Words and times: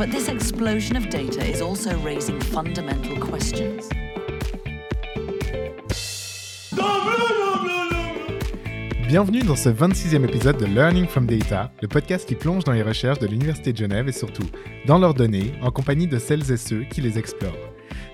But 0.00 0.12
this 0.12 0.30
explosion 0.30 0.96
of 0.96 1.10
data 1.10 1.44
is 1.44 1.60
also 1.60 1.90
raising 2.02 2.40
fundamental 2.40 3.18
questions. 3.18 3.86
Bienvenue 9.06 9.40
dans 9.40 9.56
ce 9.56 9.68
26e 9.68 10.24
épisode 10.24 10.56
de 10.56 10.64
Learning 10.64 11.06
from 11.06 11.26
Data, 11.26 11.70
le 11.82 11.88
podcast 11.88 12.26
qui 12.26 12.34
plonge 12.34 12.64
dans 12.64 12.72
les 12.72 12.82
recherches 12.82 13.18
de 13.18 13.26
l'Université 13.26 13.74
de 13.74 13.76
Genève 13.76 14.08
et 14.08 14.12
surtout 14.12 14.48
dans 14.86 14.96
leurs 14.96 15.12
données 15.12 15.52
en 15.60 15.70
compagnie 15.70 16.06
de 16.06 16.18
celles 16.18 16.50
et 16.50 16.56
ceux 16.56 16.84
qui 16.84 17.02
les 17.02 17.18
explorent. 17.18 17.52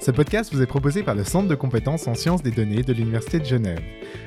Ce 0.01 0.11
podcast 0.11 0.53
vous 0.53 0.63
est 0.63 0.67
proposé 0.67 1.05
par 1.05 1.15
le 1.15 1.23
Centre 1.23 1.47
de 1.47 1.55
compétences 1.55 2.09
en 2.09 2.17
sciences 2.17 2.43
des 2.43 2.51
données 2.51 2.83
de 2.83 2.95
l'Université 2.95 3.39
de 3.39 3.45
Genève. 3.45 3.81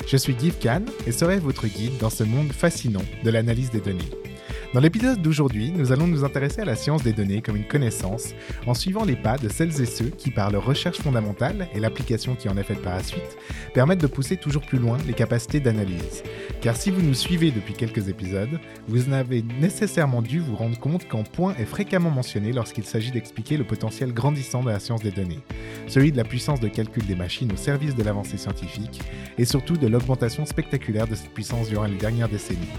Je 0.07 0.15
suis 0.15 0.33
Guy 0.33 0.51
Kahn 0.51 0.85
et 1.05 1.11
serai 1.11 1.39
votre 1.39 1.67
guide 1.67 1.97
dans 1.99 2.09
ce 2.09 2.23
monde 2.23 2.53
fascinant 2.53 3.03
de 3.21 3.29
l'analyse 3.29 3.69
des 3.69 3.81
données. 3.81 4.28
Dans 4.71 4.81
l'épisode 4.81 5.19
d'aujourd'hui, 5.19 5.71
nous 5.71 5.91
allons 5.91 6.05
nous 6.05 6.23
intéresser 6.23 6.61
à 6.61 6.65
la 6.65 6.75
science 6.75 7.01
des 7.01 7.11
données 7.11 7.41
comme 7.41 7.55
une 7.55 7.67
connaissance 7.67 8.35
en 8.67 8.75
suivant 8.75 9.03
les 9.03 9.15
pas 9.15 9.35
de 9.39 9.49
celles 9.49 9.81
et 9.81 9.87
ceux 9.87 10.09
qui, 10.09 10.29
par 10.29 10.51
leur 10.51 10.63
recherche 10.63 10.99
fondamentale 10.99 11.67
et 11.73 11.79
l'application 11.79 12.35
qui 12.35 12.49
en 12.49 12.55
est 12.55 12.63
faite 12.63 12.83
par 12.83 12.93
la 12.93 13.01
suite, 13.01 13.35
permettent 13.73 14.01
de 14.01 14.05
pousser 14.05 14.37
toujours 14.37 14.61
plus 14.61 14.77
loin 14.77 14.99
les 15.07 15.13
capacités 15.13 15.59
d'analyse. 15.59 16.21
Car 16.61 16.77
si 16.77 16.91
vous 16.91 17.01
nous 17.01 17.15
suivez 17.15 17.49
depuis 17.49 17.73
quelques 17.73 18.09
épisodes, 18.09 18.59
vous 18.87 19.11
avez 19.11 19.43
nécessairement 19.59 20.21
dû 20.21 20.39
vous 20.39 20.55
rendre 20.55 20.77
compte 20.77 21.07
qu'un 21.07 21.23
point 21.23 21.55
est 21.55 21.65
fréquemment 21.65 22.11
mentionné 22.11 22.51
lorsqu'il 22.53 22.83
s'agit 22.83 23.09
d'expliquer 23.09 23.57
le 23.57 23.63
potentiel 23.63 24.13
grandissant 24.13 24.61
de 24.61 24.69
la 24.69 24.79
science 24.79 25.01
des 25.01 25.09
données, 25.09 25.39
celui 25.87 26.11
de 26.11 26.17
la 26.17 26.25
puissance 26.25 26.59
de 26.59 26.67
calcul 26.67 27.07
des 27.07 27.15
machines 27.15 27.51
au 27.51 27.57
service 27.57 27.95
de 27.95 28.03
l'avancée 28.03 28.37
scientifique, 28.37 29.01
et 29.39 29.45
surtout 29.45 29.77
de 29.77 29.87
l'augmentation 29.87 30.45
spectaculaire 30.45 31.07
de 31.07 31.15
cette 31.15 31.33
puissance 31.33 31.69
durant 31.69 31.85
les 31.85 31.97
dernières 31.97 32.29
décennies. 32.29 32.69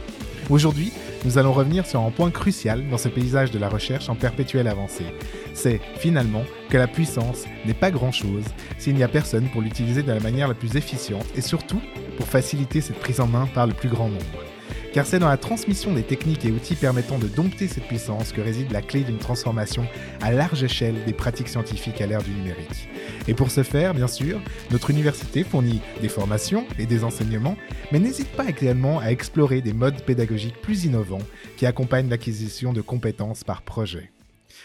Aujourd'hui, 0.50 0.92
nous 1.24 1.38
allons 1.38 1.52
revenir 1.52 1.86
sur 1.86 2.00
un 2.00 2.10
point 2.10 2.32
crucial 2.32 2.88
dans 2.90 2.98
ce 2.98 3.08
paysage 3.08 3.52
de 3.52 3.58
la 3.60 3.68
recherche 3.68 4.08
en 4.08 4.16
perpétuelle 4.16 4.66
avancée. 4.66 5.06
C'est, 5.54 5.80
finalement, 5.96 6.42
que 6.70 6.76
la 6.76 6.88
puissance 6.88 7.44
n'est 7.66 7.72
pas 7.74 7.92
grand-chose 7.92 8.42
s'il 8.76 8.96
n'y 8.96 9.04
a 9.04 9.08
personne 9.08 9.48
pour 9.52 9.62
l'utiliser 9.62 10.02
de 10.02 10.10
la 10.10 10.18
manière 10.18 10.48
la 10.48 10.54
plus 10.54 10.74
efficiente 10.74 11.26
et 11.36 11.40
surtout 11.40 11.80
pour 12.16 12.26
faciliter 12.26 12.80
cette 12.80 12.98
prise 12.98 13.20
en 13.20 13.28
main 13.28 13.46
par 13.54 13.68
le 13.68 13.74
plus 13.74 13.88
grand 13.88 14.08
nombre. 14.08 14.49
Car 14.92 15.06
c'est 15.06 15.20
dans 15.20 15.28
la 15.28 15.36
transmission 15.36 15.92
des 15.92 16.02
techniques 16.02 16.44
et 16.44 16.50
outils 16.50 16.74
permettant 16.74 17.18
de 17.18 17.28
dompter 17.28 17.68
cette 17.68 17.86
puissance 17.86 18.32
que 18.32 18.40
réside 18.40 18.72
la 18.72 18.82
clé 18.82 19.02
d'une 19.02 19.18
transformation 19.18 19.86
à 20.20 20.32
large 20.32 20.64
échelle 20.64 20.96
des 21.06 21.12
pratiques 21.12 21.48
scientifiques 21.48 22.00
à 22.00 22.06
l'ère 22.06 22.22
du 22.22 22.30
numérique. 22.30 22.88
Et 23.28 23.34
pour 23.34 23.52
ce 23.52 23.62
faire, 23.62 23.94
bien 23.94 24.08
sûr, 24.08 24.40
notre 24.72 24.90
université 24.90 25.44
fournit 25.44 25.80
des 26.00 26.08
formations 26.08 26.66
et 26.78 26.86
des 26.86 27.04
enseignements, 27.04 27.56
mais 27.92 28.00
n'hésite 28.00 28.32
pas 28.32 28.48
également 28.48 28.98
à 28.98 29.12
explorer 29.12 29.60
des 29.60 29.72
modes 29.72 30.02
pédagogiques 30.02 30.60
plus 30.60 30.84
innovants 30.84 31.22
qui 31.56 31.66
accompagnent 31.66 32.08
l'acquisition 32.08 32.72
de 32.72 32.80
compétences 32.80 33.44
par 33.44 33.62
projet. 33.62 34.10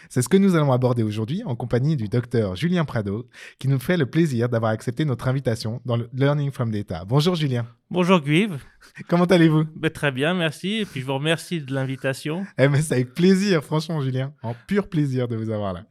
C'est 0.10 0.22
ce 0.22 0.30
que 0.30 0.38
nous 0.38 0.56
allons 0.56 0.72
aborder 0.72 1.04
aujourd'hui 1.04 1.44
en 1.46 1.56
compagnie 1.56 1.96
du 1.96 2.08
docteur 2.08 2.56
Julien 2.56 2.86
Prado, 2.86 3.28
qui 3.60 3.68
nous 3.68 3.80
fait 3.80 3.98
le 3.98 4.06
plaisir 4.06 4.50
d'avoir 4.50 4.72
accepté 4.72 5.06
notre 5.06 5.28
invitation 5.28 5.82
dans 5.86 5.98
le 5.98 6.10
Learning 6.14 6.52
from 6.52 6.72
Data. 6.72 7.06
Bonjour 7.06 7.36
Julien. 7.36 7.66
Bonjour 7.90 8.20
Guive. 8.20 8.60
Comment 9.08 9.26
allez-vous? 9.26 9.66
Ben, 9.76 9.92
très 9.92 10.12
bien, 10.12 10.34
merci. 10.34 10.80
Et 10.82 10.86
puis 10.86 11.02
je 11.02 11.06
vous 11.06 11.14
remercie 11.14 11.62
de 11.62 11.74
l'invitation. 11.74 12.46
Eh 12.58 12.68
mais 12.68 12.82
c'est 12.82 12.96
avec 12.96 13.14
plaisir, 13.14 13.64
franchement 13.64 14.02
Julien, 14.02 14.34
en 14.44 14.56
pur 14.68 14.90
plaisir 14.90 15.28
de 15.28 15.36
vous 15.36 15.50
avoir 15.50 15.74
là. 15.74 15.86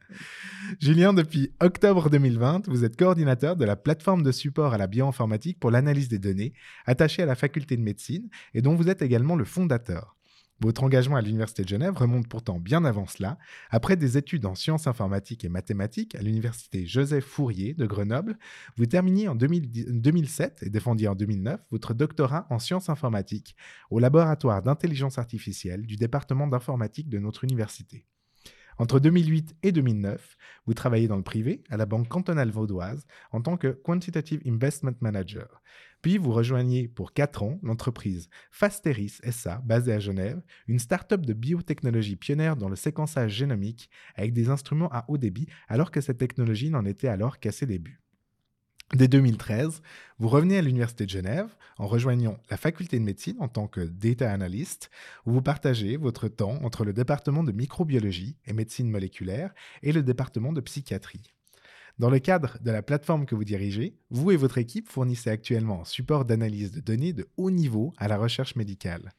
Julien, 0.79 1.13
depuis 1.13 1.51
octobre 1.61 2.09
2020, 2.09 2.67
vous 2.67 2.83
êtes 2.83 2.97
coordinateur 2.97 3.55
de 3.55 3.65
la 3.65 3.75
plateforme 3.75 4.23
de 4.23 4.31
support 4.31 4.73
à 4.73 4.77
la 4.77 4.87
bioinformatique 4.87 5.59
pour 5.59 5.71
l'analyse 5.71 6.07
des 6.07 6.19
données, 6.19 6.53
attachée 6.85 7.23
à 7.23 7.25
la 7.25 7.35
faculté 7.35 7.77
de 7.77 7.81
médecine, 7.81 8.29
et 8.53 8.61
dont 8.61 8.75
vous 8.75 8.89
êtes 8.89 9.01
également 9.01 9.35
le 9.35 9.45
fondateur. 9.45 10.15
Votre 10.61 10.83
engagement 10.83 11.17
à 11.17 11.21
l'Université 11.21 11.63
de 11.63 11.67
Genève 11.67 11.97
remonte 11.97 12.29
pourtant 12.29 12.59
bien 12.59 12.85
avant 12.85 13.05
cela, 13.07 13.37
après 13.69 13.97
des 13.97 14.17
études 14.17 14.45
en 14.45 14.55
sciences 14.55 14.87
informatiques 14.87 15.43
et 15.43 15.49
mathématiques 15.49 16.15
à 16.15 16.21
l'Université 16.21 16.85
Joseph 16.85 17.25
Fourier 17.25 17.73
de 17.73 17.85
Grenoble. 17.85 18.37
Vous 18.77 18.85
terminiez 18.85 19.27
en 19.27 19.35
2010 19.35 19.85
2007 19.89 20.63
et 20.63 20.69
défendiez 20.69 21.09
en 21.09 21.15
2009 21.15 21.59
votre 21.71 21.93
doctorat 21.93 22.47
en 22.49 22.59
sciences 22.59 22.89
informatiques 22.89 23.55
au 23.89 23.99
laboratoire 23.99 24.63
d'intelligence 24.63 25.17
artificielle 25.17 25.85
du 25.85 25.97
département 25.97 26.47
d'informatique 26.47 27.09
de 27.09 27.19
notre 27.19 27.43
université. 27.43 28.05
Entre 28.77 28.99
2008 28.99 29.55
et 29.63 29.71
2009, 29.71 30.37
vous 30.65 30.73
travaillez 30.73 31.07
dans 31.07 31.15
le 31.15 31.23
privé 31.23 31.63
à 31.69 31.77
la 31.77 31.85
Banque 31.85 32.09
cantonale 32.09 32.51
vaudoise 32.51 33.05
en 33.31 33.39
tant 33.39 33.55
que 33.55 33.69
Quantitative 33.69 34.41
Investment 34.45 34.95
Manager. 34.99 35.61
Puis 36.01 36.17
vous 36.17 36.33
rejoignez 36.33 36.89
pour 36.89 37.13
4 37.13 37.43
ans 37.43 37.57
l'entreprise 37.63 38.29
Fasteris 38.51 39.19
SA, 39.31 39.61
basée 39.63 39.93
à 39.93 39.99
Genève, 39.99 40.41
une 40.67 40.79
start-up 40.79 41.25
de 41.25 41.31
biotechnologie 41.31 42.17
pionnière 42.17 42.57
dans 42.57 42.67
le 42.67 42.75
séquençage 42.75 43.31
génomique 43.31 43.89
avec 44.15 44.33
des 44.33 44.49
instruments 44.49 44.91
à 44.91 45.05
haut 45.07 45.17
débit, 45.17 45.47
alors 45.69 45.89
que 45.89 46.01
cette 46.01 46.17
technologie 46.17 46.69
n'en 46.69 46.83
était 46.83 47.07
alors 47.07 47.39
qu'à 47.39 47.53
ses 47.53 47.65
débuts. 47.65 48.04
Dès 48.93 49.07
2013, 49.07 49.81
vous 50.19 50.29
revenez 50.29 50.59
à 50.59 50.61
l'Université 50.61 51.05
de 51.05 51.09
Genève 51.09 51.55
en 51.79 51.87
rejoignant 51.87 52.37
la 52.51 52.57
faculté 52.57 52.99
de 52.99 53.03
médecine 53.03 53.35
en 53.39 53.47
tant 53.47 53.67
que 53.67 53.81
data 53.81 54.31
analyst, 54.31 54.91
où 55.25 55.31
vous 55.31 55.41
partagez 55.41 55.97
votre 55.97 56.27
temps 56.27 56.59
entre 56.63 56.85
le 56.85 56.93
département 56.93 57.43
de 57.43 57.51
microbiologie 57.51 58.37
et 58.45 58.53
médecine 58.53 58.89
moléculaire 58.89 59.53
et 59.81 59.91
le 59.91 60.03
département 60.03 60.53
de 60.53 60.61
psychiatrie. 60.61 61.33
Dans 61.97 62.09
le 62.09 62.19
cadre 62.19 62.57
de 62.61 62.71
la 62.71 62.83
plateforme 62.83 63.25
que 63.25 63.35
vous 63.35 63.45
dirigez, 63.45 63.97
vous 64.09 64.31
et 64.31 64.35
votre 64.35 64.57
équipe 64.57 64.89
fournissez 64.89 65.29
actuellement 65.29 65.81
un 65.81 65.85
support 65.85 66.25
d'analyse 66.25 66.71
de 66.71 66.81
données 66.81 67.13
de 67.13 67.27
haut 67.37 67.51
niveau 67.51 67.93
à 67.97 68.07
la 68.07 68.17
recherche 68.17 68.55
médicale. 68.55 69.13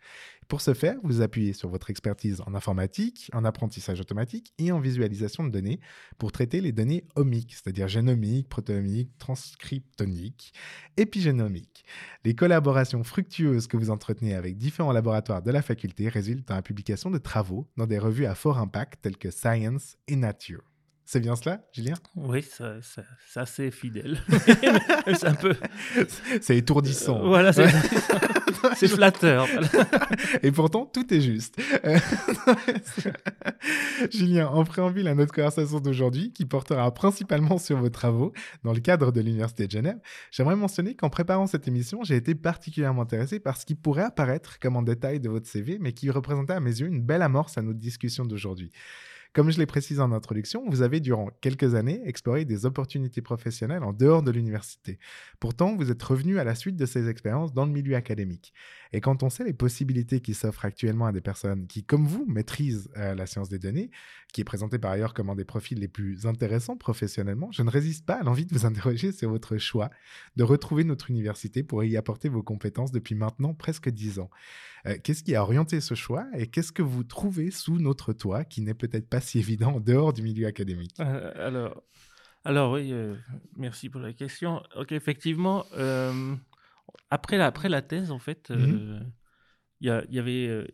Pour 0.49 0.61
ce 0.61 0.75
faire, 0.75 0.97
vous 1.03 1.23
appuyez 1.23 1.53
sur 1.53 1.69
votre 1.69 1.91
expertise 1.91 2.41
en 2.47 2.55
informatique, 2.55 3.29
en 3.33 3.45
apprentissage 3.45 4.01
automatique 4.01 4.53
et 4.59 4.71
en 4.71 4.79
visualisation 4.79 5.43
de 5.43 5.51
données 5.51 5.81
pour 6.19 6.31
traiter 6.31 6.61
les 6.61 6.71
données 6.71 7.05
omiques, 7.17 7.55
c'est-à-dire 7.55 7.89
génomiques, 7.89 8.49
protéomiques, 8.49 9.11
transcriptoniques, 9.19 10.53
épigénomiques. 10.97 11.85
Les 12.25 12.35
collaborations 12.35 13.03
fructueuses 13.03 13.67
que 13.67 13.77
vous 13.77 13.91
entretenez 13.91 14.35
avec 14.35 14.57
différents 14.57 14.93
laboratoires 14.93 15.43
de 15.43 15.51
la 15.51 15.63
faculté 15.63 16.09
résultent 16.09 16.47
dans 16.47 16.55
la 16.55 16.63
publication 16.63 17.11
de 17.11 17.19
travaux 17.19 17.67
dans 17.77 17.87
des 17.87 17.99
revues 17.99 18.27
à 18.27 18.37
fort 18.37 18.59
impact 18.59 19.01
telles 19.03 19.19
que 19.19 19.33
Science 19.33 19.97
et 20.07 20.15
Nature. 20.15 20.76
C'est 21.09 21.21
bien 21.21 21.37
cela, 21.37 21.61
Julien? 21.73 21.95
Oui, 22.17 22.43
ça, 22.43 22.83
ça, 22.83 23.05
c'est 23.29 23.39
assez 23.39 23.71
fidèle. 23.71 24.19
c'est 25.07 25.25
un 25.25 25.35
peu. 25.37 25.55
C'est 26.41 26.57
étourdissant. 26.57 27.25
Voilà, 27.25 27.53
c'est, 27.53 27.69
c'est 28.77 28.89
flatteur. 28.89 29.47
Et 30.43 30.51
pourtant, 30.51 30.85
tout 30.85 31.15
est 31.15 31.21
juste. 31.21 31.63
Euh, 31.85 31.97
Julien, 34.11 34.49
en 34.49 34.65
préambule 34.65 35.07
à 35.07 35.15
notre 35.15 35.33
conversation 35.33 35.79
d'aujourd'hui, 35.79 36.33
qui 36.33 36.45
portera 36.45 36.93
principalement 36.93 37.59
sur 37.59 37.79
vos 37.79 37.89
travaux 37.89 38.33
dans 38.65 38.73
le 38.73 38.81
cadre 38.81 39.13
de 39.13 39.21
l'Université 39.21 39.69
de 39.69 39.71
Genève, 39.71 40.01
j'aimerais 40.33 40.57
mentionner 40.57 40.97
qu'en 40.97 41.09
préparant 41.09 41.47
cette 41.47 41.69
émission, 41.69 42.03
j'ai 42.03 42.17
été 42.17 42.35
particulièrement 42.35 43.03
intéressé 43.03 43.39
par 43.39 43.57
ce 43.57 43.65
qui 43.65 43.77
pourrait 43.77 44.03
apparaître 44.03 44.59
comme 44.59 44.75
en 44.75 44.83
détail 44.83 45.21
de 45.21 45.29
votre 45.29 45.47
CV, 45.47 45.79
mais 45.81 45.93
qui 45.93 46.11
représentait 46.11 46.55
à 46.55 46.61
mes 46.61 46.81
yeux 46.81 46.89
une 46.89 47.01
belle 47.01 47.23
amorce 47.23 47.59
à 47.59 47.63
notre 47.63 47.79
discussion 47.79 48.25
d'aujourd'hui. 48.25 48.73
Comme 49.33 49.51
je 49.51 49.59
l'ai 49.59 49.67
précisé 49.67 50.01
en 50.01 50.13
introduction, 50.13 50.65
vous 50.69 50.83
avez 50.83 51.01
durant 51.01 51.31
quelques 51.41 51.75
années 51.75 52.01
exploré 52.05 52.45
des 52.45 52.67
opportunités 52.67 53.23
professionnelles 53.23 53.83
en 53.83 53.93
dehors 53.93 54.23
de 54.23 54.31
l'université. 54.31 54.99
Pourtant, 55.41 55.77
vous 55.77 55.91
êtes 55.91 56.03
revenu 56.03 56.39
à 56.39 56.45
la 56.45 56.55
suite 56.55 56.77
de 56.77 56.87
ces 56.87 57.09
expériences 57.09 57.53
dans 57.53 57.67
le 57.67 57.73
milieu 57.73 57.97
académique. 57.97 58.53
Et 58.93 59.01
quand 59.01 59.23
on 59.23 59.31
sait 59.31 59.45
les 59.45 59.53
possibilités 59.53 60.21
qui 60.21 60.35
s'offrent 60.35 60.65
actuellement 60.65 61.07
à 61.07 61.13
des 61.13 61.21
personnes 61.21 61.67
qui, 61.67 61.85
comme 61.85 62.07
vous, 62.07 62.25
maîtrisent 62.27 62.89
euh, 62.97 63.15
la 63.15 63.27
science 63.27 63.49
des 63.49 63.59
données, 63.59 63.91
qui 64.33 64.41
est 64.41 64.45
présentée 64.45 64.79
par 64.79 64.91
ailleurs 64.91 65.15
comme 65.15 65.31
un 65.31 65.35
des 65.35 65.45
profils 65.45 65.79
les 65.79 65.89
plus 65.89 66.27
intéressants 66.27 66.77
professionnellement, 66.77 67.51
je 67.53 67.63
ne 67.63 67.71
résiste 67.71 68.07
pas 68.07 68.15
à 68.15 68.23
l'envie 68.23 68.47
de 68.47 68.55
vous 68.55 68.67
interroger 68.67 69.13
sur 69.13 69.31
votre 69.31 69.57
choix 69.59 69.91
de 70.37 70.45
retrouver 70.45 70.85
notre 70.85 71.11
université 71.11 71.63
pour 71.63 71.85
y 71.85 71.97
apporter 71.97 72.29
vos 72.29 72.43
compétences 72.43 72.93
depuis 72.93 73.15
maintenant 73.15 73.55
presque 73.55 73.89
dix 73.89 74.19
ans. 74.19 74.31
Euh, 74.87 74.97
qu'est-ce 75.03 75.23
qui 75.23 75.35
a 75.35 75.43
orienté 75.43 75.81
ce 75.81 75.95
choix 75.95 76.27
et 76.35 76.47
qu'est-ce 76.47 76.73
que 76.73 76.83
vous 76.83 77.03
trouvez 77.03 77.51
sous 77.51 77.79
notre 77.79 78.13
toit 78.13 78.45
qui 78.45 78.61
n'est 78.61 78.75
peut-être 78.75 79.09
pas 79.09 79.16
si 79.21 79.39
évident 79.39 79.75
en 79.75 79.81
dehors 79.81 80.13
du 80.13 80.23
milieu 80.23 80.47
académique 80.47 80.95
Euh, 81.01 81.33
alors, 81.37 81.83
alors, 82.45 82.73
oui, 82.73 82.93
euh, 82.93 83.15
merci 83.57 83.89
pour 83.89 84.01
la 84.01 84.13
question. 84.13 84.63
Ok, 84.77 84.93
effectivement, 84.93 85.65
euh, 85.77 86.35
après, 87.11 87.37
la, 87.39 87.47
après 87.47 87.69
la 87.69 87.83
thèse, 87.83 88.11
en 88.11 88.19
fait, 88.21 88.51
euh, 88.51 89.01
il 89.81 89.89
y, 90.11 90.19
avait. 90.19 90.65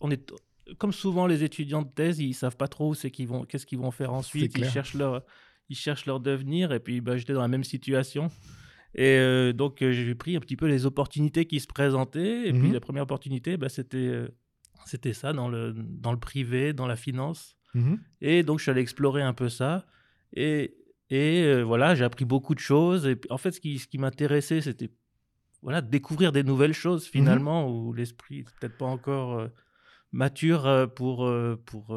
on 0.00 0.10
est, 0.10 0.32
comme 0.78 0.92
souvent 0.92 1.26
les 1.26 1.42
étudiants 1.42 1.82
de 1.82 1.88
thèse, 1.88 2.20
ils 2.20 2.32
savent 2.34 2.56
pas 2.56 2.68
trop 2.68 2.94
c'est 2.94 3.10
qu'ils 3.10 3.26
vont, 3.28 3.44
qu'est-ce 3.44 3.66
qu'ils 3.66 3.78
vont 3.78 3.90
faire 3.90 4.12
ensuite. 4.12 4.56
Ils 4.56 4.64
cherchent 4.64 4.94
leur, 4.94 5.22
ils 5.68 5.76
cherchent 5.76 6.06
leur 6.06 6.20
devenir. 6.20 6.72
Et 6.72 6.80
puis, 6.80 7.00
bah, 7.00 7.16
j'étais 7.16 7.32
dans 7.32 7.42
la 7.42 7.48
même 7.48 7.64
situation. 7.64 8.30
Et 8.94 9.18
euh, 9.18 9.52
donc, 9.52 9.82
euh, 9.82 9.92
j'ai 9.92 10.14
pris 10.14 10.36
un 10.36 10.40
petit 10.40 10.56
peu 10.56 10.66
les 10.66 10.86
opportunités 10.86 11.46
qui 11.46 11.60
se 11.60 11.66
présentaient. 11.66 12.48
Et 12.48 12.52
puis, 12.52 12.68
Mhm. 12.68 12.72
la 12.72 12.80
première 12.80 13.02
opportunité, 13.04 13.56
bah, 13.56 13.68
c'était, 13.68 13.98
euh, 13.98 14.28
c'était 14.84 15.12
ça, 15.12 15.32
dans 15.32 15.48
le, 15.48 15.72
dans 15.76 16.12
le 16.12 16.18
privé, 16.18 16.72
dans 16.72 16.86
la 16.86 16.96
finance. 16.96 17.56
Mhm. 17.74 18.00
Et 18.20 18.42
donc, 18.42 18.58
je 18.58 18.64
suis 18.64 18.70
allé 18.70 18.80
explorer 18.80 19.22
un 19.22 19.32
peu 19.34 19.48
ça. 19.48 19.86
Et, 20.34 20.76
et 21.10 21.42
euh, 21.44 21.62
voilà, 21.62 21.94
j'ai 21.94 22.04
appris 22.04 22.24
beaucoup 22.24 22.54
de 22.54 22.60
choses. 22.60 23.06
Et 23.06 23.18
en 23.30 23.38
fait, 23.38 23.52
ce 23.52 23.60
qui, 23.60 23.78
ce 23.78 23.86
qui 23.86 23.98
m'intéressait, 23.98 24.60
c'était 24.60 24.90
voilà, 25.62 25.80
découvrir 25.80 26.32
des 26.32 26.42
nouvelles 26.42 26.72
choses, 26.72 27.06
finalement, 27.06 27.68
où 27.70 27.92
l'esprit 27.92 28.38
n'est 28.38 28.44
peut-être 28.60 28.78
pas 28.78 28.86
encore 28.86 29.38
euh, 29.38 29.48
mature 30.12 30.66
euh, 30.66 30.86
pour, 30.86 31.30
pour, 31.66 31.96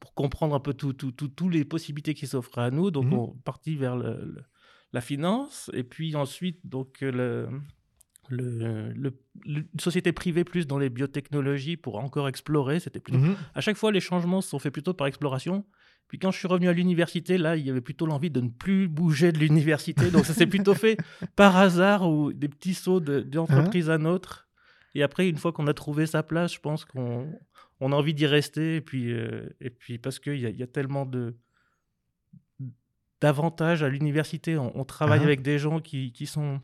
pour 0.00 0.14
comprendre 0.14 0.54
un 0.54 0.60
peu 0.60 0.74
tout, 0.74 0.92
tout, 0.92 1.12
tout- 1.12 1.28
toutes 1.28 1.52
les 1.52 1.64
possibilités 1.64 2.14
qui 2.14 2.26
s'offrent 2.26 2.58
à 2.58 2.70
nous. 2.70 2.90
Donc, 2.90 3.06
Mhm. 3.06 3.12
on 3.14 3.34
est 3.34 3.42
parti 3.44 3.76
vers 3.76 3.96
le- 3.96 4.24
le- 4.24 4.44
la 4.92 5.00
finance. 5.00 5.70
Et 5.74 5.82
puis 5.84 6.14
ensuite, 6.14 6.60
donc, 6.64 7.00
le, 7.00 7.48
le, 8.28 8.92
le- 8.92 9.18
le- 9.46 9.64
une 9.72 9.80
société 9.80 10.12
privée 10.12 10.44
plus 10.44 10.66
dans 10.66 10.78
les 10.78 10.90
biotechnologies 10.90 11.76
pour 11.76 11.96
encore 11.98 12.28
explorer. 12.28 12.80
C'était 12.80 13.00
plutôt 13.00 13.18
Mhm. 13.18 13.36
à 13.54 13.60
chaque 13.60 13.76
fois, 13.76 13.90
les 13.92 14.00
changements 14.00 14.40
se 14.40 14.50
sont 14.50 14.58
faits 14.58 14.72
plutôt 14.72 14.94
par 14.94 15.06
exploration. 15.06 15.64
Puis 16.08 16.18
quand 16.18 16.30
je 16.30 16.38
suis 16.38 16.48
revenu 16.48 16.68
à 16.68 16.72
l'université, 16.72 17.36
là, 17.36 17.56
il 17.56 17.66
y 17.66 17.70
avait 17.70 17.82
plutôt 17.82 18.06
l'envie 18.06 18.30
de 18.30 18.40
ne 18.40 18.48
plus 18.48 18.88
bouger 18.88 19.30
de 19.32 19.38
l'université. 19.38 20.10
Donc 20.10 20.24
ça 20.24 20.32
s'est 20.34 20.46
plutôt 20.46 20.74
fait 20.74 20.96
par 21.36 21.56
hasard 21.56 22.08
ou 22.10 22.32
des 22.32 22.48
petits 22.48 22.74
sauts 22.74 23.00
de- 23.00 23.20
d'une 23.20 23.40
entreprise 23.40 23.90
à 23.90 23.96
une 23.96 24.06
autre. 24.06 24.48
Et 24.94 25.02
après, 25.02 25.28
une 25.28 25.36
fois 25.36 25.52
qu'on 25.52 25.66
a 25.66 25.74
trouvé 25.74 26.06
sa 26.06 26.22
place, 26.22 26.54
je 26.54 26.60
pense 26.60 26.84
qu'on 26.86 27.30
on 27.80 27.92
a 27.92 27.94
envie 27.96 28.14
d'y 28.14 28.26
rester. 28.26 28.76
Et 28.76 28.80
puis, 28.80 29.12
euh, 29.12 29.48
et 29.60 29.68
puis 29.70 29.98
parce 29.98 30.18
qu'il 30.18 30.34
y, 30.38 30.50
y 30.50 30.62
a 30.62 30.66
tellement 30.66 31.04
de 31.06 31.36
d'avantages 33.20 33.82
à 33.82 33.88
l'université. 33.88 34.56
On, 34.56 34.78
on 34.78 34.84
travaille 34.84 35.20
Ah. 35.20 35.24
avec 35.24 35.42
des 35.42 35.58
gens 35.58 35.80
qui, 35.80 36.12
qui 36.12 36.26
sont 36.26 36.60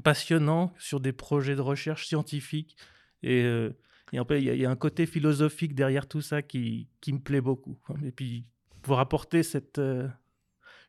passionnants 0.00 0.72
sur 0.78 1.00
des 1.00 1.12
projets 1.12 1.56
de 1.56 1.60
recherche 1.60 2.06
scientifique. 2.06 2.76
Et, 3.22 3.42
euh, 3.42 3.70
et 4.12 4.20
en 4.20 4.24
fait, 4.24 4.40
il 4.40 4.56
y, 4.56 4.64
a- 4.66 4.70
un 4.70 4.76
côté 4.76 5.06
philosophique 5.06 5.74
derrière 5.74 6.06
tout 6.06 6.20
ça 6.20 6.42
qui, 6.42 6.88
qui 7.00 7.12
me 7.12 7.18
plaît 7.18 7.40
beaucoup. 7.40 7.78
Et 8.04 8.12
puis, 8.12 8.44
pour 8.82 9.00
apporter 9.00 9.42
cette, 9.42 9.78
euh, 9.78 10.08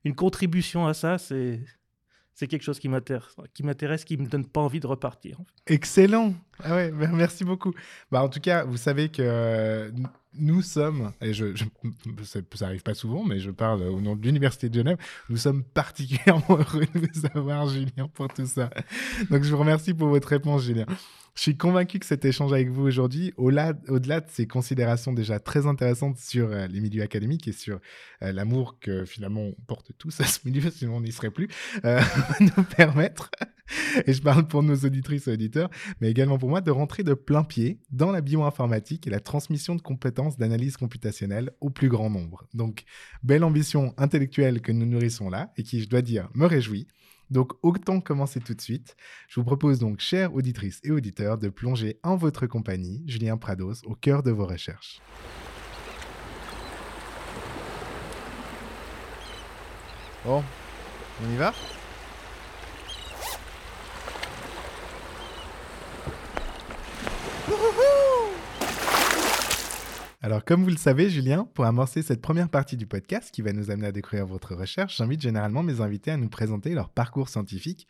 une 0.03 0.15
contribution 0.15 0.85
à 0.87 0.93
ça, 0.93 1.17
c'est 1.17 1.65
quelque 2.47 2.61
chose 2.61 2.79
qui 2.79 2.89
m'intéresse, 2.89 3.35
qui 3.53 3.63
m'intéresse, 3.63 4.05
qui 4.05 4.17
me 4.17 4.27
donne 4.27 4.45
pas 4.45 4.61
envie 4.61 4.79
de 4.79 4.87
repartir. 4.87 5.39
Excellent. 5.65 6.35
Ah 6.63 6.75
ouais, 6.75 6.91
mer- 6.91 7.13
merci 7.13 7.43
beaucoup. 7.43 7.73
Bah, 8.11 8.23
en 8.23 8.29
tout 8.29 8.39
cas, 8.39 8.63
vous 8.65 8.77
savez 8.77 9.09
que 9.09 9.21
euh, 9.21 9.91
nous 10.39 10.61
sommes, 10.61 11.11
et 11.21 11.33
je, 11.33 11.55
ça, 12.23 12.39
ça 12.55 12.65
arrive 12.67 12.83
pas 12.83 12.93
souvent, 12.93 13.23
mais 13.23 13.39
je 13.39 13.51
parle 13.51 13.83
au 13.83 14.01
nom 14.01 14.15
de 14.15 14.23
l'Université 14.23 14.69
de 14.69 14.75
Genève, 14.75 14.97
nous 15.29 15.37
sommes 15.37 15.63
particulièrement 15.63 16.45
heureux 16.49 16.85
de 16.93 16.99
vous 16.99 17.25
avoir, 17.35 17.67
Julien, 17.67 18.07
pour 18.13 18.27
tout 18.33 18.45
ça. 18.47 18.69
Donc, 19.29 19.43
je 19.43 19.49
vous 19.51 19.57
remercie 19.57 19.93
pour 19.93 20.07
votre 20.09 20.27
réponse, 20.29 20.63
Julien. 20.63 20.85
Je 21.35 21.41
suis 21.43 21.55
convaincu 21.55 21.99
que 21.99 22.05
cet 22.07 22.25
échange 22.25 22.51
avec 22.51 22.69
vous 22.69 22.81
aujourd'hui, 22.87 23.31
au-delà 23.37 23.73
au-delà 23.89 24.21
de 24.21 24.25
ces 24.27 24.47
considérations 24.47 25.13
déjà 25.13 25.39
très 25.39 25.67
intéressantes 25.67 26.17
sur 26.17 26.47
euh, 26.49 26.65
les 26.65 26.79
milieux 26.79 27.03
académiques 27.03 27.47
et 27.47 27.51
sur 27.51 27.79
euh, 28.23 28.31
l'amour 28.31 28.79
que 28.79 29.05
finalement 29.05 29.41
on 29.41 29.53
porte 29.67 29.91
tous 29.99 30.19
à 30.19 30.23
ce 30.25 30.39
milieu, 30.45 30.71
sinon 30.71 30.95
on 30.97 31.01
n'y 31.01 31.11
serait 31.11 31.29
plus, 31.29 31.47
euh, 31.85 31.99
va 31.99 32.35
nous 32.39 32.63
permettre, 32.63 33.29
et 34.05 34.13
je 34.13 34.21
parle 34.21 34.47
pour 34.47 34.63
nos 34.63 34.75
auditrices 34.75 35.27
et 35.27 35.31
auditeurs, 35.31 35.69
mais 36.01 36.09
également 36.09 36.37
pour 36.37 36.49
moi, 36.49 36.61
de 36.61 36.71
rentrer 36.71 37.03
de 37.03 37.13
plein 37.13 37.43
pied 37.43 37.79
dans 37.91 38.11
la 38.11 38.21
bioinformatique 38.21 39.07
et 39.07 39.09
la 39.09 39.19
transmission 39.19 39.75
de 39.75 39.81
compétences 39.81 40.37
d'analyse 40.37 40.77
computationnelle 40.77 41.51
au 41.61 41.69
plus 41.69 41.89
grand 41.89 42.09
nombre. 42.09 42.47
Donc, 42.53 42.83
belle 43.23 43.43
ambition 43.43 43.93
intellectuelle 43.97 44.61
que 44.61 44.71
nous 44.71 44.85
nourrissons 44.85 45.29
là, 45.29 45.51
et 45.57 45.63
qui, 45.63 45.81
je 45.81 45.89
dois 45.89 46.01
dire, 46.01 46.29
me 46.33 46.45
réjouit. 46.45 46.87
Donc, 47.29 47.51
autant 47.61 47.99
commencer 47.99 48.39
tout 48.39 48.53
de 48.53 48.61
suite. 48.61 48.95
Je 49.27 49.39
vous 49.39 49.45
propose 49.45 49.79
donc, 49.79 49.99
chères 49.99 50.33
auditrices 50.33 50.79
et 50.83 50.91
auditeurs, 50.91 51.37
de 51.37 51.49
plonger 51.49 51.99
en 52.03 52.15
votre 52.15 52.47
compagnie, 52.47 53.03
Julien 53.05 53.37
Prados, 53.37 53.81
au 53.85 53.95
cœur 53.95 54.23
de 54.23 54.31
vos 54.31 54.45
recherches. 54.45 55.01
Bon, 60.25 60.43
on 61.23 61.33
y 61.33 61.37
va? 61.37 61.53
Alors, 70.27 70.43
comme 70.43 70.61
vous 70.61 70.69
le 70.69 70.75
savez, 70.75 71.09
Julien, 71.09 71.45
pour 71.53 71.63
amorcer 71.63 72.01
cette 72.01 72.21
première 72.21 72.49
partie 72.49 72.75
du 72.75 72.85
podcast 72.85 73.31
qui 73.31 73.41
va 73.41 73.53
nous 73.53 73.71
amener 73.71 73.87
à 73.87 73.91
découvrir 73.93 74.27
votre 74.27 74.55
recherche, 74.55 74.97
j'invite 74.97 75.21
généralement 75.21 75.63
mes 75.63 75.79
invités 75.79 76.11
à 76.11 76.17
nous 76.17 76.27
présenter 76.27 76.73
leur 76.73 76.89
parcours 76.89 77.29
scientifique 77.29 77.87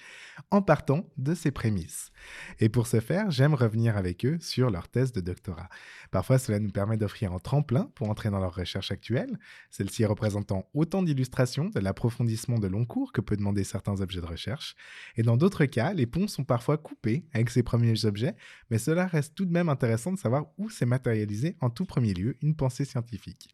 en 0.52 0.62
partant 0.62 1.10
de 1.18 1.34
ces 1.34 1.50
prémices. 1.50 2.12
Et 2.60 2.70
pour 2.70 2.86
ce 2.86 3.00
faire, 3.00 3.32
j'aime 3.32 3.56
revenir 3.56 3.98
avec 3.98 4.24
eux 4.24 4.38
sur 4.40 4.70
leur 4.70 4.88
thèse 4.88 5.14
de 5.14 5.20
doctorat. 5.20 5.68
Parfois, 6.12 6.38
cela 6.38 6.60
nous 6.60 6.70
permet 6.70 6.96
d'offrir 6.96 7.34
un 7.34 7.40
tremplin 7.40 7.90
pour 7.96 8.08
entrer 8.08 8.30
dans 8.30 8.38
leur 8.38 8.54
recherche 8.54 8.92
actuelle, 8.92 9.40
celle-ci 9.72 10.06
représentant 10.06 10.70
autant 10.76 11.02
d'illustrations 11.02 11.70
de 11.70 11.80
l'approfondissement 11.80 12.60
de 12.60 12.68
long 12.68 12.86
cours 12.86 13.14
que 13.14 13.22
peut 13.22 13.36
demander 13.36 13.64
certains 13.64 14.00
objets 14.00 14.22
de 14.22 14.28
recherche. 14.28 14.76
Et 15.16 15.24
dans 15.24 15.38
d'autres 15.38 15.66
cas, 15.66 15.92
les 15.92 16.06
ponts 16.06 16.28
sont 16.28 16.44
parfois 16.44 16.78
coupés 16.78 17.26
avec 17.34 17.50
ces 17.50 17.64
premiers 17.64 18.06
objets, 18.06 18.36
mais 18.70 18.78
cela 18.78 19.08
reste 19.08 19.34
tout 19.34 19.46
de 19.46 19.52
même 19.52 19.70
intéressant 19.70 20.12
de 20.12 20.20
savoir 20.20 20.46
où 20.60 20.70
s'est 20.70 20.86
matérialisé 20.86 21.58
en 21.62 21.72
tout 21.72 21.86
premier 21.86 22.14
lieu 22.14 22.27
une 22.42 22.56
pensée 22.56 22.86
scientifique. 22.86 23.54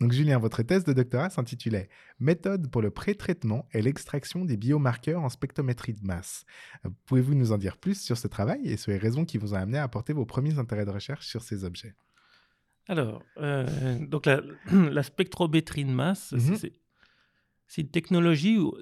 Donc 0.00 0.12
Julien, 0.12 0.38
votre 0.38 0.62
thèse 0.62 0.84
de 0.84 0.92
doctorat 0.92 1.28
s'intitulait 1.28 1.88
Méthode 2.20 2.70
pour 2.70 2.82
le 2.82 2.90
pré-traitement 2.90 3.66
et 3.72 3.82
l'extraction 3.82 4.44
des 4.44 4.56
biomarqueurs 4.56 5.22
en 5.22 5.28
spectrométrie 5.28 5.92
de 5.94 6.04
masse. 6.06 6.44
Euh, 6.84 6.90
Pouvez-vous 7.06 7.34
nous 7.34 7.50
en 7.52 7.58
dire 7.58 7.76
plus 7.76 8.00
sur 8.00 8.16
ce 8.16 8.28
travail 8.28 8.60
et 8.64 8.76
sur 8.76 8.92
les 8.92 8.98
raisons 8.98 9.24
qui 9.24 9.38
vous 9.38 9.54
ont 9.54 9.56
amené 9.56 9.78
à 9.78 9.82
apporter 9.82 10.12
vos 10.12 10.24
premiers 10.24 10.58
intérêts 10.60 10.84
de 10.84 10.90
recherche 10.92 11.26
sur 11.26 11.42
ces 11.42 11.64
objets? 11.64 11.96
Alors, 12.86 13.24
euh, 13.38 13.98
donc 14.06 14.26
la, 14.26 14.40
la 14.70 15.02
spectrométrie 15.02 15.84
de 15.84 15.90
masse, 15.90 16.28
c'est- 16.38 16.68
Mhm. 16.68 16.72
c'est 17.66 17.80
une 17.82 17.90
technologie 17.90 18.58
ou, 18.58 18.72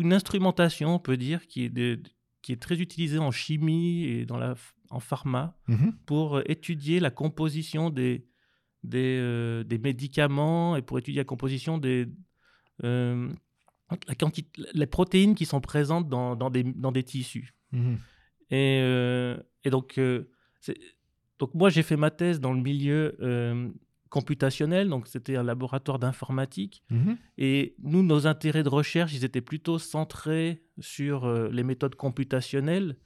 une 0.00 0.12
instrumentation, 0.12 0.94
on 0.94 0.98
peut 1.00 1.16
dire, 1.16 1.48
qui 1.48 1.64
est, 1.64 1.68
de- 1.68 2.00
qui 2.42 2.52
est 2.52 2.62
très 2.62 2.80
utilisée 2.80 3.18
en 3.18 3.32
chimie 3.32 4.04
et 4.04 4.24
dans 4.24 4.36
la, 4.38 4.54
en 4.90 5.00
pharma 5.00 5.58
Mhm. 5.66 5.94
pour 6.06 6.40
étudier 6.48 7.00
la 7.00 7.10
composition 7.10 7.90
des, 7.90 8.27
des, 8.84 9.18
euh, 9.20 9.64
des 9.64 9.78
médicaments 9.78 10.76
et 10.76 10.82
pour 10.82 10.98
étudier 10.98 11.20
la 11.20 11.24
composition 11.24 11.78
des, 11.78 12.08
euh, 12.84 13.28
la 14.06 14.14
quantité, 14.14 14.62
les 14.72 14.86
protéines 14.86 15.34
qui 15.34 15.46
sont 15.46 15.60
présentes 15.60 16.08
dans, 16.08 16.36
dans, 16.36 16.50
des, 16.50 16.62
dans 16.62 16.92
des 16.92 17.02
tissus. 17.02 17.54
Mhm. 17.72 17.98
Et, 18.50 18.80
euh, 18.82 19.36
et 19.64 19.70
donc, 19.70 20.00
donc, 21.38 21.54
moi, 21.54 21.70
j'ai 21.70 21.82
fait 21.82 21.96
ma 21.96 22.10
thèse 22.10 22.40
dans 22.40 22.52
le 22.52 22.60
milieu 22.60 23.16
computationnel, 24.10 24.88
donc 24.88 25.06
c'était 25.06 25.36
un 25.36 25.42
laboratoire 25.42 25.98
d'informatique. 25.98 26.82
Mhm. 26.90 27.18
Et 27.36 27.74
nous, 27.82 28.02
nos 28.02 28.26
intérêts 28.26 28.62
de 28.62 28.68
recherche, 28.68 29.12
ils 29.12 29.24
étaient 29.24 29.42
plutôt 29.42 29.78
centrés 29.78 30.62
sur 30.78 31.30
les 31.50 31.62
méthodes 31.62 31.94
computationnelles, 31.94 32.96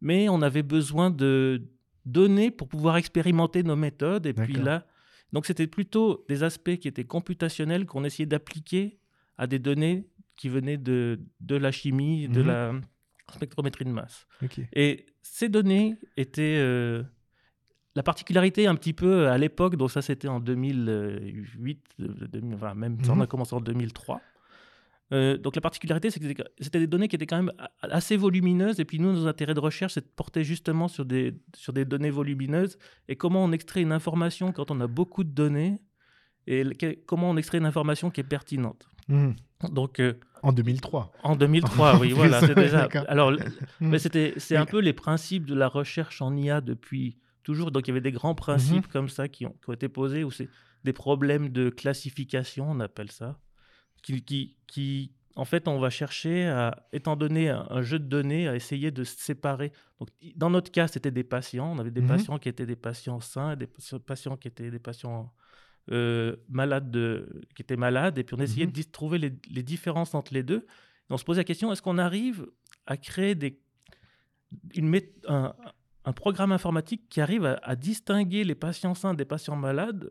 mais 0.00 0.28
on 0.28 0.42
avait 0.42 0.62
besoin 0.62 1.10
de 1.10 1.62
données 2.06 2.50
pour 2.50 2.68
pouvoir 2.68 2.96
expérimenter 2.96 3.62
nos 3.62 3.76
méthodes. 3.76 4.26
Et 4.26 4.34
puis 4.34 4.54
là, 4.54 4.86
donc 5.34 5.44
c'était 5.44 5.66
plutôt 5.66 6.24
des 6.28 6.42
aspects 6.42 6.76
qui 6.76 6.88
étaient 6.88 7.04
computationnels 7.04 7.84
qu'on 7.84 8.04
essayait 8.04 8.24
d'appliquer 8.26 8.98
à 9.36 9.46
des 9.46 9.58
données 9.58 10.06
qui 10.36 10.48
venaient 10.48 10.78
de, 10.78 11.20
de 11.40 11.56
la 11.56 11.70
chimie, 11.72 12.28
de 12.28 12.40
Mhm. 12.40 12.46
la 12.46 12.72
spectrométrie 13.32 13.84
de 13.84 13.90
masse. 13.90 14.26
Et 14.72 15.06
ces 15.22 15.48
données 15.50 15.96
étaient. 16.16 16.56
euh, 16.58 17.02
la 17.96 18.02
particularité 18.02 18.66
un 18.66 18.74
petit 18.74 18.92
peu 18.92 19.28
à 19.28 19.38
l'époque, 19.38 19.76
donc 19.76 19.90
ça 19.92 20.02
c'était 20.02 20.26
en 20.26 20.40
2008, 20.40 21.84
euh, 22.00 22.26
2000, 22.26 22.54
enfin, 22.56 22.74
même 22.74 22.98
ça 23.04 23.12
on 23.12 23.20
a 23.20 23.22
Mhm. 23.22 23.26
commencé 23.28 23.54
en 23.54 23.60
2003. 23.60 24.20
Euh, 25.14 25.38
donc 25.38 25.54
la 25.54 25.60
particularité, 25.62 26.10
c'est 26.10 26.20
que 26.20 26.42
c'était- 26.60 26.80
des 26.80 26.86
données 26.86 27.08
qui 27.08 27.16
étaient 27.16 27.26
quand 27.26 27.42
même 27.42 27.52
assez 27.80 28.16
volumineuses. 28.16 28.80
Et 28.80 28.84
puis 28.84 28.98
nous, 28.98 29.12
nos 29.12 29.26
intérêts 29.26 29.54
de 29.54 29.60
recherche, 29.60 29.94
c'est 29.94 30.00
de 30.04 30.10
porter 30.16 30.44
justement 30.44 30.88
sur 30.88 31.04
des, 31.04 31.34
sur 31.56 31.72
des 31.72 31.84
données 31.84 32.10
volumineuses 32.10 32.76
et 33.08 33.14
comment 33.16 33.42
on 33.44 33.52
extrait 33.52 33.80
une 33.82 33.92
information 33.92 34.52
quand 34.52 34.70
on 34.70 34.80
a 34.80 34.86
beaucoup 34.86 35.22
de 35.24 35.30
données 35.30 35.78
et 36.46 36.62
que- 36.74 36.98
comment 37.06 37.30
on 37.30 37.36
extrait 37.36 37.58
une 37.58 37.66
information 37.66 38.10
qui 38.10 38.20
est 38.20 38.24
pertinente. 38.36 38.88
Mhm. 39.08 39.36
Donc 39.70 40.00
euh, 40.00 40.14
En 40.42 40.52
2003. 40.52 41.12
en 41.22 41.36
2003, 41.36 41.98
oui, 42.00 42.10
voilà, 42.12 42.40
c'est 42.40 42.54
déjà. 42.54 42.88
Alors, 43.08 43.30
Mhm. 43.30 43.38
mais 43.80 43.98
c'était, 43.98 44.34
c'est 44.38 44.56
un 44.56 44.66
peu 44.66 44.80
les 44.80 44.92
principes 44.92 45.46
de 45.46 45.54
la 45.54 45.68
recherche 45.68 46.20
en 46.22 46.36
IA 46.36 46.60
depuis 46.60 47.16
toujours. 47.44 47.70
Donc, 47.70 47.86
il 47.86 47.90
y 47.90 47.92
avait 47.92 48.00
des 48.00 48.12
grands 48.12 48.34
principes 48.34 48.88
comme 48.88 49.08
ça 49.10 49.28
qui 49.28 49.44
ont, 49.46 49.54
qui 49.62 49.68
ont 49.70 49.74
été 49.74 49.88
posés, 49.88 50.24
où 50.24 50.30
c'est 50.30 50.48
des 50.82 50.92
problèmes 50.94 51.50
de 51.50 51.68
classification, 51.70 52.70
on 52.70 52.80
appelle 52.80 53.10
ça, 53.10 53.38
qui, 54.04 54.22
qui, 54.22 54.56
qui 54.68 55.10
en 55.36 55.44
fait, 55.44 55.66
on 55.66 55.80
va 55.80 55.90
chercher, 55.90 56.46
à, 56.46 56.86
étant 56.92 57.16
donné 57.16 57.48
un, 57.48 57.66
un 57.68 57.82
jeu 57.82 57.98
de 57.98 58.04
données, 58.04 58.46
à 58.46 58.54
essayer 58.54 58.92
de 58.92 59.02
se 59.02 59.16
séparer. 59.18 59.72
Donc, 59.98 60.08
dans 60.36 60.48
notre 60.50 60.70
cas, 60.70 60.86
c'était 60.86 61.10
des 61.10 61.24
patients. 61.24 61.72
On 61.74 61.78
avait 61.80 61.90
des 61.90 62.02
Mhm. 62.02 62.06
patients 62.14 62.38
qui 62.38 62.48
étaient 62.48 62.66
des 62.66 62.76
patients 62.76 63.18
sains, 63.18 63.56
des 63.56 63.66
pa- 63.66 63.98
patients 63.98 64.36
qui 64.36 64.46
étaient 64.46 64.70
des 64.70 64.78
patients 64.78 65.32
euh, 65.90 66.36
malades, 66.48 66.90
de- 66.90 67.42
qui 67.54 67.62
étaient 67.62 67.76
malades. 67.76 68.16
Et 68.18 68.24
puis, 68.24 68.34
on 68.38 68.40
essayait 68.40 68.66
Mhm. 68.66 68.72
de 68.72 68.82
trouver 68.84 69.18
les, 69.18 69.32
les 69.50 69.62
différences 69.64 70.14
entre 70.14 70.32
les 70.32 70.42
deux. 70.44 70.64
Et 71.10 71.12
on 71.12 71.18
se 71.18 71.24
posait 71.24 71.40
la 71.40 71.44
question 71.44 71.70
est-ce 71.72 71.82
qu'on 71.82 71.98
arrive 71.98 72.46
à 72.86 72.96
créer 72.96 73.34
des, 73.34 73.60
une 74.74 74.98
un, 75.28 75.54
un 76.06 76.12
programme 76.12 76.52
informatique 76.52 77.08
qui 77.10 77.20
arrive 77.20 77.44
à, 77.44 77.54
à 77.62 77.76
distinguer 77.76 78.44
les 78.44 78.54
patients 78.54 78.94
sains 78.94 79.14
des 79.14 79.24
patients 79.26 79.56
malades 79.56 80.10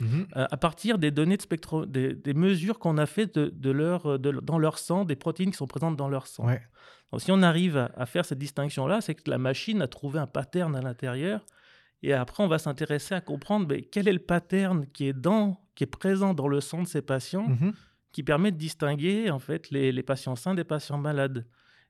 Mhm. 0.00 0.26
euh, 0.36 0.46
à 0.50 0.56
partir 0.56 0.98
des 0.98 1.10
données 1.10 1.36
de 1.36 1.42
spectro, 1.42 1.86
des, 1.86 2.14
des 2.14 2.34
mesures 2.34 2.78
qu'on 2.78 2.98
a 2.98 3.06
faites 3.06 3.34
de, 3.38 3.48
de 3.54 3.70
leur, 3.70 4.18
de- 4.18 4.30
dans 4.40 4.58
leur 4.58 4.78
sang, 4.78 5.04
des 5.04 5.16
protéines 5.16 5.50
qui 5.50 5.56
sont 5.56 5.66
présentes 5.66 5.96
dans 5.96 6.08
leur 6.08 6.26
sang. 6.26 6.46
Ouais. 6.46 6.60
Donc, 7.12 7.20
si 7.22 7.32
on 7.32 7.42
arrive 7.42 7.76
à, 7.76 7.90
à 7.96 8.06
faire 8.06 8.24
cette 8.24 8.38
distinction-là, 8.38 9.00
c'est 9.00 9.14
que 9.14 9.28
la 9.30 9.38
machine 9.38 9.82
a 9.82 9.88
trouvé 9.88 10.18
un 10.18 10.26
pattern 10.26 10.74
à 10.76 10.80
l'intérieur. 10.80 11.44
Et 12.02 12.12
après, 12.14 12.42
on 12.42 12.48
va 12.48 12.58
s'intéresser 12.58 13.14
à 13.14 13.20
comprendre 13.20 13.66
ben, 13.66 13.82
quel 13.92 14.08
est 14.08 14.12
le 14.12 14.18
pattern 14.20 14.86
qui 14.92 15.06
est, 15.08 15.12
dans, 15.12 15.60
qui 15.74 15.84
est 15.84 15.86
présent 15.86 16.32
dans 16.34 16.48
le 16.48 16.60
sang 16.60 16.82
de 16.82 16.86
ces 16.88 17.02
patients 17.02 17.48
Mhm. 17.48 17.72
qui 18.12 18.22
permet 18.22 18.50
de 18.52 18.56
distinguer 18.56 19.30
en 19.30 19.38
fait 19.38 19.70
les, 19.70 19.92
les 19.92 20.02
patients 20.02 20.34
sains 20.36 20.54
des 20.54 20.64
patients 20.64 20.98
malades. 20.98 21.46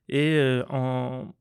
Et 0.09 0.35
euh, 0.37 0.63
en- 0.69 1.33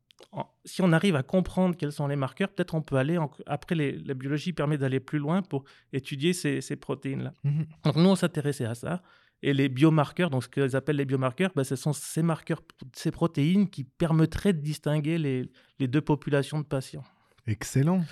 si 0.64 0.82
on 0.82 0.92
arrive 0.92 1.16
à 1.16 1.22
comprendre 1.22 1.76
quels 1.76 1.92
sont 1.92 2.06
les 2.06 2.16
marqueurs, 2.16 2.48
peut-être 2.50 2.74
on 2.74 2.82
peut 2.82 2.96
aller 2.96 3.18
en- 3.18 3.30
après 3.46 3.74
les- 3.74 3.98
la 3.98 4.14
biologie 4.14 4.52
permet 4.52 4.78
d'aller 4.78 5.00
plus 5.00 5.18
loin 5.18 5.42
pour 5.42 5.64
étudier 5.92 6.32
ces, 6.32 6.60
ces 6.60 6.76
protéines-là. 6.76 7.32
Mhm. 7.44 7.66
Donc 7.84 7.96
nous 7.96 8.08
on 8.08 8.16
s'intéressait 8.16 8.66
à 8.66 8.74
ça. 8.74 9.02
Et 9.42 9.54
les 9.54 9.68
biomarqueurs, 9.70 10.28
donc 10.28 10.44
ce 10.44 10.48
qu'ils 10.48 10.76
appellent 10.76 10.96
les 10.96 11.06
biomarqueurs, 11.06 11.50
ben, 11.56 11.64
ce 11.64 11.74
sont 11.74 11.94
ces 11.94 12.22
marqueurs, 12.22 12.60
ces 12.92 13.10
protéines 13.10 13.70
qui 13.70 13.84
permettraient 13.84 14.52
de 14.52 14.60
distinguer 14.60 15.16
les, 15.16 15.50
les 15.78 15.88
deux 15.88 16.02
populations 16.02 16.60
de 16.60 16.66
patients. 16.66 17.04
Excellent. 17.46 18.04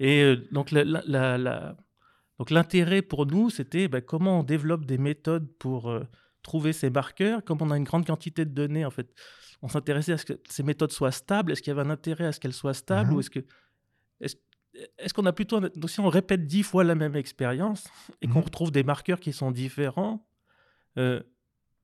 Et 0.00 0.22
euh, 0.24 0.36
donc, 0.50 0.72
la- 0.72 0.82
la- 0.84 1.02
la- 1.06 1.38
la- 1.38 1.76
donc 2.38 2.50
l'intérêt 2.50 3.00
pour 3.00 3.26
nous, 3.26 3.48
c'était 3.48 3.86
ben, 3.86 4.00
comment 4.02 4.40
on 4.40 4.42
développe 4.42 4.84
des 4.84 4.98
méthodes 4.98 5.46
pour 5.58 5.88
euh, 5.88 6.02
trouver 6.42 6.72
ces 6.72 6.90
marqueurs. 6.90 7.44
Comme 7.44 7.58
on 7.60 7.70
a 7.70 7.76
une 7.76 7.84
grande 7.84 8.04
quantité 8.04 8.44
de 8.44 8.50
données, 8.50 8.84
en 8.84 8.90
fait, 8.90 9.14
on 9.62 9.68
s'intéressait 9.68 10.12
à 10.12 10.18
ce 10.18 10.24
que 10.26 10.34
ces 10.48 10.62
méthodes 10.62 10.92
soient 10.92 11.12
stables. 11.12 11.52
Est-ce 11.52 11.62
qu'il 11.62 11.70
y 11.70 11.76
avait 11.78 11.86
un 11.86 11.90
intérêt 11.90 12.26
à 12.26 12.32
ce 12.32 12.40
qu'elles 12.40 12.52
soient 12.52 12.74
stables 12.74 13.10
Mhm. 13.10 13.16
ou 13.16 13.20
est-ce 13.20 13.30
que 13.30 13.40
est-ce 14.98 15.12
qu'on 15.12 15.26
a 15.26 15.32
plutôt 15.34 15.56
un- 15.58 15.68
donc 15.76 15.90
si 15.90 16.00
on 16.00 16.08
répète 16.08 16.46
dix 16.46 16.62
fois 16.62 16.82
la 16.82 16.94
même 16.94 17.14
expérience 17.14 17.88
et 18.22 18.26
qu'on 18.26 18.38
Mhm. 18.38 18.44
retrouve 18.46 18.70
des 18.72 18.82
marqueurs 18.84 19.20
qui 19.20 19.32
sont 19.34 19.50
différents 19.50 20.26
euh, 20.96 21.20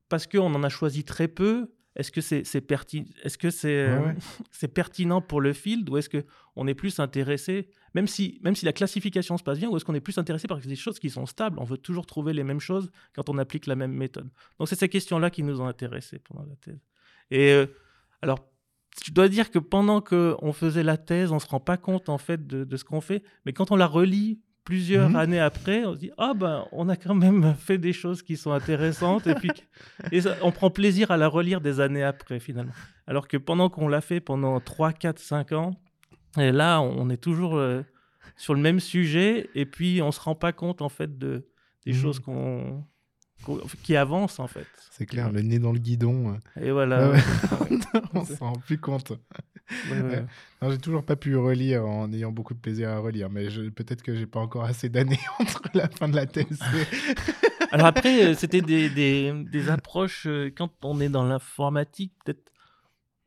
parce 0.08 0.26
qu'on 0.26 0.54
en 0.54 0.62
a 0.64 0.68
choisi 0.70 1.04
très 1.04 1.28
peu 1.28 1.70
est-ce 1.96 2.10
que 2.12 2.20
c'est 2.22 2.42
perti- 2.66 3.12
Ouais, 3.24 3.98
ouais. 3.98 4.14
pertinent 4.74 5.20
pour 5.20 5.40
le 5.42 5.52
field 5.52 5.88
ou 5.90 5.96
est-ce 5.98 6.08
que 6.08 6.24
on 6.56 6.66
est 6.66 6.74
plus 6.74 6.98
intéressé 6.98 7.68
même 7.94 8.06
si 8.06 8.38
même 8.42 8.54
si 8.56 8.64
la 8.64 8.72
classification 8.72 9.36
se 9.36 9.42
passe 9.42 9.58
bien 9.58 9.68
ou 9.68 9.76
est-ce 9.76 9.84
qu'on 9.84 9.94
est 9.94 10.00
plus 10.00 10.16
intéressé 10.16 10.46
par 10.48 10.58
des 10.58 10.76
choses 10.76 10.98
qui 10.98 11.10
sont 11.10 11.26
stables? 11.26 11.58
On 11.60 11.64
veut 11.64 11.76
toujours 11.78 12.06
trouver 12.06 12.32
les 12.32 12.44
mêmes 12.44 12.60
choses 12.60 12.90
quand 13.14 13.28
on 13.28 13.36
applique 13.36 13.66
la 13.66 13.76
même 13.76 13.92
méthode 13.92 14.30
donc 14.58 14.68
c'est 14.68 14.76
ces 14.78 14.88
questions 14.88 15.18
là 15.18 15.28
qui 15.28 15.42
nous 15.42 15.60
ont 15.60 15.66
intéressés 15.66 16.20
pendant 16.20 16.44
la 16.46 16.56
thèse 16.56 16.80
et 17.30 17.52
euh, 17.52 17.66
alors 18.22 18.38
je 19.04 19.12
dois 19.12 19.28
dire 19.28 19.50
que 19.50 19.58
pendant 19.58 20.00
qu'on 20.00 20.52
faisait 20.52 20.82
la 20.82 20.96
thèse, 20.96 21.30
on 21.30 21.36
ne 21.36 21.40
se 21.40 21.46
rend 21.46 21.60
pas 21.60 21.76
compte 21.76 22.08
en 22.08 22.18
fait 22.18 22.46
de, 22.46 22.64
de 22.64 22.76
ce 22.76 22.84
qu'on 22.84 23.00
fait, 23.00 23.22
mais 23.46 23.52
quand 23.52 23.70
on 23.70 23.76
la 23.76 23.86
relit 23.86 24.40
plusieurs 24.64 25.10
Mhm. 25.10 25.16
années 25.16 25.40
après, 25.40 25.84
on 25.86 25.94
se 25.94 25.98
dit 25.98 26.10
ah 26.18 26.34
ben 26.34 26.66
on 26.72 26.88
a 26.88 26.96
quand 26.96 27.14
même 27.14 27.54
fait 27.58 27.78
des 27.78 27.92
choses 27.92 28.22
qui 28.22 28.36
sont 28.36 28.52
intéressantes 28.52 29.26
et 29.26 29.34
puis 29.34 29.50
et 30.12 30.20
ça- 30.20 30.36
on 30.42 30.50
prend 30.52 30.70
plaisir 30.70 31.10
à 31.10 31.16
la 31.16 31.28
relire 31.28 31.60
des 31.60 31.80
années 31.80 32.02
après 32.02 32.38
finalement. 32.40 32.72
Alors 33.06 33.28
que 33.28 33.36
pendant 33.38 33.70
qu'on 33.70 33.88
l'a 33.88 34.00
fait 34.02 34.20
pendant 34.20 34.60
3, 34.60 34.92
4, 34.92 35.18
5 35.20 35.52
ans, 35.52 35.70
et 36.36 36.52
là 36.52 36.80
on 36.82 37.08
est 37.08 37.16
toujours 37.22 37.56
euh, 37.56 37.82
sur 38.36 38.52
le 38.54 38.60
même 38.60 38.80
sujet 38.80 39.48
et 39.54 39.64
puis 39.64 40.02
on 40.02 40.12
se 40.12 40.20
rend 40.20 40.34
pas 40.34 40.52
compte 40.52 40.82
en 40.82 40.88
fait 40.90 41.18
de 41.18 41.46
des 41.86 41.92
Mhm. 41.92 41.98
choses 42.02 42.20
qu'on- 42.20 42.84
qui 43.82 43.96
avancent 43.96 44.38
en 44.40 44.46
fait. 44.46 44.66
C'est 44.90 45.06
clair, 45.06 45.30
le 45.30 45.42
nez 45.42 45.58
dans 45.58 45.72
le 45.72 45.78
guidon. 45.78 46.34
euh, 46.56 46.60
Et 46.66 46.70
voilà. 46.72 47.10
Ouais, 47.10 47.16
ouais. 47.16 47.78
on 48.14 48.24
s'en 48.24 48.52
rend 48.52 48.58
plus 48.58 48.78
compte. 48.78 49.12
Ouais, 49.90 50.24
j'ai 50.70 50.78
toujours 50.78 51.04
pas 51.04 51.14
pu 51.16 51.36
relire 51.36 51.86
en 51.86 52.10
ayant 52.12 52.32
beaucoup 52.32 52.54
de 52.54 52.58
plaisir 52.58 52.88
à 52.90 52.98
relire, 52.98 53.28
mais 53.30 53.46
peut-être 53.74 54.02
que 54.02 54.14
j'ai 54.14 54.26
pas 54.26 54.40
encore 54.40 54.64
assez 54.64 54.88
d'années 54.88 55.20
entre 55.38 55.62
la 55.74 55.88
fin 55.88 56.08
de 56.08 56.16
la 56.16 56.26
thèse. 56.26 56.58
Alors 57.70 57.86
après, 57.86 58.24
euh, 58.24 58.34
c'était 58.34 58.62
des, 58.62 58.88
des, 58.88 59.32
des 59.44 59.68
approches, 59.68 60.26
euh, 60.26 60.50
quand 60.56 60.70
on 60.82 61.00
est 61.00 61.10
dans 61.10 61.24
l'informatique, 61.26 62.12
peut-être 62.24 62.50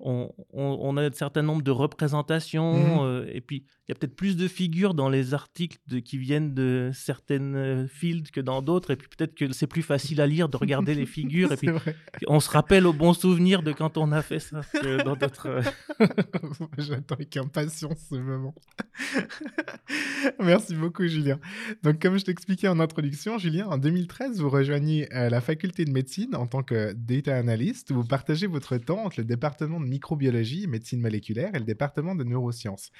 on, 0.03 0.33
on- 0.53 0.77
on 0.81 0.97
a 0.97 1.03
un 1.03 1.11
certain 1.11 1.41
nombre 1.41 1.61
de 1.61 1.71
représentations, 1.71 2.73
Mhm. 2.73 2.99
euh, 3.05 3.25
et 3.31 3.41
puis 3.41 3.63
il 3.87 3.89
y 3.89 3.91
a 3.91 3.95
peut-être 3.95 4.15
plus 4.15 4.35
de 4.37 4.47
figures 4.47 4.93
dans 4.93 5.09
les 5.09 5.33
articles 5.33 5.77
de- 5.87 5.99
qui 5.99 6.17
viennent 6.17 6.53
de 6.53 6.91
certaines 6.93 7.55
euh, 7.55 7.87
fields 7.87 8.31
que 8.31 8.41
dans 8.41 8.61
d'autres, 8.61 8.91
et 8.91 8.95
puis 8.95 9.07
peut-être 9.15 9.35
que 9.35 9.51
c'est 9.53 9.67
plus 9.67 9.81
facile 9.81 10.21
à 10.21 10.27
lire 10.27 10.49
de 10.49 10.57
regarder 10.57 10.95
les 10.95 11.05
figures, 11.17 11.51
et 11.51 11.57
puis 11.57 11.67
vrai. 11.69 11.95
on 12.27 12.39
se 12.39 12.49
rappelle 12.49 12.85
au 12.87 12.93
bon 12.93 13.13
souvenir 13.13 13.63
de 13.63 13.71
quand 13.71 13.97
on 13.97 14.11
a 14.11 14.21
fait 14.21 14.39
ça 14.39 14.61
que 14.73 15.03
dans 15.03 15.15
d'autres... 15.15 15.47
euh, 15.47 15.61
J'attends 16.77 17.15
avec 17.15 17.35
impatience 17.37 18.07
ce 18.09 18.15
moment. 18.15 18.55
Merci 20.39 20.75
beaucoup, 20.75 21.05
Julien. 21.07 21.39
Donc, 21.83 22.01
comme 22.01 22.17
je 22.17 22.25
t'expliquais 22.25 22.67
en 22.67 22.79
introduction, 22.79 23.37
Julien, 23.37 23.67
en 23.67 23.77
2013, 23.77 24.39
vous 24.41 24.49
rejoignez 24.49 25.07
la 25.11 25.41
faculté 25.41 25.85
de 25.85 25.91
médecine 25.91 26.35
en 26.35 26.47
tant 26.47 26.63
que 26.63 26.93
data 26.93 27.35
analyst. 27.35 27.91
où 27.91 27.95
Vous 27.95 28.03
partagez 28.07 28.47
votre 28.47 28.77
temps 28.77 29.05
entre 29.05 29.19
le 29.19 29.25
département 29.25 29.79
de 29.79 29.85
microbiologie 29.91 30.67
médecine 30.67 31.01
moléculaire 31.01 31.53
et 31.53 31.59
le 31.59 31.65
département 31.65 32.15
de 32.15 32.23
neurosciences. 32.23 32.91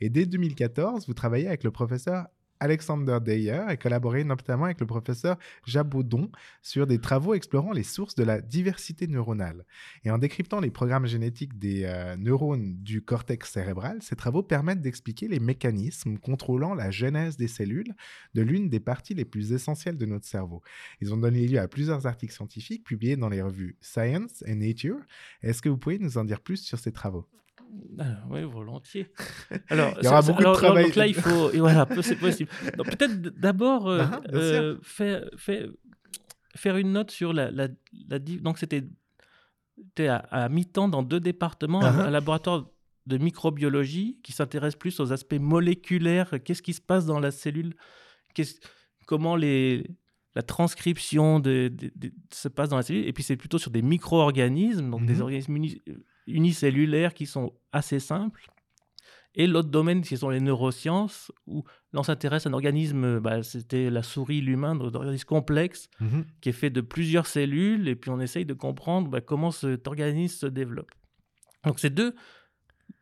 Et 0.00 0.10
dès 0.10 0.26
2014, 0.26 1.06
vous 1.06 1.14
travaillez 1.14 1.48
avec 1.48 1.64
le 1.64 1.70
professeur 1.70 2.26
Alexander 2.60 3.18
Deyer 3.24 3.62
et 3.70 3.76
collaborez 3.76 4.24
notamment 4.24 4.64
avec 4.64 4.80
le 4.80 4.86
professeur 4.86 5.36
Jabaudon 5.66 6.30
sur 6.62 6.86
des 6.86 6.98
travaux 6.98 7.34
explorant 7.34 7.72
les 7.72 7.82
sources 7.82 8.14
de 8.14 8.24
la 8.24 8.40
diversité 8.40 9.06
neuronale. 9.06 9.64
Et 10.04 10.10
en 10.10 10.18
décryptant 10.18 10.60
les 10.60 10.70
programmes 10.70 11.06
génétiques 11.06 11.58
des 11.58 11.84
euh, 11.84 12.16
neurones 12.16 12.76
du 12.82 13.02
cortex 13.02 13.50
cérébral, 13.50 13.98
ces 14.00 14.16
travaux 14.16 14.42
permettent 14.42 14.82
d'expliquer 14.82 15.28
les 15.28 15.40
mécanismes 15.40 16.18
contrôlant 16.18 16.74
la 16.74 16.90
genèse 16.90 17.36
des 17.36 17.48
cellules 17.48 17.94
de 18.34 18.42
l'une 18.42 18.68
des 18.68 18.80
parties 18.80 19.14
les 19.14 19.24
plus 19.24 19.52
essentielles 19.52 19.98
de 19.98 20.06
notre 20.06 20.26
cerveau. 20.26 20.62
Ils 21.00 21.12
ont 21.12 21.18
donné 21.18 21.46
lieu 21.46 21.58
à 21.58 21.68
plusieurs 21.68 22.06
articles 22.06 22.32
scientifiques 22.32 22.84
publiés 22.84 23.16
dans 23.16 23.28
les 23.28 23.42
revues 23.42 23.76
Science 23.80 24.42
et 24.46 24.54
Nature. 24.54 25.00
Est-ce 25.42 25.62
que 25.62 25.68
vous 25.68 25.78
pouvez 25.78 25.98
nous 25.98 26.18
en 26.18 26.24
dire 26.24 26.40
plus 26.40 26.58
sur 26.58 26.78
ces 26.78 26.92
travaux? 26.92 27.26
Oui, 28.30 28.42
volontiers. 28.44 29.06
Alors, 29.68 29.94
Il 30.00 30.04
y 30.04 30.08
aura 30.08 30.22
beaucoup 30.22 30.42
de 30.42 30.46
alors- 30.46 30.56
alors, 30.58 30.62
travail. 30.64 30.84
Donc 30.84 30.94
là, 30.96 31.06
il 31.06 31.14
faut. 31.14 31.50
et 31.52 31.58
voilà, 31.58 31.86
c'est 32.02 32.16
possible. 32.16 32.50
Peut-être 32.76 33.20
d'abord 33.38 33.88
euh, 33.88 34.00
Ah, 34.02 34.20
bien 34.20 34.38
euh, 34.40 34.78
faire, 34.82 35.24
faire, 35.36 35.68
faire 36.56 36.76
une 36.76 36.92
note 36.92 37.10
sur 37.10 37.32
la. 37.32 37.50
la, 37.50 37.68
la 38.08 38.18
di- 38.18 38.40
donc, 38.40 38.58
c'était 38.58 38.84
à, 39.98 40.16
à 40.16 40.48
mi-temps 40.48 40.88
dans 40.88 41.02
deux 41.02 41.20
départements 41.20 41.82
un- 41.82 41.98
Ah. 41.98 42.06
un 42.06 42.10
laboratoire 42.10 42.66
de 43.06 43.18
microbiologie 43.18 44.18
qui 44.22 44.32
s'intéresse 44.32 44.76
plus 44.76 44.98
aux 45.00 45.12
aspects 45.12 45.34
moléculaires. 45.38 46.30
Qu'est-ce 46.44 46.62
qui 46.62 46.72
se 46.72 46.80
passe 46.80 47.04
dans 47.06 47.20
la 47.20 47.30
cellule? 47.30 47.74
Comment 49.06 49.36
les, 49.36 49.86
la 50.34 50.42
transcription 50.42 51.38
de, 51.40 51.68
de- 51.68 51.92
de- 51.94 52.12
se 52.32 52.48
passe 52.48 52.70
dans 52.70 52.76
la 52.76 52.82
cellule? 52.82 53.06
Et 53.06 53.12
puis, 53.12 53.22
c'est 53.22 53.36
plutôt 53.36 53.58
sur 53.58 53.70
des 53.70 53.82
micro-organismes, 53.82 54.90
donc 54.90 55.04
des 55.06 55.20
organismes 55.20 55.56
uni- 55.56 55.82
unicellulaires 56.26 57.14
qui 57.14 57.26
sont 57.26 57.52
assez 57.72 58.00
simples. 58.00 58.46
Et 59.36 59.48
l'autre 59.48 59.68
domaine, 59.68 60.02
qui 60.02 60.16
sont 60.16 60.30
les 60.30 60.38
neurosciences, 60.40 61.32
où 61.48 61.64
là, 61.92 61.98
on 62.00 62.02
s'intéresse 62.04 62.46
à 62.46 62.50
un 62.50 62.52
organisme, 62.52 63.18
bah, 63.18 63.42
c'était 63.42 63.90
la 63.90 64.04
souris, 64.04 64.40
l'humain, 64.40 64.76
donc 64.76 64.94
un 64.94 64.98
organisme 64.98 65.26
complexe 65.26 65.88
Mhm. 66.00 66.24
qui 66.40 66.50
est 66.50 66.52
fait 66.52 66.70
de 66.70 66.80
plusieurs 66.80 67.26
cellules, 67.26 67.88
et 67.88 67.96
puis 67.96 68.10
on 68.10 68.20
essaye 68.20 68.44
de 68.46 68.54
comprendre 68.54 69.08
bah, 69.10 69.20
comment 69.20 69.50
cet 69.50 69.88
organisme 69.88 70.36
se 70.38 70.46
développe. 70.46 70.90
Donc, 71.64 71.80
c'est 71.80 71.90
deux, 71.90 72.14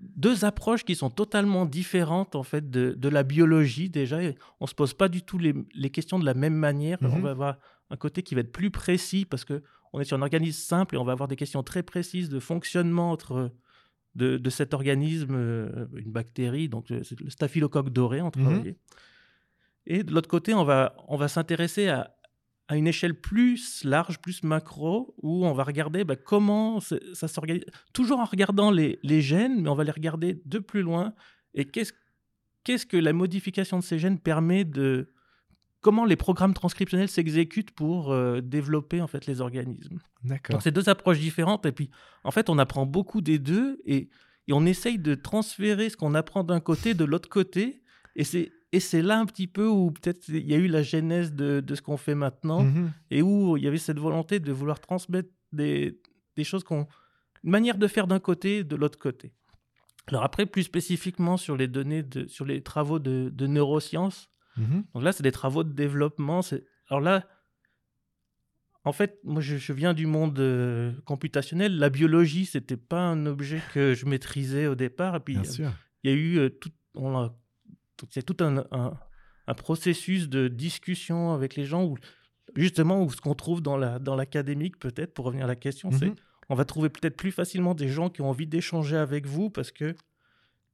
deux 0.00 0.44
approches 0.46 0.84
qui 0.84 0.94
sont 0.94 1.10
totalement 1.10 1.66
différentes, 1.66 2.34
en 2.34 2.42
fait, 2.44 2.70
de, 2.70 2.92
de 2.96 3.08
la 3.10 3.24
biologie, 3.24 3.90
déjà. 3.90 4.22
Et 4.22 4.34
on 4.58 4.64
ne 4.64 4.68
se 4.68 4.74
pose 4.74 4.94
pas 4.94 5.08
du 5.10 5.22
tout 5.22 5.36
les, 5.36 5.52
les 5.74 5.90
questions 5.90 6.18
de 6.18 6.24
la 6.24 6.34
même 6.34 6.54
manière. 6.54 6.96
On 7.02 7.08
Mhm. 7.16 7.20
va 7.22 7.30
avoir 7.30 7.58
un 7.90 7.96
côté 7.96 8.22
qui 8.22 8.34
va 8.34 8.40
être 8.40 8.52
plus 8.52 8.70
précis, 8.70 9.26
parce 9.26 9.44
que 9.44 9.62
on 9.92 10.00
est 10.00 10.04
sur 10.04 10.16
un 10.16 10.22
organisme 10.22 10.60
simple, 10.60 10.94
et 10.94 10.98
on 10.98 11.04
va 11.04 11.12
avoir 11.12 11.28
des 11.28 11.36
questions 11.36 11.62
très 11.62 11.82
précises 11.82 12.28
de 12.28 12.40
fonctionnement 12.40 13.10
entre 13.10 13.52
de, 14.14 14.36
de 14.36 14.50
cet 14.50 14.74
organisme, 14.74 15.34
euh, 15.34 15.86
une 15.96 16.12
bactérie, 16.12 16.68
donc 16.68 16.90
euh, 16.90 17.02
le 17.20 17.30
staphylocoque 17.30 17.90
doré, 17.90 18.20
on 18.20 18.30
travaillait. 18.30 18.76
Et 19.86 20.02
de 20.04 20.12
l'autre 20.12 20.28
côté, 20.28 20.54
on 20.54 20.64
va, 20.64 20.94
on 21.08 21.16
va 21.16 21.28
s'intéresser 21.28 21.88
à, 21.88 22.16
à 22.68 22.76
une 22.76 22.86
échelle 22.86 23.20
plus 23.20 23.84
large, 23.84 24.20
plus 24.20 24.42
macro, 24.42 25.14
où 25.22 25.44
on 25.46 25.52
va 25.52 25.64
regarder 25.64 26.04
bah, 26.04 26.16
comment 26.16 26.80
ça 26.80 27.28
s'organise, 27.28 27.64
toujours 27.92 28.20
en 28.20 28.24
regardant 28.24 28.70
les, 28.70 28.98
les 29.02 29.20
gènes, 29.20 29.62
mais 29.62 29.68
on 29.68 29.74
va 29.74 29.84
les 29.84 29.90
regarder 29.90 30.40
de 30.44 30.58
plus 30.58 30.82
loin, 30.82 31.14
et 31.54 31.64
qu'est-ce 31.64 31.92
qu'est-ce 32.64 32.86
que 32.86 32.96
la 32.96 33.12
modification 33.12 33.78
de 33.78 33.82
ces 33.82 33.98
gènes 33.98 34.20
permet 34.20 34.64
de, 34.64 35.08
comment 35.82 36.04
les 36.06 36.16
programmes 36.16 36.54
transcriptionnels 36.54 37.08
s'exécutent 37.08 37.72
pour 37.72 38.10
euh, 38.12 38.40
développer 38.40 39.02
en 39.02 39.06
fait 39.08 39.26
les 39.26 39.40
organismes. 39.42 39.98
D'accord. 40.24 40.54
Donc 40.54 40.62
c'est 40.62 40.70
deux 40.72 40.88
approches 40.88 41.18
différentes 41.18 41.66
et 41.66 41.72
puis 41.72 41.90
en 42.24 42.30
fait 42.30 42.48
on 42.48 42.58
apprend 42.58 42.86
beaucoup 42.86 43.20
des 43.20 43.38
deux 43.38 43.80
et, 43.84 44.08
et 44.48 44.52
on 44.52 44.64
essaye 44.64 44.98
de 44.98 45.14
transférer 45.14 45.90
ce 45.90 45.96
qu'on 45.96 46.14
apprend 46.14 46.44
d'un 46.44 46.60
côté 46.60 46.94
de 46.94 47.04
l'autre 47.04 47.28
côté 47.28 47.82
et 48.16 48.24
c'est 48.24 48.50
et 48.74 48.80
c'est 48.80 49.02
là 49.02 49.18
un 49.20 49.26
petit 49.26 49.48
peu 49.48 49.66
où 49.66 49.90
peut-être 49.90 50.28
il 50.30 50.48
y 50.50 50.54
a 50.54 50.56
eu 50.56 50.66
la 50.66 50.82
genèse 50.82 51.34
de, 51.34 51.60
de 51.60 51.74
ce 51.74 51.82
qu'on 51.82 51.98
fait 51.98 52.14
maintenant 52.14 52.62
Mhm. 52.62 52.90
et 53.10 53.20
où 53.20 53.58
il 53.58 53.64
y 53.64 53.68
avait 53.68 53.76
cette 53.76 53.98
volonté 53.98 54.40
de 54.40 54.50
vouloir 54.50 54.80
transmettre 54.80 55.28
des, 55.52 56.00
des 56.36 56.44
choses 56.44 56.64
qu'on 56.64 56.86
une 57.44 57.50
manière 57.50 57.76
de 57.76 57.86
faire 57.88 58.06
d'un 58.06 58.20
côté 58.20 58.58
et 58.58 58.64
de 58.64 58.76
l'autre 58.76 58.98
côté. 58.98 59.32
Alors 60.06 60.22
après 60.22 60.46
plus 60.46 60.62
spécifiquement 60.62 61.36
sur 61.36 61.56
les 61.56 61.68
données 61.68 62.02
de, 62.02 62.26
sur 62.28 62.44
les 62.44 62.62
travaux 62.62 62.98
de, 63.00 63.30
de 63.32 63.46
neurosciences 63.46 64.30
Mhm. 64.56 64.84
donc 64.94 65.02
là, 65.02 65.12
c'est 65.12 65.22
des 65.22 65.32
travaux 65.32 65.64
de 65.64 65.72
développement. 65.72 66.40
Alors 66.88 67.00
là, 67.00 67.26
en 68.84 68.92
fait, 68.92 69.18
moi, 69.22 69.40
je, 69.40 69.56
je 69.56 69.72
viens 69.72 69.94
du 69.94 70.06
monde 70.06 70.38
euh, 70.40 70.92
computationnel. 71.04 71.78
La 71.78 71.88
biologie, 71.88 72.46
c'était 72.46 72.76
pas 72.76 73.00
un 73.00 73.26
objet 73.26 73.60
que 73.72 73.94
je 73.94 74.06
maîtrisais 74.06 74.66
au 74.66 74.74
départ. 74.74 75.14
Et 75.16 75.20
puis, 75.20 75.34
Bien 75.34 75.42
euh, 75.42 75.52
sûr. 75.52 75.72
il 76.02 76.10
y 76.10 76.14
a 76.14 76.16
eu 76.16 76.38
euh, 76.38 76.48
tout, 76.50 76.70
on 76.94 77.16
a- 77.16 77.34
tout- 77.96 78.08
c'est 78.10 78.24
tout 78.24 78.42
un, 78.44 78.64
un- 78.72 78.98
un 79.46 79.54
processus 79.54 80.28
de 80.28 80.48
discussion 80.48 81.32
avec 81.32 81.54
les 81.54 81.64
gens 81.64 81.84
où, 81.84 81.96
justement, 82.56 83.02
où 83.04 83.10
ce 83.10 83.20
qu'on 83.20 83.34
trouve 83.34 83.62
dans 83.62 83.76
la 83.76 83.98
dans 84.00 84.16
l'académique, 84.16 84.78
peut-être, 84.80 85.14
pour 85.14 85.26
revenir 85.26 85.44
à 85.44 85.48
la 85.48 85.56
question, 85.56 85.90
c'est 85.92 86.06
Mhm. 86.08 86.14
on 86.48 86.54
va 86.56 86.64
trouver 86.64 86.88
peut-être 86.88 87.16
plus 87.16 87.30
facilement 87.32 87.74
des 87.74 87.88
gens 87.88 88.10
qui 88.10 88.20
ont 88.20 88.28
envie 88.30 88.46
d'échanger 88.48 88.96
avec 88.96 89.26
vous 89.26 89.48
parce 89.48 89.70
que 89.70 89.94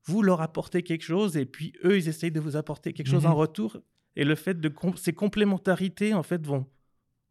vous 0.08 0.22
leur 0.22 0.40
apportez 0.40 0.82
quelque 0.82 1.02
chose 1.04 1.36
et 1.36 1.44
puis 1.46 1.72
eux, 1.84 1.96
ils 1.98 2.08
essayent 2.08 2.32
de 2.32 2.40
vous 2.40 2.56
apporter 2.56 2.92
quelque 2.92 3.08
chose 3.10 3.24
Mhm. 3.24 3.30
en 3.32 3.34
retour. 3.36 3.76
Et 4.16 4.24
le 4.24 4.34
fait 4.34 4.58
de 4.60 4.68
com- 4.68 4.96
ces 4.96 5.12
complémentarités, 5.12 6.14
en 6.14 6.22
fait, 6.22 6.44
vont, 6.46 6.66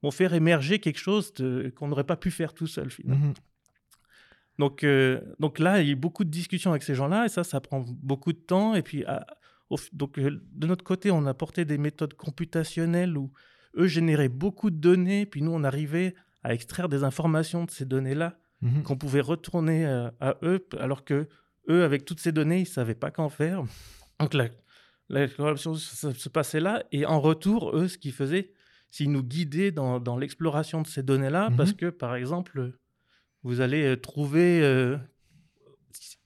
vont 0.04 0.12
faire 0.12 0.34
émerger 0.34 0.80
quelque 0.80 1.00
chose 1.00 1.34
qu'on 1.76 1.88
n'aurait 1.88 2.04
pas 2.06 2.16
pu 2.18 2.32
faire 2.32 2.54
tout 2.54 2.68
seul, 2.68 2.90
finalement. 2.92 3.28
Mhm. 3.28 3.34
Donc, 4.60 4.84
euh, 4.84 5.22
donc 5.40 5.60
là, 5.60 5.82
il 5.82 5.88
y 5.88 5.90
a 5.90 5.94
eu 5.94 5.96
beaucoup 5.96 6.24
de 6.24 6.30
discussions 6.32 6.72
avec 6.72 6.84
ces 6.84 6.96
gens-là, 6.96 7.26
et 7.26 7.30
ça, 7.30 7.44
ça 7.44 7.62
prend 7.62 7.82
beaucoup 7.88 8.34
de 8.34 8.40
temps. 8.40 8.74
Et 8.76 8.82
puis, 8.82 9.04
à- 9.06 9.26
au 9.70 9.76
f- 9.78 9.90
donc, 9.94 10.18
euh, 10.18 10.42
de 10.54 10.68
notre 10.68 10.84
côté, 10.84 11.12
on 11.12 11.26
a 11.26 11.30
apporté 11.30 11.64
des 11.66 11.78
méthodes 11.78 12.14
computationnelles 12.16 13.18
où 13.18 13.32
eux 13.78 13.88
généraient 13.88 14.30
beaucoup 14.30 14.70
de 14.72 14.78
données, 14.78 15.26
puis 15.26 15.42
nous, 15.44 15.52
on 15.52 15.64
arrivait 15.64 16.16
à 16.44 16.54
extraire 16.54 16.90
des 16.90 17.04
informations 17.04 17.66
de 17.66 17.72
ces 17.72 17.86
données-là 17.86 18.40
Mhm. 18.62 18.82
qu'on 18.84 18.98
pouvait 18.98 19.22
retourner 19.22 19.86
euh, 19.86 20.10
à 20.20 20.38
eux, 20.42 20.66
alors 20.80 21.04
que 21.06 21.28
eux, 21.70 21.84
avec 21.84 22.06
toutes 22.06 22.20
ces 22.20 22.32
données, 22.32 22.62
ils 22.62 22.66
savaient 22.68 22.96
pas 22.96 23.12
qu'en 23.12 23.30
faire. 23.30 23.64
Donc 24.20 24.34
la, 24.34 24.48
la 25.10 25.28
se, 25.28 26.30
passait 26.30 26.60
là, 26.60 26.84
et 26.92 27.06
en 27.06 27.20
retour, 27.22 27.76
eux, 27.76 27.88
ce 27.88 27.98
qu'ils 27.98 28.14
faisaient, 28.14 28.52
c'est 28.90 29.04
qu'ils 29.04 29.12
nous 29.12 29.24
guidaient 29.24 29.72
dans, 29.72 30.00
dans 30.00 30.18
l'exploration 30.18 30.82
de 30.82 30.88
ces 30.88 31.04
données-là, 31.04 31.52
parce 31.58 31.72
Mhm. 31.72 31.76
que, 31.78 31.86
par 31.90 32.16
exemple, 32.16 32.72
vous 33.44 33.62
allez 33.62 33.84
euh, 33.84 33.96
trouver... 33.98 34.62
euh, 34.64 34.98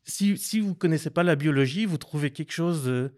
si, 0.04 0.38
si 0.38 0.60
vous 0.60 0.76
connaissez 0.76 1.10
pas 1.10 1.24
la 1.24 1.36
biologie, 1.36 1.86
vous 1.86 1.98
trouvez 1.98 2.32
quelque 2.32 2.52
chose 2.52 2.88
euh, 2.88 3.10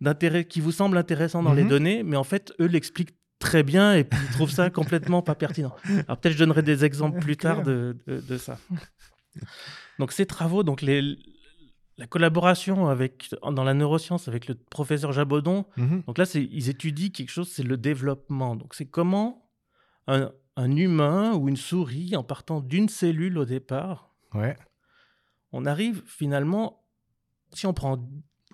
d'intérêt 0.00 0.44
qui 0.44 0.60
vous 0.60 0.72
semble 0.72 0.96
intéressant 0.96 1.42
dans 1.42 1.54
les 1.54 1.62
Mhm. 1.64 1.68
données, 1.68 2.02
mais 2.02 2.16
en 2.16 2.24
fait, 2.24 2.52
eux 2.60 2.66
l'expliquent 2.66 3.14
très 3.38 3.62
bien 3.64 3.94
et 3.94 4.04
puis 4.04 4.18
ils 4.22 4.32
trouvent 4.32 4.50
ça 4.52 4.70
complètement 4.70 5.20
pas 5.22 5.34
pertinent. 5.34 5.74
Alors 6.06 6.18
peut-être 6.20 6.34
je 6.34 6.38
donnerai 6.38 6.62
des 6.62 6.84
exemples 6.84 7.18
plus 7.20 7.36
tard 7.36 7.62
de, 7.64 7.96
de- 8.06 8.20
de 8.20 8.38
ça. 8.38 8.56
Donc 9.98 10.12
ces 10.12 10.26
travaux, 10.26 10.62
donc 10.62 10.80
les, 10.80 11.16
la 12.02 12.08
collaboration 12.08 12.88
avec, 12.88 13.32
dans 13.52 13.62
la 13.62 13.74
neuroscience 13.74 14.26
avec 14.26 14.48
le 14.48 14.54
professeur 14.56 15.12
Jabodon, 15.12 15.66
Mhm. 15.76 16.02
donc 16.06 16.18
là 16.18 16.24
c'est- 16.26 16.42
ils 16.50 16.68
étudient 16.68 17.10
quelque 17.10 17.30
chose, 17.30 17.48
c'est 17.48 17.62
le 17.62 17.76
développement. 17.76 18.56
Donc 18.56 18.74
c'est 18.74 18.86
comment 18.86 19.48
un, 20.08 20.32
un 20.56 20.76
humain 20.76 21.34
ou 21.36 21.48
une 21.48 21.56
souris, 21.56 22.16
en 22.16 22.24
partant 22.24 22.60
d'une 22.60 22.88
cellule 22.88 23.38
au 23.38 23.44
départ, 23.44 24.12
Ouais. 24.34 24.56
on 25.52 25.64
arrive 25.64 26.02
finalement, 26.06 26.82
si 27.52 27.66
on 27.66 27.72
prend, 27.72 28.04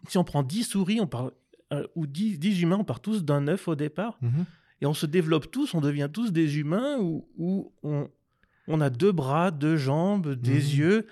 si 0.09 0.19
on 0.19 0.25
prend 0.25 0.43
10 0.43 0.65
souris 0.65 1.01
on 1.01 1.07
part, 1.07 1.31
euh, 1.73 1.87
ou 1.95 2.07
10, 2.07 2.39
10 2.39 2.61
humains, 2.61 2.77
on 2.81 2.85
part 2.85 3.01
tous 3.01 3.25
d'un 3.25 3.49
œuf 3.49 3.67
au 3.67 3.75
départ, 3.77 4.19
Mhm. 4.21 4.45
et 4.83 4.87
on 4.87 4.93
se 4.95 5.07
développe 5.07 5.51
tous, 5.51 5.73
on 5.73 5.81
devient 5.81 6.11
tous 6.13 6.33
des 6.33 6.59
humains 6.59 6.99
où, 7.01 7.27
où 7.39 7.73
on, 7.83 8.11
on 8.67 8.81
a 8.83 8.91
deux 8.91 9.13
bras, 9.13 9.51
deux 9.51 9.79
jambes, 9.79 10.35
des 10.35 10.61
Mhm. 10.61 10.79
yeux, 10.81 11.07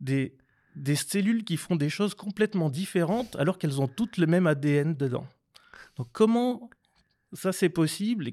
des, 0.00 0.36
des 0.76 0.94
cellules 0.94 1.42
qui 1.44 1.56
font 1.56 1.74
des 1.76 1.88
choses 1.88 2.14
complètement 2.14 2.70
différentes 2.70 3.34
alors 3.36 3.58
qu'elles 3.58 3.80
ont 3.80 3.88
toutes 3.88 4.18
le 4.18 4.26
même 4.26 4.46
ADN 4.46 4.94
dedans. 4.94 5.26
Donc 5.96 6.08
comment 6.12 6.70
ça 7.32 7.52
c'est 7.52 7.68
possible? 7.70 8.30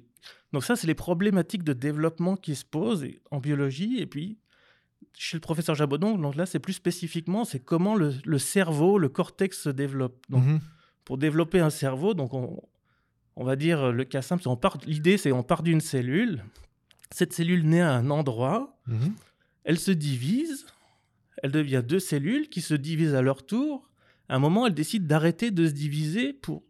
Donc 0.52 0.64
ça 0.64 0.76
c'est 0.76 0.88
les 0.88 0.94
problématiques 0.96 1.64
de 1.64 1.74
développement 1.74 2.36
qui 2.36 2.56
se 2.56 2.66
posent 2.66 3.06
en 3.32 3.40
biologie 3.40 4.00
et 4.00 4.06
puis 4.06 4.38
chez 5.14 5.38
le 5.38 5.42
professeur 5.42 5.76
Jabodon, 5.76 6.18
donc 6.18 6.36
là 6.36 6.46
c'est 6.46 6.60
plus 6.60 6.74
spécifiquement 6.74 7.46
c'est 7.46 7.60
comment 7.60 7.96
le, 7.96 8.14
le 8.26 8.38
cerveau, 8.40 8.98
le 8.98 9.10
cortex 9.10 9.62
se 9.62 9.70
développe. 9.70 10.22
Donc 10.30 10.44
Mhm. 10.44 10.60
pour 11.06 11.18
développer 11.18 11.60
un 11.60 11.70
cerveau, 11.70 12.14
donc 12.14 12.34
on, 12.34 12.62
on 13.36 13.44
va 13.44 13.56
dire 13.56 13.92
le 13.92 14.04
cas 14.06 14.22
simple, 14.22 14.44
l'idée 14.86 15.18
c'est 15.18 15.32
on 15.32 15.44
part 15.44 15.64
d'une 15.64 15.82
cellule, 15.82 16.44
cette 17.12 17.34
cellule 17.34 17.68
naît 17.68 17.82
à 17.82 17.94
un 17.94 18.10
endroit, 18.10 18.78
Mhm. 18.88 19.14
elle 19.64 19.80
se 19.80 19.92
divise, 19.92 20.66
elle 21.44 21.52
devient 21.52 21.84
deux 21.86 22.00
cellules 22.00 22.50
qui 22.50 22.62
se 22.62 22.74
divisent 22.74 23.14
à 23.16 23.22
leur 23.22 23.46
tour. 23.46 23.92
À 24.30 24.36
un 24.36 24.40
moment, 24.40 24.66
elle 24.66 24.74
décide 24.74 25.06
d'arrêter 25.06 25.52
de 25.52 25.68
se 25.68 25.74
diviser 25.74 26.34
pour, 26.34 26.64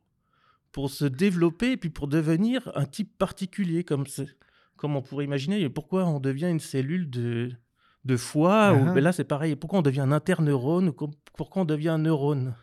pour 0.74 0.90
se 0.90 1.06
développer 1.06 1.72
et 1.74 1.78
puis 1.78 1.90
pour 1.90 2.08
devenir 2.08 2.70
un 2.76 2.86
type 2.86 3.18
particulier, 3.18 3.84
comme, 3.86 4.04
comme 4.76 4.96
on 4.98 5.02
pourrait 5.02 5.24
imaginer. 5.26 5.62
Et 5.62 5.70
pourquoi 5.70 6.06
on 6.06 6.20
devient 6.20 6.50
une 6.50 6.60
cellule 6.60 7.10
de, 7.10 7.52
de 8.04 8.18
foie 8.18 8.74
ou, 8.74 8.94
mais 8.94 9.02
Là, 9.02 9.12
c'est 9.14 9.24
pareil. 9.24 9.56
Pourquoi 9.56 9.80
on 9.80 9.84
devient 9.84 10.02
un 10.02 10.12
interneurone 10.12 10.90
ou 10.90 10.94
pourquoi 11.38 11.62
on 11.62 11.66
devient 11.66 11.90
un 11.90 12.00
neurone? 12.00 12.56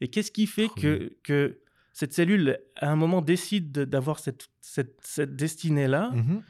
Et 0.00 0.08
qu'est-ce 0.08 0.32
qui 0.32 0.46
fait 0.46 0.68
que, 0.76 1.16
que 1.22 1.60
cette 1.92 2.12
cellule, 2.12 2.58
à 2.76 2.90
un 2.90 2.96
moment, 2.96 3.22
décide 3.22 3.70
de- 3.70 3.84
d'avoir 3.84 4.18
cette, 4.18 4.48
cette, 4.60 4.98
cette 5.02 5.36
destinée-là 5.36 6.10
Mhm. 6.12 6.42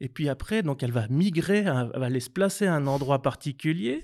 et 0.00 0.08
puis 0.08 0.28
après, 0.28 0.62
donc 0.62 0.82
elle 0.82 0.90
va 0.92 1.06
migrer, 1.08 1.58
elle 1.58 1.90
va 1.94 2.06
aller 2.06 2.20
se 2.20 2.30
placer 2.30 2.66
à 2.66 2.74
un 2.74 2.86
endroit 2.86 3.22
particulier. 3.22 4.02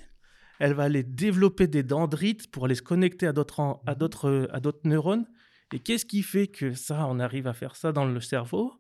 Elle 0.61 0.75
va 0.75 0.85
aller 0.85 1.03
développer 1.03 1.67
des 1.67 1.83
dendrites 1.83 2.51
pour 2.51 2.67
aller 2.67 2.75
se 2.77 2.83
connecter 2.83 3.27
à 3.27 3.33
d'autres 3.33 3.59
en- 3.61 3.83
à 3.87 3.95
d'autres 3.95 4.49
à 4.53 4.61
d'autres 4.61 4.81
neurones. 4.85 5.27
Et 5.73 5.79
qu'est-ce 5.79 6.05
qui 6.07 6.23
fait 6.23 6.47
que 6.49 6.75
ça, 6.75 7.07
on 7.09 7.19
arrive 7.19 7.47
à 7.47 7.53
faire 7.53 7.75
ça 7.77 7.91
dans 7.93 8.05
le 8.05 8.21
cerveau? 8.21 8.75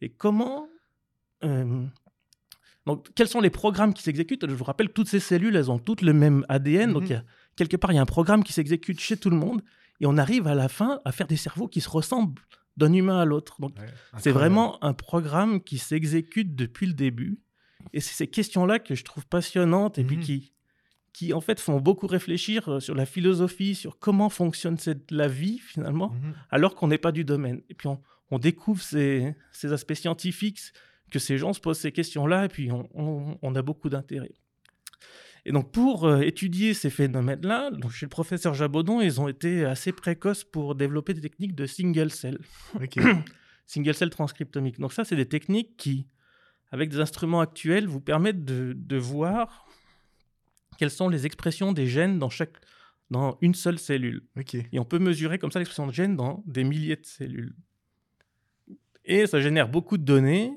Et 0.00 0.08
comment 0.08 0.68
euh, 1.44 1.84
Donc, 2.86 3.08
quels 3.16 3.26
sont 3.28 3.40
les 3.40 3.50
programmes 3.50 3.92
qui 3.92 4.02
s'exécutent? 4.02 4.48
Je 4.48 4.54
vous 4.54 4.62
rappelle, 4.64 4.90
toutes 4.90 5.08
ces 5.08 5.18
cellules, 5.20 5.56
elles 5.56 5.70
ont 5.72 5.78
toutes 5.80 6.02
le 6.02 6.12
même 6.12 6.44
ADN. 6.48 6.92
Donc, 6.92 7.10
Mhm. 7.10 7.16
a- 7.16 7.24
quelque 7.56 7.76
part, 7.76 7.90
il 7.92 7.96
y 7.96 7.98
a 7.98 8.02
un 8.02 8.06
programme 8.06 8.44
qui 8.44 8.52
s'exécute 8.52 9.00
chez 9.00 9.16
tout 9.16 9.28
le 9.30 9.36
monde. 9.36 9.60
Et 10.00 10.06
on 10.06 10.16
arrive 10.18 10.46
à 10.46 10.54
la 10.54 10.68
fin 10.68 11.00
à 11.04 11.10
faire 11.10 11.26
des 11.26 11.36
cerveaux 11.36 11.66
qui 11.68 11.80
se 11.80 11.88
ressemblent 11.90 12.40
d'un 12.76 12.92
humain 12.92 13.18
à 13.18 13.24
l'autre. 13.24 13.60
Donc, 13.60 13.76
Ouais. 13.78 13.86
c'est 14.18 14.30
vraiment 14.30 14.82
un 14.84 14.92
programme 14.94 15.60
qui 15.62 15.78
s'exécute 15.78 16.54
depuis 16.54 16.86
le 16.86 16.92
début. 16.92 17.40
Et 17.92 18.00
c'est 18.00 18.14
ces 18.14 18.26
questions-là 18.28 18.78
que 18.78 18.94
je 18.94 19.02
trouve 19.04 19.26
passionnantes 19.26 19.98
et 19.98 20.04
puis 20.04 20.16
Mhm. 20.18 20.22
qui, 20.22 20.52
qui, 21.16 21.32
en 21.32 21.40
fait, 21.40 21.58
font 21.60 21.80
beaucoup 21.80 22.06
réfléchir 22.06 22.68
euh, 22.68 22.78
sur 22.80 22.94
la 22.94 23.06
philosophie, 23.06 23.74
sur 23.74 23.98
comment 23.98 24.28
fonctionne 24.28 24.76
cette, 24.76 25.10
la 25.10 25.28
vie, 25.28 25.58
finalement, 25.58 26.10
Mhm. 26.10 26.34
alors 26.50 26.74
qu'on 26.74 26.88
n'est 26.88 26.98
pas 27.06 27.10
du 27.12 27.24
domaine. 27.24 27.62
Et 27.70 27.74
puis, 27.74 27.88
on, 27.88 27.98
on 28.30 28.38
découvre 28.38 28.82
ces, 28.82 29.34
ces 29.50 29.72
aspects 29.72 29.94
scientifiques, 29.94 30.60
que 31.10 31.18
ces 31.18 31.38
gens 31.38 31.54
se 31.54 31.60
posent 31.60 31.78
ces 31.78 31.92
questions-là, 31.92 32.44
et 32.44 32.48
puis 32.48 32.70
on, 32.70 32.86
on- 32.94 33.38
on 33.40 33.54
a 33.54 33.62
beaucoup 33.62 33.88
d'intérêt. 33.88 34.34
Et 35.46 35.52
donc, 35.52 35.70
pour 35.72 36.04
euh, 36.06 36.20
étudier 36.20 36.74
ces 36.74 36.90
phénomènes-là, 36.90 37.70
chez 37.90 38.04
le 38.06 38.10
professeur 38.10 38.52
Jabodon, 38.52 39.00
ils 39.00 39.18
ont 39.20 39.28
été 39.28 39.64
assez 39.64 39.92
précoces 39.92 40.44
pour 40.44 40.74
développer 40.74 41.14
des 41.14 41.20
techniques 41.22 41.54
de 41.54 41.64
single 41.66 42.10
cell 42.10 42.38
single 43.66 43.94
cell 43.94 44.10
transcriptomique. 44.10 44.78
Donc 44.80 44.92
ça, 44.92 45.04
c'est 45.04 45.16
des 45.16 45.28
techniques 45.28 45.76
qui, 45.76 46.08
avec 46.72 46.90
des 46.90 47.00
instruments 47.00 47.40
actuels, 47.40 47.86
vous 47.86 48.00
permettent 48.00 48.44
de, 48.44 48.72
de 48.76 48.96
voir 48.96 49.65
quelles 50.78 50.90
sont 50.90 51.08
les 51.08 51.26
expressions 51.26 51.72
des 51.72 51.86
gènes 51.86 52.18
dans, 52.18 52.30
chaque, 52.30 52.56
dans 53.10 53.38
une 53.40 53.54
seule 53.54 53.78
cellule. 53.78 54.22
Et 54.72 54.78
on 54.78 54.84
peut 54.84 54.98
mesurer 54.98 55.38
comme 55.38 55.50
ça 55.52 55.58
l'expression 55.58 55.86
de 55.86 55.92
gènes 55.92 56.16
dans 56.16 56.42
des 56.46 56.64
milliers 56.64 56.96
de 56.96 57.04
cellules. 57.06 57.54
Et 59.04 59.26
ça 59.26 59.40
génère 59.40 59.68
beaucoup 59.68 59.98
de 59.98 60.04
données. 60.04 60.52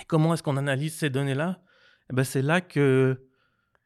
Et 0.00 0.04
comment 0.06 0.34
est-ce 0.34 0.42
qu'on 0.42 0.56
analyse 0.56 0.94
ces 0.94 1.10
données-là? 1.10 1.62
Eh 2.10 2.14
ben, 2.14 2.24
C'est 2.24 2.42
là 2.42 2.60
que 2.60 3.20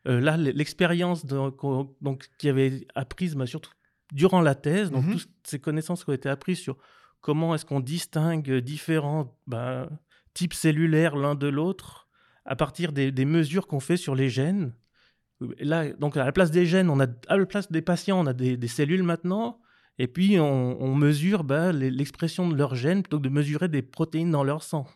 euh, 0.06 0.20
là, 0.20 0.36
l'expérience 0.36 1.26
donc, 1.26 2.28
qui 2.38 2.48
avait 2.48 2.86
apprise, 2.94 3.34
bah, 3.34 3.46
surtout 3.46 3.72
durant 4.12 4.40
la 4.40 4.54
thèse, 4.54 4.90
donc 4.90 5.04
Mhm. 5.04 5.12
toutes 5.18 5.28
ces 5.42 5.58
connaissances 5.58 6.02
qui 6.04 6.10
ont 6.10 6.14
été 6.14 6.30
apprises 6.30 6.60
sur 6.60 6.78
comment 7.20 7.54
est-ce 7.54 7.66
qu'on 7.66 7.80
distingue 7.80 8.50
différents 8.60 9.36
bah, 9.46 9.90
types 10.32 10.54
cellulaires 10.54 11.14
l'un 11.16 11.34
de 11.34 11.48
l'autre 11.48 12.08
à 12.46 12.56
partir 12.56 12.92
des, 12.92 13.12
des 13.12 13.26
mesures 13.26 13.66
qu'on 13.66 13.80
fait 13.80 13.98
sur 13.98 14.14
les 14.14 14.30
gènes. 14.30 14.72
Là, 15.60 15.88
donc 15.92 16.16
à 16.16 16.24
la 16.24 16.32
place 16.32 16.50
des 16.50 16.66
gènes, 16.66 16.90
on 16.90 16.98
a 17.00 17.06
à 17.28 17.36
la 17.36 17.46
place 17.46 17.70
des 17.70 17.82
patients, 17.82 18.18
on 18.20 18.26
a 18.26 18.32
des, 18.32 18.56
des 18.56 18.68
cellules 18.68 19.02
maintenant. 19.04 19.60
Et 20.00 20.06
puis, 20.08 20.38
on, 20.38 20.80
on 20.82 20.94
mesure 20.94 21.44
bah, 21.44 21.72
les- 21.72 21.90
l'expression 21.90 22.48
de 22.48 22.56
leurs 22.56 22.74
gènes 22.74 23.02
plutôt 23.02 23.18
que 23.18 23.24
de 23.24 23.28
mesurer 23.28 23.68
des 23.68 23.82
protéines 23.82 24.30
dans 24.30 24.44
leur 24.44 24.62
sang. 24.62 24.86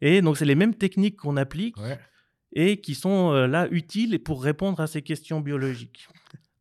Et 0.00 0.20
donc, 0.22 0.36
c'est 0.36 0.44
les 0.44 0.54
mêmes 0.56 0.74
techniques 0.74 1.16
qu'on 1.16 1.36
applique 1.36 1.76
Ouais. 1.76 1.98
et 2.54 2.80
qui 2.80 2.94
sont 2.96 3.32
euh, 3.32 3.46
là 3.46 3.68
utiles 3.70 4.18
pour 4.22 4.42
répondre 4.42 4.80
à 4.80 4.86
ces 4.88 5.02
questions 5.02 5.40
biologiques. 5.40 6.08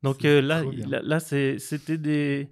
Donc 0.03 0.25
euh, 0.25 0.41
là, 0.41 0.63
là, 1.03 1.19
c'était 1.19 1.97
des... 1.97 2.49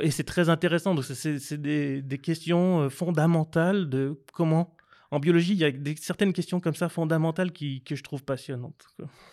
Et 0.00 0.10
c'est 0.12 0.24
très 0.24 0.48
intéressant. 0.48 0.94
Donc, 0.94 1.04
c'est- 1.04 1.56
des 1.56 2.18
questions 2.18 2.82
euh, 2.82 2.88
fondamentales 2.88 3.88
de 3.88 4.20
comment... 4.32 4.76
En 5.10 5.20
biologie, 5.20 5.52
il 5.52 5.58
y 5.58 5.64
a 5.64 5.70
des, 5.70 5.94
certaines 5.96 6.32
questions 6.32 6.60
comme 6.60 6.74
ça 6.74 6.88
fondamentales 6.88 7.52
qui, 7.52 7.82
que 7.82 7.94
je 7.94 8.02
trouve 8.02 8.24
passionnantes. 8.24 8.86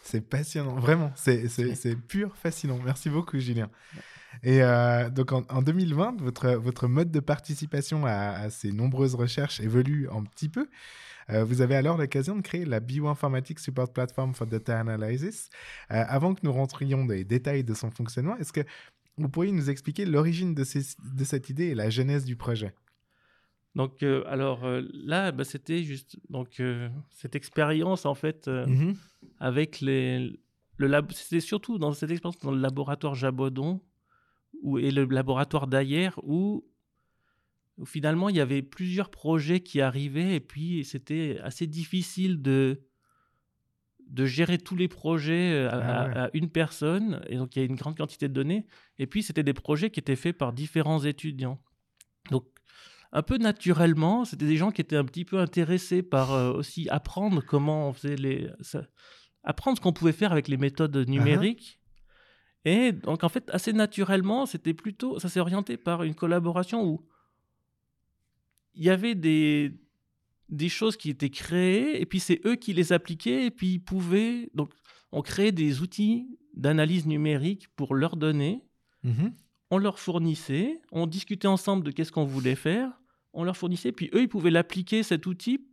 C'est 0.04 0.22
passionnant, 0.22 0.76
vraiment. 0.76 1.12
C'est, 1.16 1.48
c'est, 1.48 1.76
c'est 1.76 1.96
pur 1.96 2.36
fascinant. 2.38 2.80
Merci 2.84 3.10
beaucoup, 3.10 3.40
Julien. 3.40 3.70
Et 4.44 4.62
euh, 4.64 5.10
donc 5.10 5.32
en, 5.32 5.44
en 5.50 5.62
2020, 5.62 6.22
votre, 6.22 6.52
votre 6.52 6.88
mode 6.88 7.12
de 7.12 7.20
participation 7.20 8.06
à, 8.06 8.12
à 8.12 8.50
ces 8.50 8.72
nombreuses 8.72 9.16
recherches 9.16 9.60
évolue 9.60 10.08
un 10.10 10.24
petit 10.24 10.50
peu. 10.50 10.68
Euh, 11.30 11.44
vous 11.44 11.62
avez 11.62 11.76
alors 11.76 11.98
l'occasion 11.98 12.36
de 12.36 12.42
créer 12.42 12.66
la 12.66 12.80
Bioinformatics 12.80 13.60
Support 13.60 13.92
Platform 13.94 14.34
for 14.34 14.48
Data 14.48 14.80
Analysis. 14.80 15.50
Euh, 15.92 16.04
avant 16.08 16.34
que 16.34 16.40
nous 16.44 16.52
rentrions 16.54 17.06
dans 17.06 17.14
les 17.14 17.24
détails 17.26 17.64
de 17.64 17.74
son 17.74 17.92
fonctionnement, 17.92 18.38
est-ce 18.38 18.54
que 18.54 18.62
vous 19.18 19.30
pourriez 19.30 19.52
nous 19.52 19.70
expliquer 19.70 20.06
l'origine 20.06 20.56
de, 20.56 20.64
ces- 20.64 20.96
de 21.04 21.24
cette 21.24 21.50
idée 21.50 21.66
et 21.68 21.76
la 21.76 21.90
genèse 21.90 22.24
du 22.26 22.36
projet? 22.36 22.74
Donc, 23.76 24.04
euh, 24.04 24.24
alors 24.28 24.66
euh, 24.66 24.82
là, 24.94 25.32
bah, 25.32 25.44
c'était 25.46 25.82
juste 25.84 26.18
donc, 26.30 26.60
euh, 26.60 26.90
cette 27.10 27.36
expérience, 27.36 28.06
en 28.06 28.16
fait, 28.16 28.48
Mhm. 28.48 28.96
avec 29.40 29.80
les. 29.82 30.40
Le 30.78 30.88
lab... 30.88 31.12
C'était 31.12 31.40
surtout 31.42 31.78
dans 31.78 31.94
cette 31.94 32.10
expérience 32.12 32.40
dans 32.40 32.52
le 32.52 32.60
laboratoire 32.60 33.14
Jabodon 33.16 33.82
où... 34.64 34.80
et 34.80 34.90
le 34.92 35.06
laboratoire 35.06 35.68
d'Ayer 35.68 36.10
où... 36.24 36.66
où 37.78 37.86
finalement 37.86 38.30
il 38.30 38.36
y 38.36 38.40
avait 38.42 38.64
plusieurs 38.64 39.10
projets 39.12 39.60
qui 39.60 39.80
arrivaient 39.80 40.36
et 40.36 40.40
puis 40.40 40.84
c'était 40.84 41.38
assez 41.44 41.68
difficile 41.68 42.42
de 42.42 42.82
de 44.08 44.26
gérer 44.26 44.58
tous 44.58 44.76
les 44.76 44.88
projets 44.90 45.66
à, 45.68 45.70
Ah 45.70 45.78
ouais. 46.08 46.18
à- 46.18 46.24
à 46.26 46.30
une 46.34 46.50
personne 46.50 47.22
et 47.30 47.38
donc 47.38 47.56
il 47.56 47.60
y 47.60 47.62
a 47.62 47.66
une 47.66 47.76
grande 47.76 47.96
quantité 47.96 48.28
de 48.28 48.34
données 48.34 48.66
et 49.00 49.08
puis 49.08 49.22
c'était 49.24 49.44
des 49.44 49.54
projets 49.54 49.90
qui 49.92 50.00
étaient 50.02 50.16
faits 50.18 50.38
par 50.38 50.52
différents 50.52 51.04
étudiants 51.06 51.62
un 53.14 53.22
peu 53.24 53.38
naturellement 53.38 54.24
c'était 54.26 54.46
des 54.46 54.56
gens 54.58 54.72
qui 54.72 54.82
étaient 54.82 54.96
un 54.96 55.04
petit 55.06 55.26
peu 55.26 55.40
intéressés 55.40 56.02
par 56.02 56.32
euh, 56.34 56.54
aussi 56.54 56.88
apprendre 56.90 57.44
comment 57.46 57.90
on 57.90 57.94
faisait 57.94 58.16
les 58.16 58.50
ça- 58.62 58.88
apprendre 59.44 59.78
ce 59.78 59.82
qu'on 59.82 59.92
pouvait 59.94 60.12
faire 60.14 60.32
avec 60.32 60.48
les 60.48 60.58
méthodes 60.58 60.96
numériques. 61.10 61.80
Et 62.64 62.92
donc, 62.92 63.24
en 63.24 63.30
fait, 63.30 63.50
assez 63.50 63.74
naturellement, 63.74 64.46
c'était 64.46 64.76
plutôt, 64.76 65.18
ça 65.20 65.30
s'est 65.30 65.40
orienté 65.40 65.78
par 65.78 66.04
une 66.04 66.14
collaboration 66.14 66.86
où 66.88 67.02
il 68.76 68.84
y 68.84 68.90
avait 68.92 69.16
des, 69.16 69.74
des 70.50 70.70
choses 70.70 70.96
qui 70.96 71.10
étaient 71.10 71.32
créées, 71.32 72.00
et 72.00 72.06
puis 72.06 72.20
c'est 72.20 72.40
eux 72.46 72.56
qui 72.56 72.74
les 72.74 72.94
appliquaient, 72.94 73.48
et 73.48 73.52
puis 73.52 73.74
ils 73.74 73.80
pouvaient. 73.80 74.50
Donc, 74.54 74.72
on 75.12 75.24
créait 75.24 75.52
des 75.52 75.82
outils 75.82 76.38
d'analyse 76.54 77.08
numérique 77.08 77.68
pour 77.76 77.96
leurs 77.96 78.16
données, 78.16 78.64
Mhm. 79.04 79.34
on 79.72 79.80
leur 79.80 79.98
fournissait, 79.98 80.80
on 80.92 81.08
discutait 81.08 81.48
ensemble 81.48 81.84
de 81.84 81.90
qu'est-ce 81.90 82.12
qu'on 82.12 82.26
voulait 82.26 82.56
faire, 82.56 83.01
on 83.34 83.44
leur 83.44 83.58
fournissait, 83.58 83.92
puis 83.92 84.10
eux, 84.14 84.22
ils 84.22 84.30
pouvaient 84.30 84.52
l'appliquer, 84.52 85.04
cet 85.04 85.26
outil, 85.26 85.66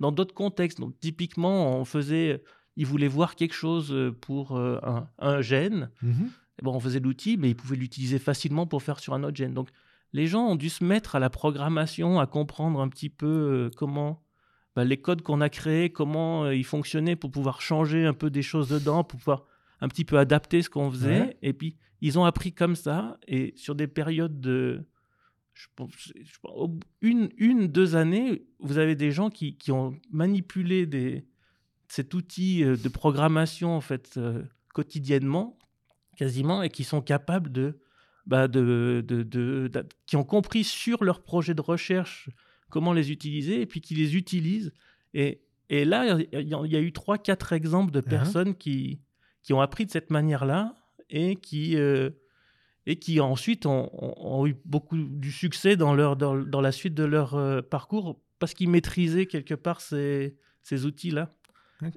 dans 0.00 0.12
d'autres 0.12 0.34
contextes. 0.34 0.80
Donc, 0.80 0.98
typiquement, 1.00 1.78
on 1.78 1.84
faisait, 1.84 2.42
ils 2.76 2.86
voulaient 2.86 3.08
voir 3.08 3.34
quelque 3.36 3.54
chose 3.54 3.92
euh, 3.92 4.12
pour 4.12 4.56
euh, 4.56 4.78
un, 4.82 5.08
un 5.18 5.40
gène, 5.40 5.90
Mhm. 6.02 6.30
Et 6.58 6.62
bon, 6.62 6.74
on 6.74 6.80
faisait 6.80 7.00
l'outil, 7.00 7.36
mais 7.36 7.50
ils 7.50 7.54
pouvaient 7.54 7.76
l'utiliser 7.76 8.18
facilement 8.18 8.66
pour 8.66 8.82
faire 8.82 8.98
sur 8.98 9.12
un 9.12 9.22
autre 9.24 9.36
gène. 9.36 9.52
Donc, 9.52 9.68
les 10.12 10.26
gens 10.26 10.46
ont 10.46 10.56
dû 10.56 10.70
se 10.70 10.82
mettre 10.82 11.14
à 11.14 11.18
la 11.18 11.28
programmation, 11.28 12.18
à 12.18 12.26
comprendre 12.26 12.80
un 12.80 12.88
petit 12.88 13.10
peu 13.10 13.26
euh, 13.26 13.70
comment 13.76 14.22
bah, 14.74 14.84
les 14.84 14.96
codes 14.96 15.22
qu'on 15.22 15.40
a 15.40 15.48
créés, 15.48 15.90
comment 15.90 16.44
euh, 16.44 16.54
ils 16.54 16.64
fonctionnaient 16.64 17.16
pour 17.16 17.30
pouvoir 17.30 17.60
changer 17.60 18.06
un 18.06 18.14
peu 18.14 18.30
des 18.30 18.42
choses 18.42 18.68
dedans, 18.68 19.04
pour 19.04 19.18
pouvoir 19.18 19.44
un 19.80 19.88
petit 19.88 20.04
peu 20.04 20.18
adapter 20.18 20.62
ce 20.62 20.70
qu'on 20.70 20.90
faisait. 20.90 21.20
Ouais. 21.20 21.36
Et 21.42 21.52
puis, 21.52 21.76
ils 22.00 22.18
ont 22.18 22.24
appris 22.24 22.52
comme 22.52 22.76
ça, 22.76 23.18
et 23.26 23.52
sur 23.56 23.74
des 23.74 23.86
périodes 23.86 24.40
de. 24.40 24.86
Je 25.58 25.66
pense, 25.74 25.90
je 26.14 26.38
pense, 26.42 26.52
au- 26.54 26.78
une, 27.00 27.30
une, 27.38 27.66
deux 27.68 27.96
années, 27.96 28.44
vous 28.60 28.76
avez 28.76 28.94
des 28.94 29.10
gens 29.10 29.30
qui, 29.30 29.56
qui 29.56 29.72
ont 29.72 29.98
manipulé 30.10 30.84
des, 30.84 31.24
cet 31.88 32.12
outil 32.12 32.62
euh, 32.62 32.76
de 32.76 32.88
programmation 32.90 33.74
en 33.74 33.80
fait 33.80 34.14
euh, 34.18 34.42
quotidiennement, 34.74 35.58
quasiment, 36.16 36.62
et 36.62 36.68
qui 36.68 36.84
sont 36.84 37.00
capables 37.00 37.50
de, 37.50 37.78
bah, 38.26 38.48
de, 38.48 39.02
de, 39.06 39.70
qui 40.06 40.16
ont 40.16 40.24
compris 40.24 40.62
sur 40.62 41.02
leur 41.02 41.22
projet 41.22 41.54
de 41.54 41.62
recherche 41.62 42.28
comment 42.68 42.92
les 42.92 43.10
utiliser, 43.10 43.62
et 43.62 43.66
puis 43.66 43.80
qui 43.80 43.94
les 43.94 44.14
utilisent. 44.14 44.72
Et, 45.14 45.40
et 45.70 45.86
là, 45.86 46.18
il 46.32 46.46
y, 46.48 46.54
a- 46.54 46.62
il 46.66 46.72
y 46.72 46.76
a 46.76 46.80
eu 46.80 46.92
trois, 46.92 47.16
quatre 47.16 47.54
exemples 47.54 47.92
de 47.92 48.00
personnes 48.02 48.54
qui, 48.54 49.00
qui 49.42 49.54
ont 49.54 49.60
appris 49.62 49.86
de 49.86 49.90
cette 49.90 50.10
manière-là 50.10 50.74
et 51.08 51.36
qui, 51.36 51.76
euh, 51.76 52.10
et 52.86 52.96
qui 52.96 53.20
ensuite 53.20 53.66
ont, 53.66 54.46
eu 54.46 54.56
beaucoup 54.64 54.96
du 54.96 55.32
succès 55.32 55.76
dans, 55.76 55.94
leur, 55.94 56.16
dans, 56.16 56.36
dans 56.36 56.60
la 56.60 56.72
suite 56.72 56.94
de 56.94 57.04
leur 57.04 57.34
euh, 57.34 57.60
parcours 57.60 58.20
parce 58.38 58.54
qu'ils 58.54 58.70
maîtrisaient 58.70 59.26
quelque 59.26 59.54
part 59.54 59.80
ces, 59.80 60.36
ces 60.62 60.86
outils-là. 60.86 61.34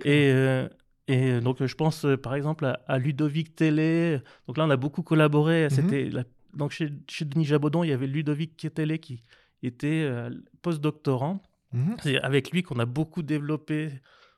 Et, 0.03 0.31
euh, 0.31 0.67
et 1.07 1.39
donc, 1.41 1.63
je 1.63 1.75
pense 1.75 2.05
euh, 2.05 2.17
par 2.17 2.33
exemple 2.35 2.65
à, 2.65 2.81
à 2.87 2.97
Ludovic 2.97 3.55
Télé. 3.55 4.19
Donc 4.47 4.57
là, 4.57 4.65
on 4.65 4.69
a 4.69 4.77
beaucoup 4.77 5.03
collaboré. 5.03 5.65
Mhm. 5.65 5.69
C'était 5.69 6.09
la- 6.09 6.23
donc 6.55 6.71
chez, 6.71 6.89
chez 7.07 7.25
Denis 7.25 7.45
Jabodon, 7.45 7.83
il 7.83 7.89
y 7.89 7.93
avait 7.93 8.07
Ludovic 8.07 8.73
Télé 8.73 8.97
qui 8.97 9.23
était 9.61 10.03
euh, 10.05 10.31
postdoctorant. 10.63 11.41
Mhm. 11.71 11.97
C'est 12.01 12.19
avec 12.21 12.51
lui 12.51 12.63
qu'on 12.63 12.79
a 12.79 12.85
beaucoup 12.85 13.21
développé 13.21 13.91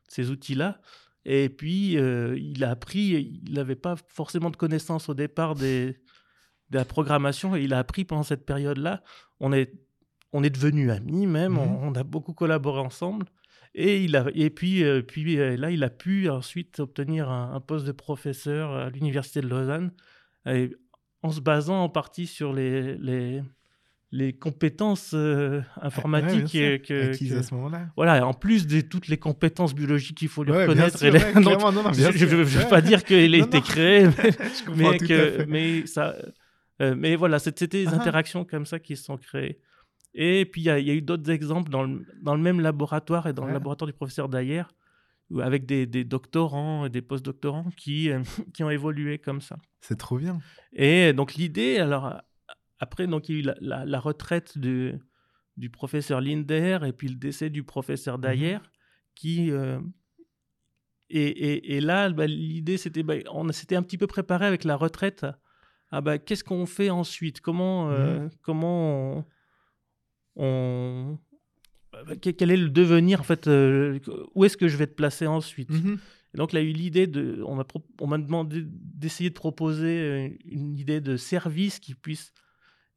ces 0.10 0.30
outils-là. 0.30 0.82
Et 1.24 1.50
puis, 1.50 1.98
euh, 1.98 2.38
il 2.38 2.64
a 2.64 2.72
appris, 2.72 3.42
il 3.46 3.54
n'avait 3.54 3.76
pas 3.76 3.96
forcément 4.08 4.50
de 4.50 4.58
connaissances 4.58 5.08
au 5.08 5.14
départ 5.14 5.56
des, 5.56 5.98
de 6.72 6.78
la 6.78 6.86
programmation, 6.86 7.56
et 7.56 7.62
il 7.64 7.74
a 7.74 7.80
appris 7.80 8.06
pendant 8.06 8.24
cette 8.24 8.46
période-là. 8.46 9.04
On 9.40 9.52
est, 9.54 9.72
on 10.34 10.44
est 10.44 10.50
devenus 10.50 10.90
amis 10.90 11.28
même, 11.28 11.54
Mhm. 11.54 11.60
on, 11.60 11.90
on 11.90 11.96
a 11.96 12.04
beaucoup 12.04 12.34
collaboré 12.34 12.80
ensemble. 12.80 13.26
Et, 13.76 14.04
il 14.04 14.16
a, 14.18 14.26
et 14.34 14.50
puis, 14.50 14.84
euh, 14.84 15.02
puis 15.02 15.38
euh, 15.40 15.56
là, 15.58 15.72
il 15.72 15.84
a 15.84 15.90
pu 15.90 16.30
ensuite 16.30 16.80
obtenir 16.82 17.30
un, 17.30 17.54
un 17.54 17.60
poste 17.62 17.86
de 17.86 17.92
professeur 17.94 18.72
à 18.72 18.90
l'Université 18.90 19.40
de 19.42 19.48
Lausanne, 19.48 19.92
en 21.24 21.32
se 21.32 21.40
basant 21.40 21.84
en 21.84 21.90
partie 21.90 22.26
sur 22.28 22.52
les, 22.52 22.96
les, 22.98 23.42
les 24.12 24.34
compétences 24.34 25.12
euh, 25.14 25.62
informatiques 25.82 26.54
Ouais, 26.54 26.82
que, 26.86 27.38
à 27.38 27.44
ce 27.44 27.54
moment-là. 27.54 27.88
voilà, 27.96 28.26
en 28.26 28.34
plus 28.34 28.66
de 28.68 28.82
toutes 28.82 29.08
les 29.08 29.18
compétences 29.18 29.74
biologiques 29.76 30.18
qu'il 30.18 30.28
faut 30.30 30.44
lui 30.44 30.52
Ouais, 30.52 30.66
reconnaître. 30.66 30.98
sûr, 30.98 31.14
ouais, 31.14 31.34
non, 31.40 31.72
non, 31.72 31.92
bien 31.92 32.12
je 32.12 32.26
ne 32.26 32.44
veux 32.44 32.68
pas 32.70 32.82
dire 32.82 33.04
qu'il 33.06 33.36
a 33.36 33.38
Non, 33.38 33.46
été 33.46 33.58
non. 33.58 33.64
créé, 33.64 34.08
mais, 34.76 34.98
que, 34.98 35.44
mais, 35.46 35.86
ça, 35.86 36.16
euh, 36.82 36.96
mais 36.98 37.16
voilà, 37.16 37.40
c'était 37.40 37.68
des 37.68 37.88
Ah 37.88 37.92
ah. 37.94 37.96
interactions 38.02 38.44
comme 38.46 38.66
ça 38.66 38.80
qui 38.80 38.96
se 38.98 39.04
sont 39.06 39.18
créées. 39.18 39.60
Et 40.14 40.46
puis, 40.46 40.62
il 40.62 40.66
y, 40.66 40.70
a 40.70 40.78
il 40.80 40.86
y 40.88 40.92
a 40.92 40.94
eu 40.94 41.02
d'autres 41.02 41.30
exemples 41.30 41.70
dans 41.72 41.84
le, 41.84 42.06
dans 42.22 42.36
le 42.36 42.42
même 42.42 42.60
laboratoire 42.60 43.28
et 43.28 43.34
dans 43.34 43.44
Ouais. 43.44 43.48
le 43.50 43.54
laboratoire 43.54 43.88
du 43.88 43.94
professeur 43.94 44.28
Dayer, 44.28 44.64
avec 45.40 45.66
des, 45.66 45.86
des 45.86 46.04
doctorants 46.04 46.86
et 46.86 46.90
des 46.90 47.02
postdoctorants 47.02 47.70
qui, 47.78 48.10
euh, 48.10 48.22
qui 48.54 48.64
ont 48.66 48.70
évolué 48.70 49.20
comme 49.20 49.40
ça. 49.40 49.58
C'est 49.80 49.98
trop 49.98 50.18
bien. 50.18 50.40
Et 50.74 51.14
donc 51.14 51.36
l'idée, 51.36 51.78
alors 51.78 52.06
a- 52.06 52.26
après, 52.80 53.08
donc 53.08 53.30
il 53.30 53.36
y 53.36 53.38
a 53.38 53.40
eu 53.40 53.44
la, 53.44 53.56
la- 53.62 53.86
la 53.86 54.00
retraite 54.02 54.58
du, 54.58 54.94
du 55.56 55.70
professeur 55.70 56.20
Linder 56.20 56.80
et 56.86 56.92
puis 56.92 57.08
le 57.08 57.16
décès 57.16 57.50
du 57.50 57.64
professeur 57.64 58.18
Dayer, 58.20 58.58
qui 59.16 59.52
euh, 59.52 59.80
et, 61.10 61.24
et- 61.28 61.76
et 61.78 61.82
là, 61.82 62.10
bah, 62.10 62.28
l'idée 62.28 62.78
c'était, 62.78 63.04
bah, 63.04 63.16
on 63.32 63.50
s'était 63.52 63.76
un 63.76 63.84
petit 63.84 63.98
peu 63.98 64.08
préparé 64.08 64.46
avec 64.46 64.64
la 64.64 64.76
retraite. 64.76 65.26
Ah 65.92 66.02
bah, 66.02 66.18
qu'est-ce 66.18 66.44
qu'on 66.44 66.66
fait 66.66 66.90
ensuite? 66.90 67.42
Comment 67.42 67.90
euh, 67.92 68.28
comment 68.42 69.18
on, 69.18 69.26
on- 70.44 71.18
bah, 71.92 72.16
que- 72.16 72.30
quel 72.30 72.52
est 72.52 72.58
le 72.58 72.70
devenir 72.70 73.20
en 73.20 73.24
fait 73.24 73.48
euh, 73.48 74.00
Où 74.36 74.46
est-ce 74.46 74.58
que 74.58 74.68
je 74.68 74.78
vais 74.78 74.88
te 74.88 74.94
placer 74.94 75.28
ensuite? 75.28 75.70
Et 76.34 76.38
donc, 76.38 76.54
il 76.54 76.58
a 76.58 76.62
eu 76.62 76.72
l'idée 76.72 77.08
de. 77.08 77.44
On 77.46 77.56
m'a, 77.56 77.66
pro- 77.66 77.84
demandé 78.00 78.64
d'essayer 78.66 79.30
de 79.30 79.36
proposer 79.36 80.00
euh, 80.00 80.30
une 80.46 80.78
idée 80.78 81.02
de 81.02 81.18
service 81.18 81.80
qui 81.80 81.94
puisse. 81.94 82.32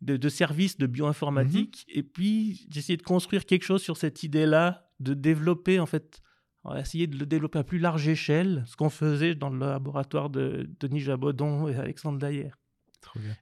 de, 0.00 0.16
de 0.16 0.28
service 0.28 0.78
de 0.78 0.87
bioinformatique. 0.87 1.85
Et 1.88 2.04
puis, 2.04 2.66
j'ai 2.70 2.78
essayé 2.78 2.96
de 2.96 3.02
construire 3.02 3.44
quelque 3.46 3.64
chose 3.64 3.83
sur 3.83 3.96
cette 3.96 4.22
idée-là, 4.22 4.88
de 5.00 5.14
développer, 5.14 5.80
en 5.80 5.87
fait. 5.87 6.20
On 6.62 6.70
a 6.70 6.80
essayé 6.80 7.07
de 7.09 7.16
le 7.18 7.26
développer 7.26 7.59
à 7.59 7.64
plus 7.64 7.78
large 7.78 8.07
échelle, 8.07 8.62
ce 8.66 8.76
qu'on 8.76 8.88
faisait 8.90 9.35
dans 9.35 9.50
le 9.50 9.59
laboratoire 9.59 10.30
de 10.30 10.70
Denis 10.80 11.00
Jabodon 11.00 11.66
et 11.68 11.74
Alexandre 11.74 12.18
Dayer. 12.18 12.50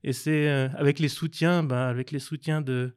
Et 0.04 0.12
c'est 0.12 0.48
euh, 0.48 0.68
avec 0.76 0.98
les 0.98 1.08
soutiens, 1.08 1.62
ben, 1.62 1.76
avec 1.88 2.10
les 2.10 2.18
soutiens 2.18 2.60
de, 2.60 2.94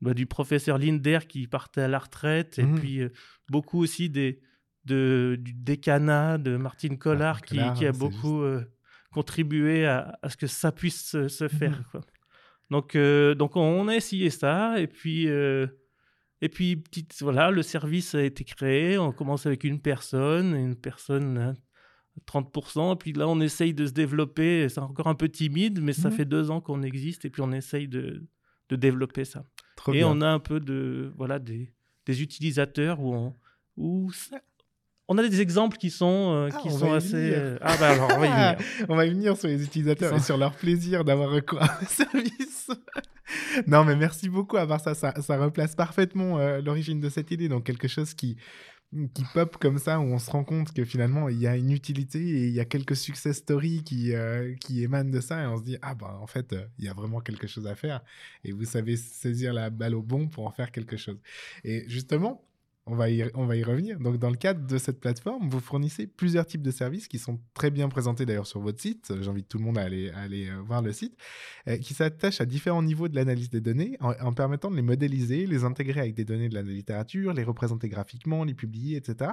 bah, 0.00 0.14
du 0.14 0.26
professeur 0.26 0.78
Linder 0.78 1.20
qui 1.28 1.46
partait 1.46 1.82
à 1.82 1.88
la 1.88 1.98
retraite, 1.98 2.58
et 2.58 2.64
Mhm. 2.64 2.78
puis 2.78 3.00
euh, 3.00 3.08
beaucoup 3.50 3.80
aussi 3.82 4.08
des, 4.10 4.40
de, 4.84 5.36
du 5.40 5.52
décanat 5.52 6.38
de 6.38 6.56
Martine 6.56 6.98
Collard, 6.98 7.42
qui, 7.42 7.56
Collard, 7.56 7.74
qui 7.74 7.86
a 7.86 7.92
beaucoup 7.92 8.42
euh, 8.42 8.64
contribuer 9.10 9.86
à, 9.86 10.18
à 10.22 10.28
ce 10.30 10.36
que 10.36 10.46
ça 10.46 10.72
puisse 10.72 11.10
se, 11.10 11.28
se 11.28 11.48
faire. 11.48 11.82
Quoi. 11.90 12.00
Donc, 12.70 12.96
donc 12.96 13.56
on 13.56 13.86
a 13.88 13.94
essayé 13.94 14.28
ça 14.28 14.80
et 14.80 14.88
puis 14.88 15.28
et 15.28 16.48
puis 16.50 16.76
petite 16.76 17.14
voilà 17.22 17.50
le 17.52 17.62
service 17.62 18.14
a 18.16 18.22
été 18.22 18.42
créé. 18.44 18.98
On 18.98 19.12
commence 19.12 19.46
avec 19.46 19.62
une 19.64 19.80
personne, 19.80 20.54
une 20.54 20.74
personne 20.76 21.38
hein, 21.38 21.54
30%. 22.26 22.94
Et 22.94 22.96
puis 22.96 23.12
là 23.12 23.28
on 23.28 23.40
essaye 23.40 23.74
de 23.74 23.86
se 23.86 23.92
développer. 23.92 24.68
C'est 24.68 24.80
encore 24.80 25.06
un 25.08 25.14
peu 25.14 25.28
timide, 25.28 25.80
mais 25.82 25.92
ça 25.92 26.08
Mhm. 26.10 26.14
fait 26.16 26.24
deux 26.24 26.50
ans 26.50 26.60
qu'on 26.60 26.82
existe 26.82 27.24
et 27.24 27.30
puis 27.30 27.42
on 27.42 27.52
essaye 27.52 27.88
de, 27.88 28.24
de 28.68 28.76
développer 28.76 29.24
ça. 29.24 29.44
Trop 29.76 29.92
et 29.92 29.98
bien. 29.98 30.08
on 30.08 30.20
a 30.20 30.28
un 30.28 30.38
peu 30.38 30.60
de 30.60 31.12
voilà 31.16 31.38
des, 31.38 31.72
des 32.06 32.22
utilisateurs 32.22 33.00
où 33.00 33.14
on 33.14 33.34
où 33.76 34.10
ça- 34.12 34.40
on 35.08 35.18
a 35.18 35.28
des 35.28 35.40
exemples 35.40 35.76
qui 35.76 35.90
sont 35.90 36.32
euh, 36.34 36.48
Ah, 36.52 36.58
qui 36.60 36.68
on 36.68 36.78
sont 36.78 36.92
assez 36.92 37.14
euh, 37.34 37.58
ah 37.60 37.76
bah 37.78 37.90
alors 37.90 38.08
on 38.16 38.18
va 38.18 38.26
y 38.26 38.30
venir. 38.30 38.56
on 38.88 38.96
va 38.96 39.06
y 39.06 39.10
venir 39.10 39.36
sur 39.36 39.46
les 39.48 39.62
utilisateurs 39.62 40.14
et 40.16 40.20
sur 40.20 40.36
leur 40.36 40.52
plaisir 40.56 41.04
d'avoir 41.04 41.30
recours 41.30 41.62
à 41.62 41.78
un 41.80 41.84
service. 41.86 42.68
non, 43.66 43.84
mais 43.84 43.94
merci 43.96 44.28
beaucoup. 44.28 44.56
À 44.56 44.66
part 44.66 44.80
ça, 44.80 44.94
ça, 44.94 45.14
ça 45.20 45.36
replace 45.38 45.74
parfaitement 45.76 46.38
euh, 46.38 46.60
l'origine 46.60 47.00
de 47.00 47.08
cette 47.08 47.30
idée. 47.30 47.48
Donc, 47.48 47.64
quelque 47.64 47.86
chose 47.88 48.14
qui, 48.14 48.36
qui 49.14 49.24
pop 49.34 49.56
comme 49.58 49.78
ça, 49.78 49.98
où 50.00 50.04
on 50.04 50.18
se 50.18 50.30
rend 50.30 50.44
compte 50.44 50.72
que 50.72 50.84
finalement, 50.84 51.28
il 51.28 51.38
y 51.38 51.46
a 51.46 51.56
une 51.56 51.70
utilité 51.70 52.18
et 52.18 52.46
il 52.46 52.52
y 52.52 52.60
a 52.60 52.64
quelques 52.64 52.96
success 52.96 53.36
stories 53.36 53.82
qui, 53.84 54.14
euh, 54.14 54.54
qui 54.60 54.82
émanent 54.82 55.10
de 55.10 55.20
ça. 55.20 55.42
Et 55.42 55.46
on 55.46 55.58
se 55.58 55.64
dit, 55.64 55.76
ah 55.82 55.94
ben, 55.94 56.18
en 56.20 56.26
fait, 56.26 56.52
euh, 56.52 56.66
il 56.78 56.84
y 56.84 56.88
a 56.88 56.94
vraiment 56.94 57.20
quelque 57.20 57.46
chose 57.46 57.66
à 57.66 57.74
faire. 57.74 58.02
Et 58.44 58.52
vous 58.52 58.64
savez 58.64 58.96
saisir 58.96 59.52
la 59.52 59.70
balle 59.70 59.94
au 59.94 60.02
bon 60.02 60.28
pour 60.28 60.46
en 60.46 60.50
faire 60.50 60.70
quelque 60.72 60.96
chose. 60.96 61.18
Et 61.64 61.84
justement, 61.88 62.42
on 62.88 62.94
va, 62.94 63.10
y, 63.10 63.22
revenir. 63.64 63.98
Donc, 63.98 64.16
dans 64.18 64.30
le 64.30 64.36
cadre 64.36 64.64
de 64.64 64.78
cette 64.78 65.00
plateforme, 65.00 65.48
vous 65.48 65.58
fournissez 65.58 66.06
plusieurs 66.06 66.46
types 66.46 66.62
de 66.62 66.70
services 66.70 67.08
qui 67.08 67.18
sont 67.18 67.40
très 67.52 67.70
bien 67.70 67.88
présentés 67.88 68.24
d'ailleurs 68.26 68.46
sur 68.46 68.60
votre 68.60 68.80
site. 68.80 69.12
J'invite 69.20 69.48
tout 69.48 69.58
le 69.58 69.64
monde 69.64 69.76
à 69.76 69.82
aller, 69.82 70.12
euh, 70.14 70.60
voir 70.64 70.82
le 70.82 70.92
site, 70.92 71.16
euh, 71.66 71.76
qui 71.78 71.94
s'attachent 71.94 72.40
à 72.40 72.46
différents 72.46 72.82
niveaux 72.82 73.08
de 73.08 73.16
l'analyse 73.16 73.50
des 73.50 73.60
données 73.60 73.96
en 74.00 74.32
permettant 74.32 74.70
de 74.70 74.76
les 74.76 74.82
modéliser, 74.82 75.46
les 75.46 75.64
intégrer 75.64 76.00
avec 76.00 76.14
des 76.14 76.24
données 76.24 76.48
de 76.48 76.54
la 76.54 76.62
littérature, 76.62 77.32
les 77.32 77.42
représenter 77.42 77.88
graphiquement, 77.88 78.44
les 78.44 78.54
publier, 78.54 78.96
etc. 78.96 79.32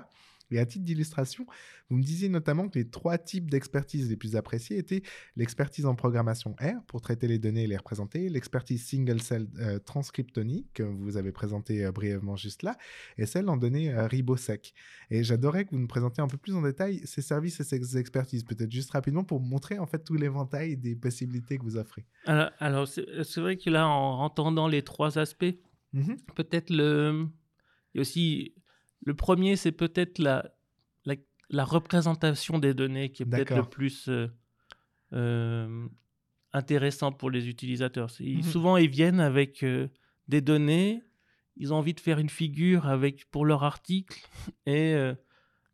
Et 0.51 0.59
à 0.59 0.65
titre 0.65 0.85
d'illustration, 0.85 1.45
vous 1.89 1.97
me 1.97 2.03
disiez 2.03 2.29
notamment 2.29 2.69
que 2.69 2.77
les 2.77 2.89
trois 2.89 3.17
types 3.17 3.49
d'expertise 3.49 4.09
les 4.09 4.15
plus 4.15 4.35
appréciés 4.35 4.77
étaient 4.77 5.03
l'expertise 5.35 5.85
en 5.85 5.95
programmation 5.95 6.55
R 6.61 6.83
pour 6.87 7.01
traiter 7.01 7.27
les 7.27 7.39
données 7.39 7.63
et 7.63 7.67
les 7.67 7.77
représenter, 7.77 8.29
l'expertise 8.29 8.85
single 8.85 9.21
cell 9.21 9.47
euh, 9.59 9.79
transcriptonique 9.79 10.73
que 10.73 10.83
vous 10.83 11.17
avez 11.17 11.31
présenté 11.31 11.85
euh, 11.85 11.91
brièvement 11.91 12.35
juste 12.35 12.63
là, 12.63 12.77
et 13.17 13.25
celle 13.25 13.49
en 13.49 13.57
données 13.57 13.93
euh, 13.93 14.07
ribosec. 14.07 14.73
Et 15.09 15.23
j'adorerais 15.23 15.65
que 15.65 15.71
vous 15.71 15.79
nous 15.79 15.87
présentiez 15.87 16.23
un 16.23 16.27
peu 16.27 16.37
plus 16.37 16.55
en 16.55 16.61
détail 16.61 17.01
ces 17.05 17.21
services 17.21 17.59
et 17.59 17.63
ces 17.63 17.97
expertises, 17.97 18.43
peut-être 18.43 18.71
juste 18.71 18.91
rapidement 18.91 19.23
pour 19.23 19.39
montrer 19.39 19.79
en 19.79 19.85
fait 19.85 20.03
tout 20.03 20.15
l'éventail 20.15 20.77
des 20.77 20.95
possibilités 20.95 21.57
que 21.57 21.63
vous 21.63 21.77
offrez. 21.77 22.05
Alors, 22.25 22.49
alors, 22.59 22.87
c'est 22.87 23.41
vrai 23.41 23.57
que 23.57 23.69
là 23.69 23.87
en 23.87 24.19
entendant 24.19 24.67
les 24.67 24.83
trois 24.83 25.17
aspects 25.17 25.55
Mhm. 25.93 26.17
peut-être 26.35 26.71
le 26.71 27.27
et 27.93 27.99
aussi 27.99 28.55
le 29.05 29.13
premier 29.13 29.55
c'est 29.55 29.71
peut-être 29.71 30.19
la, 30.19 30.51
la 31.05 31.15
la 31.49 31.65
représentation 31.65 32.59
des 32.59 32.73
données 32.73 33.11
qui 33.11 33.23
est 33.23 33.25
peut-être 33.25 33.49
le 33.57 33.69
plus 33.69 34.07
euh, 34.09 34.27
euh, 35.13 35.87
intéressant 36.53 37.11
pour 37.11 37.29
les 37.29 37.47
utilisateurs. 37.49 38.09
Ils- 38.19 38.37
Mhm. 38.37 38.43
Souvent 38.43 38.77
ils 38.77 38.89
viennent 38.89 39.19
avec 39.19 39.63
euh, 39.63 39.87
des 40.27 40.41
données, 40.41 41.03
ils 41.57 41.73
ont 41.73 41.77
envie 41.77 41.93
de 41.93 41.99
faire 41.99 42.19
une 42.19 42.29
figure 42.29 42.87
avec 42.87 43.29
pour 43.31 43.45
leur 43.45 43.63
article 43.63 44.19
et 44.65 44.93
euh, 44.95 45.13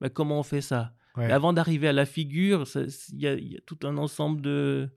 bah, 0.02 0.10
comment 0.10 0.40
on 0.40 0.44
fait 0.44 0.62
ça 0.62 0.94
Ouais. 1.18 1.30
Avant 1.32 1.54
d'arriver 1.54 1.88
à 1.88 1.92
la 1.94 2.06
figure, 2.06 2.66
il 2.76 3.20
y, 3.20 3.28
a- 3.28 3.34
il 3.34 3.52
y 3.52 3.58
a 3.58 3.62
tout 3.66 3.80
un 3.84 3.98
ensemble 3.98 4.42
de 4.42 4.90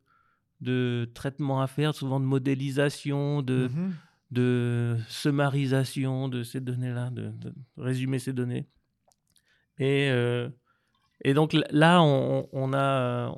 de 0.60 1.10
traitements 1.14 1.60
à 1.60 1.66
faire, 1.66 1.92
souvent 1.92 2.20
de 2.20 2.24
modélisation, 2.24 3.42
de, 3.42 3.68
Mhm. 3.74 3.94
De 4.32 4.96
summarisation 5.08 6.28
de 6.28 6.42
ces 6.42 6.60
données-là, 6.60 7.10
de, 7.10 7.28
de 7.30 7.52
résumer 7.76 8.18
ces 8.18 8.32
données. 8.32 8.66
Et, 9.78 10.08
euh, 10.10 10.48
et 11.22 11.34
donc 11.34 11.52
là, 11.70 12.02
on, 12.02 12.48
on 12.52 12.72
a. 12.72 13.30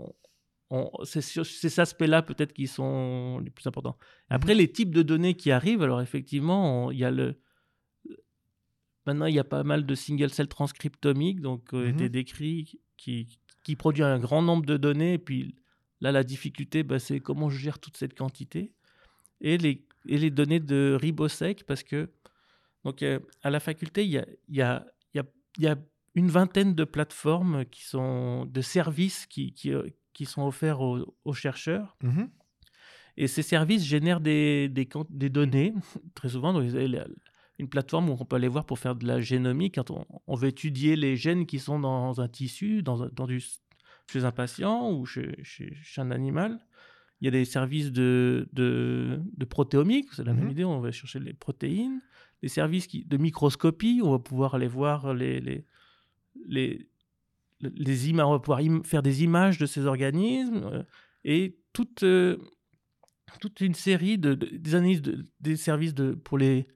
on- 0.71 0.91
c'est 1.05 1.21
ces 1.21 1.81
aspects-là 1.81 2.23
peut-être 2.23 2.53
qui 2.53 2.67
sont 2.69 3.39
les 3.45 3.51
plus 3.51 3.67
importants. 3.67 3.99
Après, 4.29 4.55
les 4.55 4.71
types 4.71 4.95
de 4.95 5.03
données 5.03 5.35
qui 5.35 5.51
arrivent, 5.51 5.83
alors 5.83 6.01
effectivement, 6.01 6.91
il 6.91 6.99
y 6.99 7.05
a 7.05 7.11
le. 7.11 7.39
Maintenant, 9.07 9.27
il 9.27 9.35
y 9.35 9.39
a 9.39 9.45
pas 9.45 9.65
mal 9.65 9.85
de 9.85 9.95
single 9.95 10.31
cell 10.31 10.49
transcriptomiques, 10.49 11.41
donc 11.41 11.75
euh, 11.75 11.89
Mhm. 11.91 11.97
des 11.97 12.09
décrits 12.09 12.81
qui, 12.97 13.39
qui 13.63 13.77
produit 13.77 14.03
un 14.03 14.19
grand 14.19 14.43
nombre 14.43 14.65
de 14.65 14.77
données. 14.79 15.15
Et 15.15 15.19
puis 15.19 15.55
là, 16.01 16.11
la 16.13 16.25
difficulté, 16.25 16.83
bah, 16.85 16.99
c'est 16.99 17.21
comment 17.21 17.51
je 17.51 17.59
gère 17.59 17.79
toute 17.79 17.97
cette 17.99 18.17
quantité. 18.17 18.73
Et 19.43 19.59
les, 19.59 19.87
et 20.09 20.19
les 20.19 20.31
données 20.31 20.61
de 20.61 20.97
Ribosec, 21.01 21.65
parce 21.65 21.83
que 21.83 22.11
donc, 22.85 23.03
euh, 23.03 23.19
à 23.43 23.49
la 23.51 23.61
faculté, 23.61 24.05
il 24.05 24.11
y 24.11 24.19
a, 24.19 24.27
il 24.49 24.57
y, 24.57 24.63
a, 24.63 24.87
il 25.15 25.17
y, 25.17 25.21
a, 25.21 25.25
il 25.59 25.65
y 25.65 25.67
a 25.69 25.77
une 26.15 26.29
vingtaine 26.29 26.75
de 26.75 26.85
plateformes 26.85 27.65
qui 27.67 27.83
sont 27.85 28.45
de 28.45 28.61
services 28.61 29.27
qui, 29.27 29.53
qui, 29.55 29.73
euh, 29.73 29.89
qui 30.13 30.27
sont 30.27 30.43
offerts 30.47 30.81
aux, 30.83 31.17
aux 31.25 31.33
chercheurs. 31.33 31.97
Mhm. 32.03 32.29
Et 33.17 33.27
ces 33.27 33.43
services 33.43 33.85
génèrent 33.85 34.21
des, 34.21 34.69
des, 34.69 34.87
quant- 34.87 35.07
des 35.09 35.31
données, 35.31 35.73
très 36.15 36.29
souvent. 36.31 36.53
Donc, 36.53 36.65
une 37.59 37.69
plateforme 37.69 38.11
où 38.11 38.17
on 38.21 38.25
peut 38.25 38.37
aller 38.37 38.49
voir 38.49 38.67
pour 38.67 38.79
faire 38.79 38.97
de 38.97 39.07
la 39.07 39.21
génomique, 39.21 39.77
quand 39.77 39.91
on, 39.91 40.05
on 40.27 40.35
veut 40.35 40.49
étudier 40.49 40.97
les 40.97 41.17
gènes 41.17 41.47
qui 41.47 41.61
sont 41.61 41.79
dans 41.79 42.21
un 42.21 42.29
tissu, 42.29 42.83
dans, 42.83 43.05
un- 43.05 43.09
dans 43.13 43.27
du, 43.27 43.43
chez 44.13 44.25
un 44.25 44.33
patient 44.33 44.93
ou 44.93 45.07
chez, 45.07 45.37
chez, 45.43 45.75
chez 45.83 46.01
un 46.01 46.11
animal. 46.11 46.59
Il 47.25 47.29
y 47.29 47.29
a 47.29 47.31
des 47.31 47.47
services 47.47 47.91
de, 47.91 48.47
de, 48.53 49.19
de 49.35 49.45
protéomique, 49.47 50.13
c'est 50.13 50.25
la 50.25 50.35
Mhm. 50.35 50.41
même 50.41 50.51
idée, 50.51 50.65
on 50.67 50.79
va 50.81 50.93
chercher 50.93 51.21
les 51.21 51.33
protéines. 51.33 52.03
Des 52.43 52.49
services 52.51 52.87
qui, 52.87 53.03
de 53.07 53.17
microscopie, 53.17 54.03
on 54.05 54.11
va 54.11 54.19
pouvoir 54.19 54.55
aller 54.55 54.67
voir 54.69 55.15
les, 55.15 55.41
les, 55.41 55.65
les, 56.47 56.87
les 57.63 58.11
images, 58.11 58.27
on 58.27 58.33
va 58.33 58.41
pouvoir 58.41 58.59
im- 58.61 58.83
faire 58.85 59.03
des 59.03 59.25
images 59.25 59.57
de 59.57 59.65
ces 59.65 59.87
organismes 59.87 60.65
euh, 60.71 60.83
et 61.25 61.57
toute, 61.73 62.03
euh, 62.03 62.37
toute 63.41 63.63
une 63.63 63.73
série 63.75 64.19
de, 64.19 64.35
de- 64.35 64.59
des 64.59 64.75
analyses 64.75 65.01
de- 65.01 65.25
des 65.41 65.57
services 65.57 65.95
de, 65.95 66.13
pour 66.13 66.37
les 66.37 66.67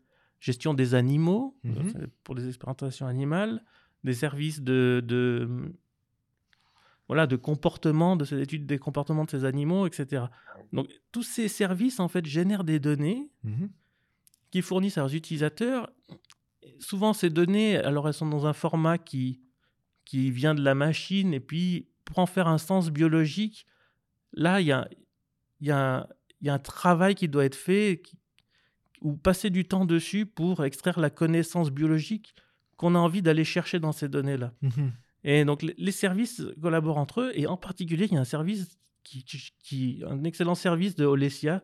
gestions 0.40 0.72
des 0.72 0.94
animaux, 0.94 1.58
Mhm. 1.62 1.92
euh, 1.96 2.06
pour 2.24 2.34
les 2.36 2.48
expérimentations 2.48 3.06
animales, 3.06 3.62
des 4.02 4.14
services 4.14 4.62
de, 4.62 5.02
de 5.06 5.46
voilà 7.08 7.26
de 7.26 7.36
comportement, 7.36 8.16
de 8.16 8.24
ces 8.24 8.40
études 8.40 8.66
des 8.66 8.78
comportements 8.78 9.24
de 9.24 9.30
ces 9.30 9.44
animaux, 9.44 9.86
etc. 9.86 10.24
Donc 10.72 10.88
tous 11.12 11.22
ces 11.22 11.48
services 11.48 12.00
en 12.00 12.08
fait 12.08 12.24
génèrent 12.26 12.64
des 12.64 12.78
données 12.78 13.30
Mhm. 13.44 13.70
qui 14.50 14.62
fournissent 14.62 14.98
à 14.98 15.00
leurs 15.02 15.14
utilisateurs. 15.14 15.90
Souvent, 16.80 17.12
ces 17.12 17.30
données, 17.30 17.76
alors 17.78 18.06
elles 18.08 18.14
sont 18.14 18.28
dans 18.28 18.46
un 18.46 18.52
format 18.52 18.98
qui, 18.98 19.40
qui 20.04 20.30
vient 20.30 20.54
de 20.54 20.62
la 20.62 20.74
machine, 20.74 21.32
et 21.34 21.40
puis 21.40 21.88
pour 22.04 22.18
en 22.18 22.26
faire 22.26 22.46
un 22.48 22.58
sens 22.58 22.90
biologique, 22.90 23.66
là, 24.32 24.60
il 24.60 24.66
y 24.66 24.72
a, 24.72 24.88
y, 25.60 25.70
a, 25.70 26.08
y 26.42 26.48
a 26.48 26.54
un 26.54 26.58
travail 26.58 27.14
qui 27.14 27.28
doit 27.28 27.44
être 27.44 27.54
fait, 27.56 28.00
qui- 28.04 28.18
ou 29.00 29.16
passer 29.16 29.48
du 29.50 29.64
temps 29.64 29.84
dessus 29.86 30.26
pour 30.26 30.64
extraire 30.64 30.98
la 31.00 31.10
connaissance 31.10 31.70
biologique 31.70 32.34
qu'on 32.76 32.94
a 32.94 32.98
envie 32.98 33.22
d'aller 33.22 33.44
chercher 33.44 33.78
dans 33.80 33.92
ces 33.92 34.08
données-là. 34.08 34.52
Mhm. 34.62 34.92
Et 35.24 35.44
donc, 35.44 35.62
les- 35.62 35.92
services 35.92 36.42
collaborent 36.60 36.98
entre 36.98 37.22
eux, 37.22 37.32
et 37.34 37.46
en 37.46 37.56
particulier, 37.56 38.06
il 38.06 38.14
y 38.14 38.16
a 38.16 38.20
un 38.20 38.24
service, 38.24 38.78
qui, 39.02 40.02
un 40.06 40.22
excellent 40.24 40.54
service 40.54 40.94
de 40.94 41.04
Olesia, 41.04 41.62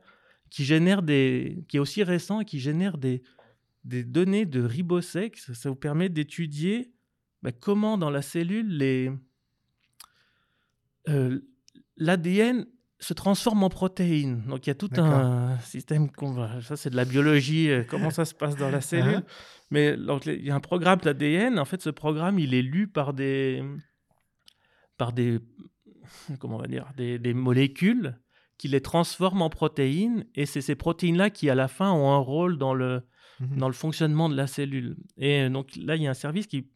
qui 0.51 0.64
génère 0.64 1.03
des, 1.03 1.64
qui 1.69 1.77
est 1.77 1.81
aussi 1.81 2.03
récent 2.03 2.40
et 2.40 2.45
qui 2.45 2.59
génère 2.59 2.97
des, 2.99 3.23
des 3.85 4.05
données 4.05 4.47
de 4.47 4.62
ribosec. 4.62 5.37
Ça, 5.37 5.55
ça 5.55 5.69
vous 5.69 5.77
permet 5.77 6.09
d'étudier 6.09 6.93
bah, 7.43 7.53
comment 7.53 7.99
dans 7.99 8.11
la 8.11 8.23
cellule 8.23 8.79
les 8.79 9.12
euh, 11.09 11.40
l'ADN 11.97 12.67
se 13.05 13.14
transforme 13.14 13.62
en 13.62 13.69
protéines. 13.69 14.43
Donc 14.49 14.67
il 14.67 14.71
y 14.71 14.73
a 14.73 14.75
tout 14.75 14.90
un 14.97 15.59
système 15.61 16.11
qu'on 16.11 16.33
va. 16.33 16.61
Ça 16.62 16.77
c'est 16.77 16.90
de 16.90 16.97
la 16.97 17.05
biologie. 17.05 17.71
euh, 17.71 17.85
comment 17.88 18.11
ça 18.11 18.25
se 18.25 18.35
passe 18.35 18.57
dans 18.57 18.71
la 18.71 18.81
cellule. 18.81 19.17
Hein 19.17 19.25
Mais 19.71 19.97
donc, 19.97 20.27
il 20.27 20.45
y 20.45 20.51
a 20.51 20.55
un 20.55 20.61
programme 20.61 21.01
d'ADN. 21.01 21.59
En 21.59 21.64
fait, 21.64 21.81
ce 21.83 21.90
programme, 21.90 22.38
il 22.38 22.55
est 22.55 22.62
lu 22.62 22.88
par 22.88 23.12
des, 23.14 23.62
par 24.97 25.12
des, 25.12 25.38
comment 26.38 26.57
on 26.57 26.61
va 26.61 26.67
dire, 26.69 26.87
des, 26.97 27.19
des 27.19 27.35
molécules 27.35 28.19
qui 28.59 28.69
les 28.69 28.81
transforment 28.81 29.43
en 29.43 29.51
protéines. 29.51 30.25
Et 30.35 30.47
c'est 30.47 30.61
ces 30.61 30.75
protéines-là 30.77 31.31
qui, 31.31 31.51
à 31.51 31.55
la 31.55 31.69
fin, 31.69 31.90
ont 31.93 32.12
un 32.12 32.19
rôle 32.19 32.59
dans 32.59 32.75
le, 32.75 33.03
Mhm. 33.40 33.59
dans 33.59 33.67
le 33.67 33.75
fonctionnement 33.75 34.29
de 34.29 34.37
la 34.37 34.47
cellule. 34.47 34.97
Et 35.19 35.49
donc 35.49 35.75
là, 35.77 35.97
il 35.97 36.03
y 36.03 36.07
a 36.07 36.11
un 36.11 36.14
service 36.14 36.47
qui, 36.47 36.69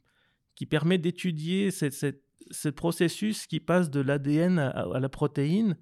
qui 0.57 0.67
permet 0.67 0.99
d'étudier 0.99 1.71
ce 1.71 2.69
processus 2.69 3.47
qui 3.47 3.61
passe 3.61 3.91
de 3.91 4.01
l'ADN 4.01 4.59
à, 4.59 4.71
à 4.71 4.99
la 4.99 5.09
protéine 5.09 5.77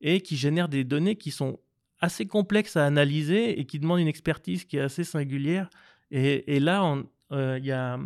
et 0.00 0.20
qui 0.20 0.36
génère 0.36 0.68
des 0.68 0.84
données 0.84 1.16
qui 1.16 1.30
sont 1.30 1.58
assez 2.00 2.26
complexes 2.26 2.76
à 2.76 2.84
analyser 2.86 3.58
et 3.58 3.64
qui 3.66 3.78
demandent 3.78 4.00
une 4.00 4.08
expertise 4.08 4.64
qui 4.64 4.76
est 4.76 4.80
assez 4.80 5.04
singulière. 5.04 5.70
Et, 6.10 6.56
et 6.56 6.60
là, 6.60 6.96
euh, 7.32 7.58
il 7.58 7.64
y 7.66 7.72
a 7.72 7.98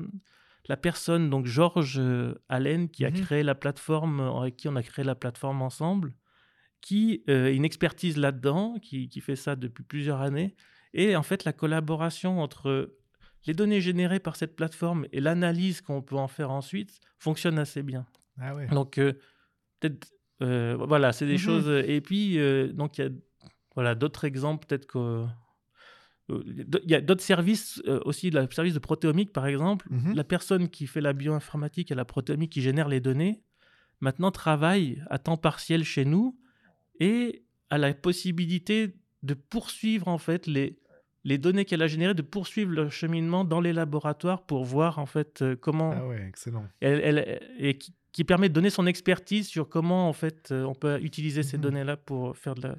la 0.68 0.76
personne, 0.76 1.31
donc 1.31 1.46
Georges 1.46 1.98
euh, 1.98 2.35
Allen, 2.48 2.88
qui 2.88 3.05
a 3.05 3.11
Mhm. 3.11 3.20
créé 3.22 3.42
la 3.42 3.55
plateforme, 3.57 4.20
euh, 4.20 4.33
avec 4.40 4.57
qui 4.57 4.68
on 4.68 4.76
a 4.76 4.83
créé 4.83 5.05
la 5.05 5.16
plateforme 5.16 5.62
ensemble, 5.62 6.14
qui 6.81 7.24
euh, 7.29 7.46
a 7.46 7.50
une 7.50 7.64
expertise 7.64 8.16
là-dedans, 8.16 8.79
qui, 8.81 9.09
qui 9.09 9.20
fait 9.20 9.37
ça 9.37 9.57
depuis 9.57 9.83
plusieurs 9.83 10.20
années. 10.20 10.55
Et 10.94 11.16
en 11.16 11.22
fait, 11.22 11.44
la 11.44 11.53
collaboration 11.53 12.40
entre 12.40 12.94
les 13.46 13.55
données 13.55 13.81
générées 13.81 14.20
par 14.20 14.37
cette 14.37 14.55
plateforme 14.55 15.07
et 15.12 15.20
l'analyse 15.20 15.81
qu'on 15.81 16.03
peut 16.03 16.16
en 16.16 16.29
faire 16.29 16.50
ensuite 16.50 17.00
fonctionne 17.18 17.59
assez 17.59 17.83
bien. 17.83 18.07
Ah 18.38 18.55
ouais. 18.55 18.66
Donc, 18.68 18.98
euh, 18.98 19.14
peut-être, 19.81 20.09
euh, 20.42 20.76
voilà, 20.79 21.12
c'est 21.12 21.26
des 21.26 21.33
Mhm. 21.35 21.38
choses. 21.38 21.85
Et 21.87 22.00
puis, 22.00 22.38
euh, 22.38 22.72
donc, 22.72 22.98
il 22.98 23.05
y 23.05 23.07
a 23.07 23.11
voilà, 23.74 23.94
d'autres 23.94 24.24
exemples, 24.24 24.66
peut-être 24.66 24.87
que. 24.87 24.98
euh, 24.98 25.26
Il 26.29 26.66
y 26.90 26.94
a 26.94 27.00
d'autres 27.00 27.22
services 27.24 27.83
euh, 27.88 27.98
aussi, 28.05 28.31
le 28.31 28.46
service 28.53 28.74
de 28.74 28.79
protéomique 28.79 29.33
par 29.33 29.46
exemple. 29.46 29.87
Mhm. 29.90 30.14
La 30.14 30.22
personne 30.24 30.68
qui 30.68 30.87
fait 30.87 31.00
la 31.00 31.12
bioinformatique 31.12 31.90
et 31.90 31.94
la 31.96 32.05
protéomique 32.05 32.53
qui 32.53 32.62
génère 32.62 32.88
les 32.88 33.00
données, 33.00 33.42
maintenant 34.00 34.31
travaille 34.31 35.03
à 35.11 35.18
temps 35.18 35.37
partiel 35.37 35.83
chez 35.83 36.05
nous 36.05 36.38
et 37.00 37.42
a 37.70 37.79
la 37.79 37.92
possibilité 37.94 38.94
de 39.24 39.35
poursuivre 39.35 40.07
en 40.07 40.18
fait 40.18 40.46
les, 40.46 40.79
les 41.24 41.37
données 41.37 41.64
qu'elle 41.64 41.83
a 41.83 41.88
générées, 41.88 42.14
de 42.14 42.22
poursuivre 42.22 42.70
leur 42.72 42.92
cheminement 42.92 43.44
dans 43.44 43.61
les 43.61 43.72
laboratoires 43.72 44.46
pour 44.46 44.64
voir 44.64 44.98
en 45.00 45.07
fait 45.07 45.42
euh, 45.42 45.57
comment 45.57 45.92
Ah 45.96 46.07
ouais, 46.07 46.24
excellent. 46.29 46.64
elle, 46.81 47.00
elle- 47.18 47.40
et 47.59 47.76
qui, 47.76 47.92
qui 48.12 48.25
permet 48.25 48.49
de 48.49 48.55
donner 48.55 48.70
son 48.70 48.87
expertise 48.87 49.46
sur 49.49 49.68
comment 49.68 50.09
en 50.09 50.12
fait 50.12 50.51
euh, 50.51 50.64
on 50.64 50.75
peut 50.75 50.99
utiliser 51.03 51.42
ces 51.42 51.57
Mhm. 51.57 51.62
données-là 51.62 51.96
pour 51.96 52.37
faire 52.37 52.55
de 52.55 52.62
la, 52.68 52.77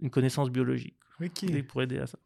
une 0.00 0.10
connaissance 0.10 0.50
biologique 0.50 0.96
Ok. 1.20 1.44
et 1.44 1.62
pour 1.62 1.82
aider 1.82 1.98
à 1.98 2.06
ça. 2.06 2.18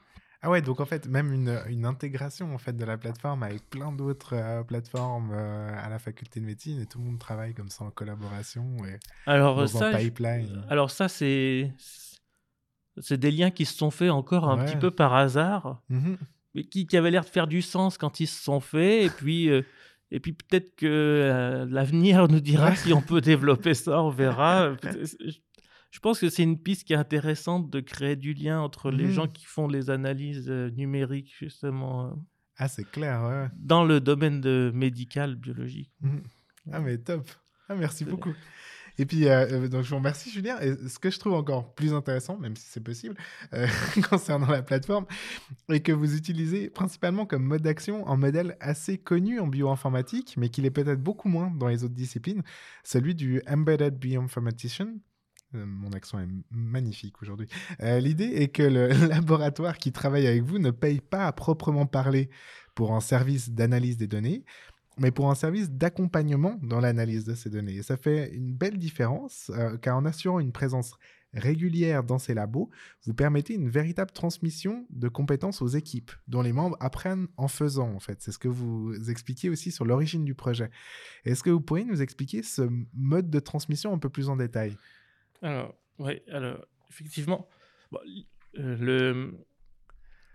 Ah 0.42 0.48
ouais, 0.48 0.62
donc 0.62 0.80
en 0.80 0.86
fait, 0.86 1.06
même 1.06 1.32
une, 1.34 1.60
une 1.68 1.84
intégration 1.84 2.54
en 2.54 2.58
fait 2.58 2.72
de 2.74 2.84
la 2.86 2.96
plateforme 2.96 3.42
avec 3.42 3.68
plein 3.68 3.92
d'autres 3.92 4.34
euh, 4.34 4.62
plateformes 4.62 5.32
euh, 5.34 5.70
à 5.78 5.90
la 5.90 5.98
faculté 5.98 6.40
de 6.40 6.46
médecine 6.46 6.80
et 6.80 6.86
tout 6.86 6.98
le 6.98 7.04
monde 7.04 7.18
travaille 7.18 7.52
comme 7.52 7.68
ça 7.68 7.84
en 7.84 7.90
collaboration 7.90 8.76
et 8.86 8.98
Alors 9.26 9.56
dans 9.56 9.66
ça, 9.66 9.88
un 9.88 9.92
je- 9.92 9.98
pipeline. 9.98 10.64
alors 10.70 10.90
ça 10.90 11.08
c'est 11.08 11.72
c'est 13.00 13.18
des 13.18 13.30
liens 13.30 13.50
qui 13.50 13.64
se 13.64 13.74
sont 13.76 13.90
faits 13.90 14.10
encore 14.10 14.48
un 14.48 14.58
Ouais. 14.58 14.64
petit 14.66 14.76
peu 14.76 14.90
par 14.90 15.14
hasard, 15.14 15.82
Mhm. 15.88 16.16
mais 16.54 16.64
qui, 16.64 16.86
qui 16.86 16.96
avaient 16.96 17.10
l'air 17.10 17.24
de 17.24 17.30
faire 17.30 17.46
du 17.46 17.62
sens 17.62 17.96
quand 17.98 18.20
ils 18.20 18.26
se 18.26 18.42
sont 18.42 18.60
faits. 18.60 19.04
Et 19.06 19.10
puis 19.10 19.48
euh, 19.48 19.62
et 20.10 20.20
puis 20.20 20.32
peut-être 20.32 20.74
que 20.76 20.86
euh, 20.86 21.66
l'avenir 21.70 22.28
nous 22.28 22.40
dira 22.40 22.74
si 22.76 22.92
on 22.92 23.02
peut 23.02 23.20
développer 23.32 23.74
ça, 23.74 24.02
on 24.02 24.10
verra. 24.10 24.74
Je- 24.82 25.98
pense 26.00 26.20
que 26.20 26.30
c'est 26.30 26.42
une 26.44 26.58
piste 26.58 26.84
qui 26.86 26.92
est 26.92 26.96
intéressante 26.96 27.68
de 27.70 27.80
créer 27.80 28.14
du 28.16 28.32
lien 28.32 28.60
entre 28.60 28.90
les 28.90 29.04
Mhm. 29.06 29.10
gens 29.10 29.26
qui 29.26 29.44
font 29.44 29.66
les 29.68 29.90
analyses 29.90 30.48
euh, 30.48 30.70
numériques 30.70 31.34
justement 31.36 32.06
euh, 32.06 32.10
Ah, 32.56 32.68
c'est 32.68 32.84
clair, 32.90 33.22
ouais. 33.24 33.48
dans 33.58 33.84
le 33.84 34.00
domaine 34.00 34.40
de 34.40 34.70
médical, 34.74 35.34
biologique. 35.36 35.90
Mhm. 36.00 36.22
Ah, 36.72 36.80
mais 36.80 36.98
top. 36.98 37.28
Ah, 37.68 37.74
merci 37.74 38.04
beaucoup. 38.04 38.34
Et 39.00 39.06
puis, 39.06 39.28
euh, 39.28 39.46
euh, 39.50 39.68
donc, 39.68 39.82
je 39.82 39.88
vous 39.88 39.96
remercie, 39.96 40.30
Julien. 40.30 40.60
Et 40.60 40.74
ce 40.86 40.98
que 40.98 41.08
je 41.08 41.18
trouve 41.18 41.32
encore 41.32 41.74
plus 41.74 41.94
intéressant, 41.94 42.36
même 42.36 42.54
si 42.54 42.66
c'est 42.68 42.84
possible, 42.84 43.16
euh, 43.54 43.66
concernant 44.10 44.48
la 44.48 44.60
plateforme, 44.60 45.06
est 45.70 45.80
que 45.80 45.90
vous 45.90 46.14
utilisez 46.14 46.68
principalement 46.68 47.24
comme 47.24 47.42
mode 47.42 47.62
d'action 47.62 48.06
un 48.06 48.18
modèle 48.18 48.58
assez 48.60 48.98
connu 48.98 49.40
en 49.40 49.46
bioinformatique, 49.46 50.34
mais 50.36 50.50
qu'il 50.50 50.66
est 50.66 50.70
peut-être 50.70 51.02
beaucoup 51.02 51.30
moins 51.30 51.50
dans 51.50 51.68
les 51.68 51.82
autres 51.82 51.94
disciplines, 51.94 52.42
celui 52.84 53.14
du 53.14 53.40
Embedded 53.48 53.98
Bioinformatician. 53.98 54.88
Mon 55.54 55.90
accent 55.92 56.18
est 56.20 56.28
magnifique 56.50 57.22
aujourd'hui. 57.22 57.48
L'idée 57.80 58.34
est 58.36 58.48
que 58.48 58.62
le 58.62 58.88
laboratoire 59.08 59.78
qui 59.78 59.92
travaille 59.92 60.26
avec 60.26 60.42
vous 60.42 60.58
ne 60.58 60.70
paye 60.70 61.00
pas 61.00 61.26
à 61.26 61.32
proprement 61.32 61.86
parler 61.86 62.28
pour 62.74 62.92
un 62.92 63.00
service 63.00 63.50
d'analyse 63.50 63.96
des 63.96 64.06
données, 64.06 64.44
mais 64.98 65.10
pour 65.10 65.30
un 65.30 65.34
service 65.34 65.70
d'accompagnement 65.70 66.58
dans 66.62 66.80
l'analyse 66.80 67.24
de 67.24 67.34
ces 67.34 67.50
données. 67.50 67.76
Et 67.76 67.82
ça 67.82 67.96
fait 67.96 68.34
une 68.34 68.52
belle 68.52 68.78
différence, 68.78 69.50
euh, 69.54 69.76
car 69.78 69.96
en 69.96 70.04
assurant 70.04 70.40
une 70.40 70.52
présence 70.52 70.96
régulière 71.32 72.02
dans 72.02 72.18
ces 72.18 72.34
labos, 72.34 72.70
vous 73.04 73.14
permettez 73.14 73.54
une 73.54 73.68
véritable 73.68 74.10
transmission 74.10 74.86
de 74.90 75.08
compétences 75.08 75.62
aux 75.62 75.68
équipes, 75.68 76.10
dont 76.26 76.42
les 76.42 76.52
membres 76.52 76.76
apprennent 76.80 77.28
en 77.36 77.48
faisant, 77.48 77.92
en 77.94 78.00
fait. 78.00 78.20
C'est 78.20 78.32
ce 78.32 78.38
que 78.38 78.48
vous 78.48 79.10
expliquiez 79.10 79.48
aussi 79.48 79.70
sur 79.70 79.84
l'origine 79.84 80.24
du 80.24 80.34
projet. 80.34 80.70
Est-ce 81.24 81.42
que 81.42 81.50
vous 81.50 81.60
pourriez 81.60 81.84
nous 81.84 82.02
expliquer 82.02 82.42
ce 82.42 82.68
mode 82.94 83.30
de 83.30 83.40
transmission 83.40 83.92
un 83.92 83.98
peu 83.98 84.08
plus 84.08 84.28
en 84.28 84.36
détail? 84.36 84.76
Alors, 85.42 85.74
oui, 85.98 86.20
alors, 86.30 86.64
effectivement, 86.90 87.48
euh, 87.94 88.76
le... 88.76 89.34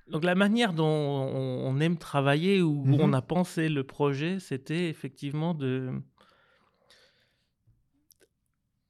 Donc, 0.08 0.24
la 0.24 0.36
manière 0.36 0.74
dont 0.74 0.86
on, 0.86 1.68
on 1.68 1.80
aime 1.80 1.98
travailler 1.98 2.62
ou 2.62 2.82
où 2.82 2.86
Mhm. 2.86 3.00
on 3.02 3.14
a 3.14 3.22
pensé 3.22 3.70
le 3.70 3.84
projet, 3.84 4.40
c'était 4.40 4.88
effectivement 4.90 5.54
de. 5.54 5.92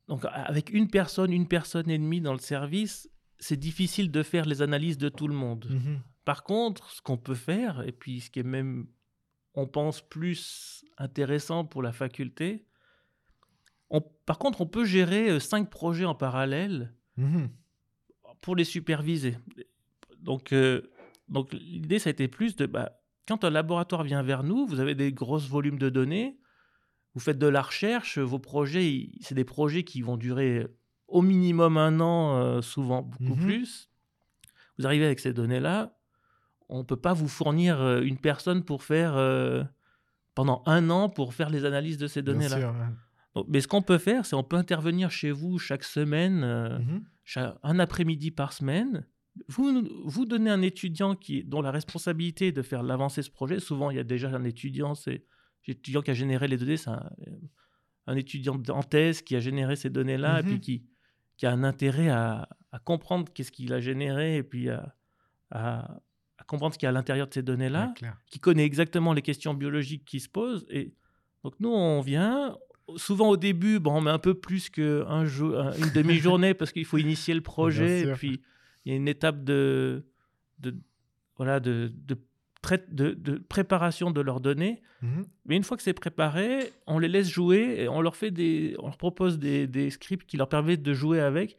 Donc, 0.08 0.24
avec 0.32 0.70
une 0.70 0.90
personne, 0.90 1.34
une 1.34 1.48
personne 1.48 1.90
et 1.90 1.98
demie 1.98 2.22
dans 2.22 2.34
le 2.34 2.40
service, 2.40 3.10
c'est 3.40 3.58
difficile 3.60 4.12
de 4.12 4.24
faire 4.24 4.46
les 4.46 4.62
analyses 4.62 4.98
de 4.98 5.10
tout 5.10 5.28
le 5.28 5.34
monde. 5.34 5.68
Par 6.26 6.44
contre, 6.44 6.92
ce 6.92 7.02
qu'on 7.02 7.18
peut 7.18 7.34
faire, 7.36 7.82
et 7.88 7.92
puis 7.92 8.22
ce 8.22 8.30
qui 8.30 8.40
est 8.40 8.44
même, 8.44 8.88
on 9.56 9.68
pense, 9.68 10.02
plus 10.02 10.86
intéressant 10.98 11.66
pour 11.66 11.82
la 11.82 11.92
faculté, 11.92 12.66
on- 13.90 14.02
par 14.02 14.38
contre, 14.38 14.62
on 14.62 14.68
peut 14.68 14.86
gérer 14.86 15.30
euh, 15.30 15.40
cinq 15.40 15.70
projets 15.70 16.06
en 16.06 16.16
parallèle 16.16 16.94
Mhm. 17.18 17.50
pour 18.42 18.56
les 18.56 18.64
superviser. 18.64 19.38
Donc, 20.20 20.52
euh, 20.54 20.82
donc 21.28 21.54
l'idée, 21.54 22.00
ça 22.00 22.10
a 22.10 22.12
été 22.12 22.28
plus 22.28 22.56
de, 22.56 22.66
bah, 22.66 22.92
quand 23.28 23.44
un 23.44 23.50
laboratoire 23.50 24.04
vient 24.04 24.22
vers 24.24 24.44
nous, 24.44 24.66
vous 24.68 24.80
avez 24.80 24.96
des 24.96 25.12
gros 25.12 25.38
volumes 25.40 25.80
de 25.80 25.90
données, 25.90 26.38
vous 27.14 27.20
faites 27.22 27.40
de 27.40 27.48
la 27.48 27.62
recherche, 27.62 28.18
vos 28.20 28.40
projets, 28.40 29.10
c'est 29.22 29.36
des 29.36 29.46
projets 29.46 29.84
qui 29.84 30.02
vont 30.02 30.18
durer 30.18 30.68
au 31.08 31.22
minimum 31.22 31.78
un 31.78 32.00
an, 32.00 32.38
euh, 32.38 32.62
souvent 32.62 33.02
beaucoup 33.02 33.36
Mhm. 33.36 33.46
plus. 33.46 33.90
Vous 34.78 34.86
arrivez 34.86 35.06
avec 35.06 35.20
ces 35.20 35.34
données-là, 35.34 35.98
on 36.68 36.80
ne 36.80 36.84
peut 36.84 36.98
pas 36.98 37.14
vous 37.14 37.28
fournir 37.28 37.80
euh, 37.82 38.02
une 38.02 38.18
personne 38.18 38.64
pour 38.64 38.84
faire 38.84 39.16
euh, 39.16 39.64
pendant 40.34 40.62
un 40.66 40.90
an 40.90 41.10
pour 41.10 41.34
faire 41.34 41.50
les 41.50 41.64
analyses 41.64 41.98
de 41.98 42.08
ces 42.08 42.22
données-là. 42.22 42.72
ouais. 43.36 43.44
Mais 43.48 43.62
ce 43.62 43.68
qu'on 43.68 43.82
peut 43.82 43.98
faire, 43.98 44.26
c'est 44.26 44.36
on 44.36 44.44
peut 44.44 44.56
intervenir 44.58 45.12
chez 45.12 45.32
vous 45.32 45.58
chaque 45.60 45.84
semaine, 45.84 46.44
euh, 46.44 46.80
cha- 47.24 47.58
un 47.64 47.80
après-midi 47.80 48.32
par 48.32 48.52
semaine. 48.54 49.06
Vous, 49.48 49.84
vous 50.06 50.26
donnez 50.26 50.50
un 50.50 50.62
étudiant 50.62 51.16
qui, 51.16 51.44
dont 51.44 51.62
la 51.62 51.72
responsabilité 51.72 52.48
est 52.48 52.52
de 52.52 52.62
faire 52.62 52.84
l'avancée 52.84 53.22
de 53.22 53.26
ce 53.26 53.32
projet. 53.32 53.60
Souvent, 53.60 53.92
il 53.92 53.98
y 53.98 54.00
a 54.00 54.04
déjà 54.04 54.30
un 54.30 54.44
étudiant, 54.46 54.96
c'est 54.96 55.26
l'étudiant 55.68 56.02
qui 56.02 56.12
a 56.12 56.14
généré 56.14 56.48
les 56.48 56.58
données, 56.58 56.78
c'est 56.78 56.90
un, 56.92 57.10
un 58.08 58.16
étudiant 58.16 58.62
en 58.70 58.84
thèse 58.84 59.22
qui 59.22 59.36
a 59.36 59.40
généré 59.40 59.76
ces 59.76 59.90
données-là, 59.90 60.40
et 60.40 60.44
puis 60.44 60.60
qui, 60.62 60.86
qui 61.38 61.46
a 61.46 61.52
un 61.52 61.64
intérêt 61.64 62.10
à, 62.10 62.48
à 62.72 62.80
comprendre 62.80 63.32
qu'est-ce 63.34 63.52
qu'il 63.52 63.74
a 63.74 63.80
généré, 63.82 64.38
et 64.38 64.44
puis 64.44 64.70
à, 64.70 64.96
à- 65.52 66.00
à 66.38 66.44
comprendre 66.44 66.74
ce 66.74 66.80
qu'il 66.80 66.86
y 66.86 66.88
a 66.88 66.90
à 66.90 66.94
l'intérieur 66.94 67.28
de 67.28 67.34
ces 67.34 67.42
données-là 67.44 67.88
Ouais, 68.02 68.10
qui 68.28 68.40
connaît 68.40 68.66
exactement 68.66 69.14
les 69.14 69.22
questions 69.22 69.54
biologiques 69.54 70.04
qui 70.06 70.20
se 70.20 70.28
posent. 70.30 70.66
Et 70.70 70.94
donc 71.44 71.56
nous, 71.60 71.70
on 71.70 72.02
vient. 72.02 72.58
Souvent 72.98 73.30
au 73.30 73.38
début, 73.38 73.80
bon, 73.80 73.96
on 73.98 74.02
met 74.02 74.12
un 74.12 74.20
peu 74.20 74.34
plus 74.36 74.70
qu'une 74.70 75.26
jour, 75.26 75.58
un- 75.60 75.74
une 75.78 75.90
demi-journée 75.92 76.54
parce 76.54 76.72
qu'il 76.72 76.86
faut 76.86 76.98
initier 76.98 77.34
le 77.34 77.42
projet. 77.42 78.02
Et 78.02 78.06
puis 78.18 78.42
il 78.86 78.92
y 78.92 78.94
a 78.94 78.98
une 78.98 79.08
étape 79.08 79.44
de, 79.44 80.06
de 80.60 80.76
voilà, 81.38 81.60
de, 81.60 81.92
de, 81.96 82.18
trai- 82.62 82.86
de- 82.90 83.14
de 83.14 83.38
préparation 83.38 84.12
de 84.12 84.22
leurs 84.22 84.40
données. 84.40 84.82
Mhm. 85.02 85.26
Mais 85.46 85.58
une 85.58 85.64
fois 85.64 85.76
que 85.78 85.84
c'est 85.84 85.94
préparé, 85.94 86.72
on 86.88 87.00
les 87.00 87.08
laisse 87.08 87.30
jouer 87.30 87.76
et 87.80 87.88
on 87.90 88.02
leur 88.02 88.16
fait 88.16 88.32
des, 88.32 88.76
on 88.80 88.86
leur 88.88 88.98
propose 88.98 89.38
des, 89.40 89.68
des 89.68 89.90
scripts 89.90 90.26
qui 90.26 90.38
leur 90.38 90.48
permettent 90.50 90.84
de 90.84 90.94
jouer 90.94 91.20
avec. 91.20 91.58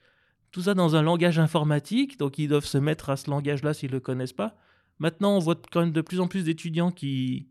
Tout 0.52 0.62
ça 0.62 0.74
dans 0.74 0.96
un 0.96 1.02
langage 1.02 1.38
informatique, 1.38 2.18
donc 2.18 2.38
ils 2.38 2.48
doivent 2.48 2.64
se 2.64 2.78
mettre 2.78 3.10
à 3.10 3.16
ce 3.16 3.28
langage-là 3.30 3.74
s'ils 3.74 3.90
ne 3.90 3.96
le 3.96 4.00
connaissent 4.00 4.32
pas. 4.32 4.56
Maintenant, 4.98 5.36
on 5.36 5.38
voit 5.38 5.60
quand 5.70 5.80
même 5.80 5.92
de 5.92 6.00
plus 6.00 6.20
en 6.20 6.28
plus 6.28 6.44
d'étudiants 6.44 6.90
qui, 6.90 7.48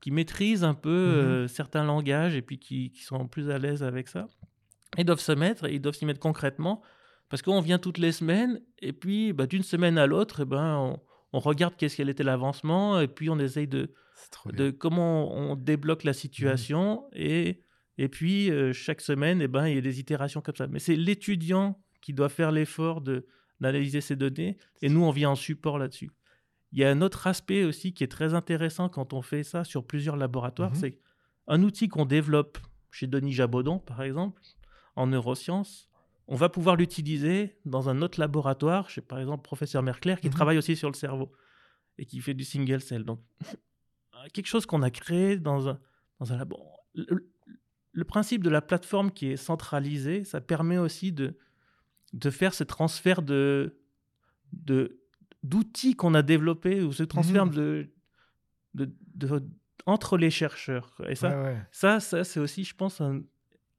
qui 0.00 0.10
maîtrisent 0.10 0.64
un 0.64 0.74
peu 0.74 0.88
euh, 0.90 1.46
certains 1.46 1.84
langages 1.84 2.34
et 2.34 2.42
puis 2.42 2.58
qui, 2.58 2.90
qui 2.90 3.04
sont 3.04 3.28
plus 3.28 3.50
à 3.50 3.58
l'aise 3.58 3.84
avec 3.84 4.08
ça. 4.08 4.26
Ils 4.98 5.04
doivent 5.04 5.20
se 5.20 5.30
mettre, 5.32 5.66
et 5.66 5.74
ils 5.74 5.80
doivent 5.80 5.94
s'y 5.94 6.06
mettre 6.06 6.18
concrètement, 6.18 6.82
parce 7.28 7.42
qu'on 7.42 7.60
vient 7.60 7.78
toutes 7.78 7.98
les 7.98 8.12
semaines, 8.12 8.60
et 8.80 8.92
puis 8.92 9.32
bah, 9.32 9.46
d'une 9.46 9.62
semaine 9.62 9.98
à 9.98 10.06
l'autre, 10.06 10.40
eh 10.42 10.44
ben, 10.44 10.76
on, 10.76 11.00
on 11.32 11.38
regarde 11.40 11.74
qu'est-ce 11.76 11.96
quel 11.96 12.08
était 12.08 12.22
l'avancement, 12.22 13.00
et 13.00 13.08
puis 13.08 13.28
on 13.30 13.38
essaye 13.38 13.66
de, 13.68 13.92
comment 14.78 15.32
on 15.34 15.56
débloque 15.56 16.04
la 16.04 16.12
situation 16.12 17.04
et, 17.12 17.62
et 17.98 18.08
puis 18.08 18.50
euh, 18.50 18.72
chaque 18.72 19.00
semaine 19.00 19.42
eh 19.42 19.48
ben, 19.48 19.66
il 19.66 19.74
y 19.74 19.78
a 19.78 19.80
des 19.80 20.00
itérations 20.00 20.40
comme 20.40 20.54
ça. 20.56 20.66
Mais 20.66 20.78
c'est 20.78 20.96
l'étudiant 20.96 21.80
qui 22.00 22.12
doit 22.12 22.28
faire 22.28 22.52
l'effort 22.52 23.00
de 23.00 23.26
d'analyser 23.60 24.00
ces 24.00 24.16
données 24.16 24.58
et 24.82 24.88
nous 24.88 25.02
on 25.04 25.10
vient 25.10 25.30
en 25.30 25.34
support 25.36 25.78
là-dessus. 25.78 26.10
Il 26.72 26.78
y 26.80 26.84
a 26.84 26.90
un 26.90 27.00
autre 27.02 27.28
aspect 27.28 27.62
aussi 27.64 27.94
qui 27.94 28.02
est 28.02 28.08
très 28.10 28.34
intéressant 28.34 28.88
quand 28.88 29.12
on 29.12 29.22
fait 29.22 29.44
ça 29.44 29.62
sur 29.64 29.86
plusieurs 29.86 30.16
laboratoires, 30.16 30.70
Mhm. 30.70 30.76
c'est 30.76 30.98
un 31.46 31.62
outil 31.62 31.88
qu'on 31.88 32.04
développe 32.04 32.58
chez 32.90 33.06
Denis 33.06 33.32
Jabodon 33.32 33.78
par 33.78 34.02
exemple 34.02 34.42
en 34.96 35.06
neurosciences. 35.06 35.88
On 36.26 36.36
va 36.36 36.48
pouvoir 36.48 36.76
l'utiliser 36.76 37.58
dans 37.64 37.88
un 37.88 38.00
autre 38.02 38.18
laboratoire, 38.18 38.88
chez 38.90 39.00
par 39.02 39.18
exemple 39.18 39.42
professeur 39.42 39.82
Merclair 39.82 40.20
qui 40.20 40.28
Mhm. 40.28 40.34
travaille 40.34 40.58
aussi 40.58 40.74
sur 40.76 40.88
le 40.88 40.94
cerveau 40.94 41.32
et 41.98 42.06
qui 42.06 42.20
fait 42.20 42.34
du 42.34 42.44
single 42.44 42.80
cell. 42.80 43.04
Donc 43.04 43.20
quelque 44.32 44.46
chose 44.46 44.64
qu'on 44.66 44.82
a 44.82 44.90
créé 44.90 45.36
dans 45.38 45.68
un, 45.68 45.78
dans 46.20 46.32
un 46.32 46.36
labo. 46.38 46.58
Le, 46.94 47.30
le 47.92 48.04
principe 48.04 48.42
de 48.42 48.50
la 48.50 48.62
plateforme 48.62 49.10
qui 49.10 49.26
est 49.32 49.36
centralisée, 49.36 50.24
ça 50.24 50.40
permet 50.40 50.78
aussi 50.78 51.12
de, 51.12 51.36
de 52.12 52.30
faire 52.30 52.54
ce 52.54 52.64
transfert 52.64 53.20
de, 53.22 53.78
de, 54.52 55.00
d'outils 55.42 55.94
qu'on 55.94 56.14
a 56.14 56.22
développés 56.22 56.82
ou 56.82 56.92
ce 56.92 57.02
transfert 57.02 57.46
Mhm. 57.46 57.54
de, 57.54 57.90
de, 58.74 58.92
de- 59.14 59.42
entre 59.86 60.16
les 60.16 60.30
chercheurs. 60.30 60.96
Et 61.06 61.14
ça, 61.16 61.28
Ouais, 61.38 61.44
ouais. 61.44 61.58
ça, 61.70 62.00
ça 62.00 62.24
c'est 62.24 62.40
aussi, 62.40 62.64
je 62.64 62.74
pense, 62.74 63.00
un- 63.02 63.22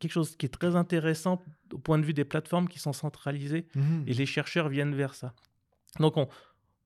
quelque 0.05 0.13
chose 0.13 0.35
qui 0.35 0.45
est 0.45 0.49
très 0.49 0.75
intéressant 0.75 1.41
au 1.73 1.77
point 1.77 1.97
de 1.99 2.05
vue 2.05 2.13
des 2.13 2.25
plateformes 2.25 2.67
qui 2.67 2.79
sont 2.79 2.93
centralisées 2.93 3.67
Mhm. 3.75 4.03
et 4.07 4.13
les 4.13 4.25
chercheurs 4.25 4.69
viennent 4.69 4.95
vers 4.95 5.13
ça. 5.13 5.33
Donc, 5.99 6.17
on, 6.17 6.27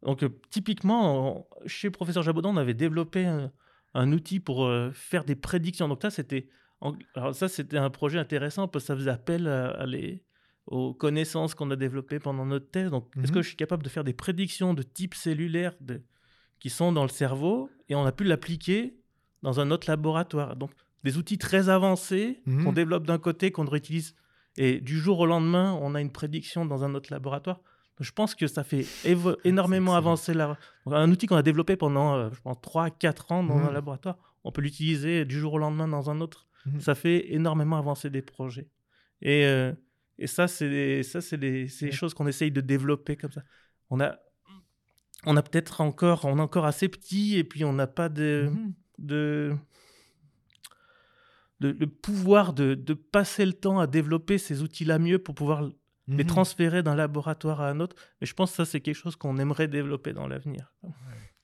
donc 0.04 0.24
euh, 0.24 0.30
typiquement, 0.50 1.38
on- 1.38 1.46
chez 1.68 1.90
Professeur 1.90 2.24
Jabodon, 2.24 2.50
on 2.50 2.58
avait 2.58 2.74
développé 2.74 3.26
un, 3.26 3.52
un 3.94 4.12
outil 4.14 4.40
pour 4.40 4.66
euh, 4.66 4.92
faire 4.94 5.24
des 5.26 5.36
prédictions. 5.36 5.88
Donc 5.88 6.02
ça, 6.02 6.10
c'était 6.10 6.48
alors 7.14 7.36
ça, 7.36 7.50
c'était 7.50 7.78
un 7.78 7.90
projet 7.90 8.20
intéressant 8.20 8.68
parce 8.70 8.86
que 8.86 8.88
ça 8.88 8.96
faisait 8.96 9.10
appel 9.12 9.48
à, 9.48 9.72
à 9.72 9.86
les- 9.86 10.24
aux 10.68 10.94
connaissances 10.94 11.56
qu'on 11.56 11.70
a 11.72 11.76
développées 11.76 12.20
pendant 12.20 12.46
notre 12.46 12.70
thèse. 12.70 12.90
Donc, 12.92 13.10
est-ce 13.18 13.28
Mhm. 13.32 13.36
que 13.36 13.42
je 13.42 13.48
suis 13.48 13.58
capable 13.58 13.84
de 13.84 13.90
faire 13.90 14.04
des 14.04 14.14
prédictions 14.14 14.74
de 14.74 14.84
type 14.84 15.16
cellulaire 15.16 15.74
de- 15.82 16.02
qui 16.60 16.70
sont 16.70 16.92
dans 16.94 17.02
le 17.04 17.10
cerveau 17.10 17.70
et 17.90 17.96
on 17.96 18.06
a 18.06 18.12
pu 18.12 18.24
l'appliquer 18.24 18.96
dans 19.42 19.60
un 19.60 19.72
autre 19.72 19.90
laboratoire? 19.90 20.56
Donc, 20.56 20.72
des 21.04 21.18
outils 21.18 21.38
très 21.38 21.70
avancés 21.70 22.42
Mhm. 22.46 22.64
qu'on 22.64 22.74
développe 22.74 23.06
d'un 23.08 23.18
côté, 23.20 23.52
qu'on 23.52 23.66
réutilise, 23.66 24.16
et 24.58 24.82
du 24.82 24.98
jour 25.00 25.20
au 25.20 25.26
lendemain, 25.26 25.78
on 25.82 25.96
a 25.96 26.02
une 26.02 26.12
prédiction 26.12 26.66
dans 26.66 26.84
un 26.84 26.94
autre 26.96 27.10
laboratoire. 27.12 27.62
Je 28.02 28.12
pense 28.12 28.34
que 28.36 28.48
ça 28.48 28.64
fait 28.64 28.86
énormément 29.46 29.96
avancer 29.96 30.34
la... 30.34 30.58
un 30.86 31.12
outil 31.12 31.28
qu'on 31.28 31.36
a 31.36 31.44
développé 31.44 31.76
pendant, 31.76 32.16
euh, 32.16 32.30
je 32.34 32.40
pense, 32.42 32.58
3-4 32.62 33.32
ans 33.32 33.44
dans 33.44 33.58
Mhm. 33.58 33.66
un 33.68 33.72
laboratoire. 33.72 34.18
On 34.44 34.52
peut 34.52 34.62
l'utiliser 34.62 35.26
du 35.26 35.38
jour 35.40 35.54
au 35.54 35.58
lendemain 35.58 35.88
dans 35.88 36.10
un 36.10 36.22
autre. 36.22 36.48
Mhm. 36.66 36.80
Ça 36.82 36.96
fait 36.96 37.34
énormément 37.34 37.78
avancer 37.78 38.10
des 38.10 38.22
projets. 38.22 38.70
Et, 39.22 39.46
euh, 39.46 39.74
et 40.18 40.28
ça, 40.28 40.48
c'est 40.48 40.70
des, 40.70 41.04
ça, 41.04 41.20
c'est 41.22 41.38
des, 41.38 41.68
c'est 41.68 41.86
des 41.86 41.92
Ouais. 41.92 41.98
choses 41.98 42.14
qu'on 42.14 42.28
essaye 42.28 42.52
de 42.52 42.62
développer 42.62 43.16
comme 43.18 43.32
ça. 43.32 43.44
On 43.90 44.00
a, 44.00 44.18
on 45.26 45.36
a 45.36 45.42
peut-être 45.42 45.82
encore, 45.82 46.24
on 46.26 46.38
est 46.38 46.42
encore 46.42 46.66
assez 46.66 46.88
petit 46.88 47.38
et 47.38 47.44
puis 47.44 47.66
on 47.66 47.74
n'a 47.74 47.88
pas 47.88 48.08
de, 48.10 48.50
Mhm. 48.52 48.74
de, 49.00 49.56
le 51.68 51.88
pouvoir 51.88 52.54
de, 52.54 52.74
de 52.74 52.94
passer 52.94 53.46
le 53.46 53.54
temps 53.54 53.80
à 53.80 53.88
développer 53.88 54.38
ces 54.38 54.62
outils-là 54.64 54.98
mieux 55.00 55.20
pour 55.20 55.36
pouvoir 55.36 55.62
les 55.64 55.74
Mhm. 56.24 56.26
transférer 56.26 56.82
d'un 56.82 56.96
laboratoire 56.96 57.62
à 57.62 57.70
un 57.70 57.80
autre. 57.80 57.96
Mais 58.20 58.26
je 58.26 58.34
pense 58.34 58.50
que 58.52 58.56
ça, 58.58 58.66
c'est 58.66 58.82
quelque 58.82 58.96
chose 58.96 59.16
qu'on 59.16 59.38
aimerait 59.38 59.68
développer 59.68 60.12
dans 60.14 60.28
l'avenir. 60.28 60.74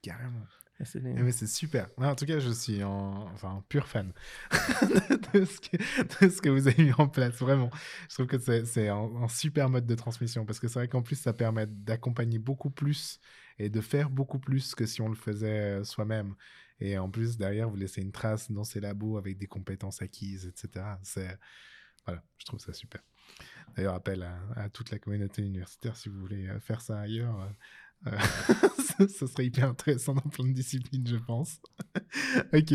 Carrément. 0.02 0.42
C'est 0.84 1.02
des- 1.02 1.16
Eh 1.18 1.32
c'est 1.32 1.48
super. 1.48 1.88
Ouais, 1.98 2.08
en 2.08 2.16
tout 2.16 2.26
cas, 2.26 2.40
je 2.40 2.50
suis 2.50 2.84
en, 2.84 3.30
enfin, 3.34 3.58
un 3.58 3.64
pur 3.70 3.88
fan 3.88 4.12
de, 5.34 5.46
ce 5.46 5.60
que, 5.62 5.78
de 6.26 6.30
ce 6.30 6.42
que 6.42 6.50
vous 6.50 6.68
avez 6.68 6.84
mis 6.84 6.92
en 6.98 7.08
place. 7.08 7.36
Vraiment. 7.36 7.70
Je 8.10 8.16
trouve 8.16 8.28
que 8.28 8.38
c'est 8.38 8.66
c'est 8.66 8.90
un, 8.90 9.10
un 9.22 9.28
super 9.30 9.70
mode 9.70 9.86
de 9.86 9.96
transmission 9.96 10.46
parce 10.46 10.60
que 10.60 10.68
c'est 10.68 10.80
vrai 10.80 10.88
qu'en 10.90 11.02
plus, 11.02 11.16
ça 11.16 11.32
permet 11.32 11.66
d'accompagner 11.68 12.40
beaucoup 12.40 12.70
plus 12.72 13.20
et 13.58 13.70
de 13.70 13.80
faire 13.82 14.10
beaucoup 14.10 14.40
plus 14.40 14.76
que 14.76 14.86
si 14.86 15.02
on 15.02 15.08
le 15.08 15.16
faisait 15.16 15.80
euh, 15.80 15.84
soi-même. 15.86 16.36
Et 16.80 16.98
en 16.98 17.10
plus, 17.10 17.38
derrière, 17.38 17.70
vous 17.70 17.76
laissez 17.76 18.02
une 18.02 18.12
trace 18.12 18.52
dans 18.52 18.64
ces 18.64 18.80
labos 18.80 19.18
avec 19.18 19.38
des 19.38 19.48
compétences 19.48 20.02
acquises, 20.02 20.46
etc. 20.46 20.86
C'est 21.04 21.38
voilà, 22.06 22.24
je 22.38 22.46
trouve 22.46 22.60
ça 22.60 22.74
super. 22.74 23.02
D'ailleurs, 23.76 23.96
appel 23.96 24.24
à, 24.24 24.38
à 24.56 24.70
toute 24.70 24.92
la 24.92 25.00
communauté 25.00 25.42
universitaire 25.42 25.98
si 25.98 26.10
vous 26.10 26.20
voulez 26.20 26.48
euh, 26.48 26.60
faire 26.60 26.82
ça 26.82 27.00
ailleurs. 27.00 27.40
euh, 27.42 28.12
euh, 28.12 28.18
ce 29.00 29.08
ce 29.20 29.28
serait 29.28 29.48
hyper 29.48 29.70
intéressant 29.70 30.14
dans 30.14 30.22
plein 30.22 30.46
de 30.46 30.54
disciplines, 30.54 31.08
je 31.08 31.16
pense. 31.16 31.60
ok, 32.54 32.74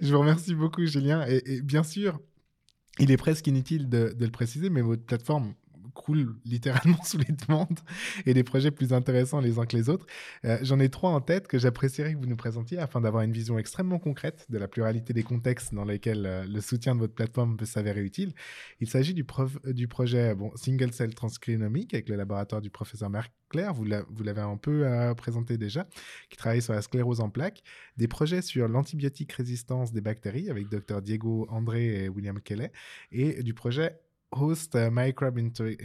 je 0.00 0.12
vous 0.12 0.20
remercie 0.20 0.54
beaucoup, 0.54 0.84
Julien. 0.86 1.26
Et, 1.26 1.60
bien 1.60 1.82
sûr, 1.82 2.18
il 2.98 3.10
est 3.10 3.16
presque 3.16 3.46
inutile 3.46 3.88
de 3.88 4.14
le 4.18 4.30
préciser, 4.30 4.70
mais 4.70 4.80
votre 4.80 5.04
plateforme 5.04 5.54
croule 5.94 6.36
littéralement 6.44 7.02
sous 7.04 7.18
les 7.18 7.32
demandes 7.46 7.78
et 8.26 8.34
des 8.34 8.44
projets 8.44 8.70
plus 8.70 8.92
intéressants 8.92 9.40
les 9.40 9.58
uns 9.58 9.66
que 9.66 9.76
les 9.76 9.88
autres. 9.88 10.06
Euh, 10.44 10.58
J'en 10.62 10.78
ai 10.80 10.88
trois 10.88 11.10
en 11.10 11.20
tête 11.20 11.48
que 11.48 11.58
j'apprécierais 11.58 12.14
que 12.14 12.18
vous 12.18 12.26
nous 12.26 12.36
présentiez 12.36 12.78
afin 12.78 13.00
d'avoir 13.00 13.22
une 13.22 13.32
vision 13.32 13.58
extrêmement 13.58 13.98
concrète 13.98 14.46
de 14.48 14.58
la 14.58 14.68
pluralité 14.68 15.12
des 15.12 15.22
contextes 15.22 15.74
dans 15.74 15.84
lesquels 15.84 16.26
euh, 16.26 16.44
le 16.46 16.60
soutien 16.60 16.94
de 16.94 17.00
votre 17.00 17.14
plateforme 17.14 17.56
peut 17.56 17.64
s'avérer 17.66 18.02
utile. 18.02 18.32
Il 18.80 18.88
s'agit 18.88 19.14
du, 19.14 19.24
euh, 19.38 19.86
projet 19.88 20.34
bon, 20.34 20.52
Single 20.56 20.92
Cell 20.92 21.14
Transcrinomique 21.14 21.94
avec 21.94 22.08
le 22.08 22.16
laboratoire 22.16 22.60
du 22.60 22.70
professeur 22.70 23.10
Marc 23.10 23.32
vous 23.74 23.84
l'a- 23.84 24.04
vous 24.08 24.22
l'avez 24.22 24.42
un 24.42 24.56
peu 24.56 24.86
présenté 25.16 25.58
déjà, 25.58 25.86
qui 26.28 26.36
travaille 26.36 26.62
sur 26.62 26.72
la 26.72 26.82
sclérose 26.82 27.20
en 27.20 27.30
plaques, 27.30 27.62
des 27.96 28.06
projets 28.06 28.42
sur 28.42 28.68
l'antibiotique 28.68 29.32
résistance 29.32 29.92
des 29.92 30.00
bactéries 30.00 30.50
avec 30.50 30.68
Dr 30.68 31.02
Diego 31.02 31.46
André 31.50 32.04
et 32.04 32.08
William 32.08 32.40
Kelly, 32.40 32.68
et 33.10 33.42
du 33.42 33.54
projet 33.54 33.98
Host 34.32 34.76
euh, 34.76 34.90
Microbe 34.92 35.38
Inter- 35.38 35.76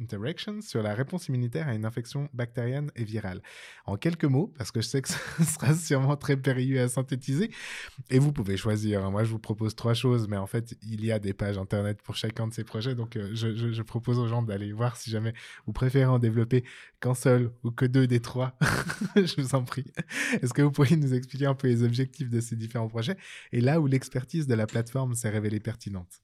Interaction, 0.00 0.60
sur 0.62 0.82
la 0.82 0.94
réponse 0.94 1.28
immunitaire 1.28 1.68
à 1.68 1.74
une 1.74 1.84
infection 1.84 2.28
bactérienne 2.34 2.90
et 2.96 3.04
virale. 3.04 3.40
En 3.86 3.96
quelques 3.96 4.24
mots, 4.24 4.52
parce 4.58 4.72
que 4.72 4.80
je 4.80 4.86
sais 4.88 5.00
que 5.02 5.08
ce 5.38 5.44
sera 5.44 5.72
sûrement 5.74 6.16
très 6.16 6.36
périlleux 6.36 6.80
à 6.80 6.88
synthétiser, 6.88 7.50
et 8.10 8.18
vous 8.18 8.32
pouvez 8.32 8.56
choisir. 8.56 9.04
hein. 9.04 9.10
Moi, 9.10 9.22
je 9.24 9.30
vous 9.30 9.38
propose 9.38 9.76
trois 9.76 9.94
choses, 9.94 10.26
mais 10.28 10.36
en 10.36 10.46
fait, 10.46 10.76
il 10.82 11.04
y 11.04 11.12
a 11.12 11.18
des 11.20 11.34
pages 11.34 11.56
internet 11.56 12.02
pour 12.02 12.16
chacun 12.16 12.48
de 12.48 12.52
ces 12.52 12.64
projets, 12.64 12.94
donc 12.96 13.16
euh, 13.16 13.30
je 13.32 13.82
propose 13.82 14.18
aux 14.18 14.26
gens 14.26 14.42
d'aller 14.42 14.72
voir 14.72 14.96
si 14.96 15.10
jamais 15.10 15.32
vous 15.66 15.72
préférez 15.72 16.06
en 16.06 16.18
développer 16.18 16.64
qu'un 17.00 17.14
seul 17.14 17.52
ou 17.62 17.70
que 17.70 17.84
deux 17.86 18.06
des 18.08 18.20
trois. 18.20 18.58
je 19.16 19.40
vous 19.40 19.54
en 19.54 19.62
prie. 19.62 19.84
Est-ce 20.42 20.52
que 20.52 20.62
vous 20.62 20.72
pourriez 20.72 20.96
nous 20.96 21.14
expliquer 21.14 21.46
un 21.46 21.54
peu 21.54 21.68
les 21.68 21.82
objectifs 21.84 22.28
de 22.28 22.40
ces 22.40 22.56
différents 22.56 22.88
projets 22.88 23.16
et 23.52 23.60
là 23.60 23.80
où 23.80 23.86
l'expertise 23.86 24.46
de 24.46 24.54
la 24.54 24.66
plateforme 24.66 25.14
s'est 25.14 25.30
révélée 25.30 25.60
pertinente? 25.60 26.22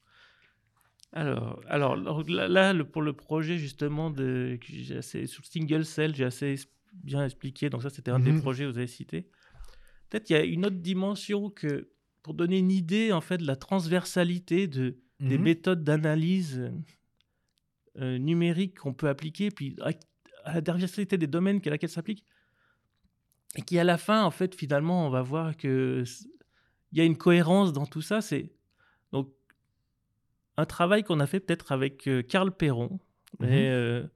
Alors, 1.12 1.60
alors, 1.68 1.96
là, 2.28 2.72
le- 2.72 2.84
pour 2.84 3.02
le 3.02 3.12
projet 3.12 3.58
justement 3.58 4.10
de, 4.10 4.58
assez, 4.96 5.26
sur 5.26 5.42
le 5.42 5.46
single 5.46 5.84
cell, 5.84 6.14
j'ai 6.14 6.24
assez 6.24 6.54
bien 6.94 7.24
expliqué. 7.24 7.68
Donc 7.68 7.82
ça, 7.82 7.90
c'était 7.90 8.10
un 8.10 8.18
des 8.20 8.32
Mhm. 8.32 8.40
projets 8.40 8.64
que 8.64 8.70
vous 8.70 8.78
avez 8.78 8.86
cité. 8.86 9.28
Peut-être 10.08 10.30
il 10.30 10.32
y 10.32 10.36
a 10.36 10.44
une 10.44 10.64
autre 10.66 10.76
dimension 10.76 11.50
que, 11.50 11.90
pour 12.22 12.34
donner 12.34 12.58
une 12.58 12.70
idée 12.70 13.12
en 13.12 13.20
fait 13.20 13.38
de 13.38 13.46
la 13.46 13.56
transversalité 13.56 14.66
de, 14.68 14.96
des 15.20 15.36
Mhm. 15.38 15.44
méthodes 15.44 15.84
d'analyse 15.84 16.70
euh, 17.98 18.18
numérique 18.18 18.78
qu'on 18.78 18.94
peut 18.94 19.08
appliquer, 19.08 19.50
puis 19.50 19.76
à, 19.82 19.90
à 20.44 20.54
la 20.54 20.60
diversité 20.62 21.18
des 21.18 21.26
domaines 21.26 21.60
à 21.66 21.70
laquelle 21.70 21.90
ça 21.90 21.96
s'applique, 21.96 22.24
et 23.56 23.62
qui 23.62 23.78
à 23.78 23.84
la 23.84 23.98
fin, 23.98 24.24
en 24.24 24.30
fait, 24.30 24.54
finalement, 24.54 25.06
on 25.06 25.10
va 25.10 25.20
voir 25.22 25.56
que 25.58 26.04
il 26.92 26.98
y 26.98 27.00
a 27.00 27.04
une 27.04 27.16
cohérence 27.18 27.72
dans 27.72 27.84
tout 27.86 28.00
ça. 28.02 28.20
C'est 28.22 28.50
donc 29.12 29.30
un 30.56 30.66
travail 30.66 31.02
qu'on 31.04 31.20
a 31.20 31.26
fait 31.26 31.40
peut-être 31.40 31.72
avec 31.72 32.06
euh, 32.08 32.22
Carl 32.22 32.50
Perron, 32.54 33.00
Mhm. 33.40 33.48
et, 33.48 33.70
euh, 33.70 34.06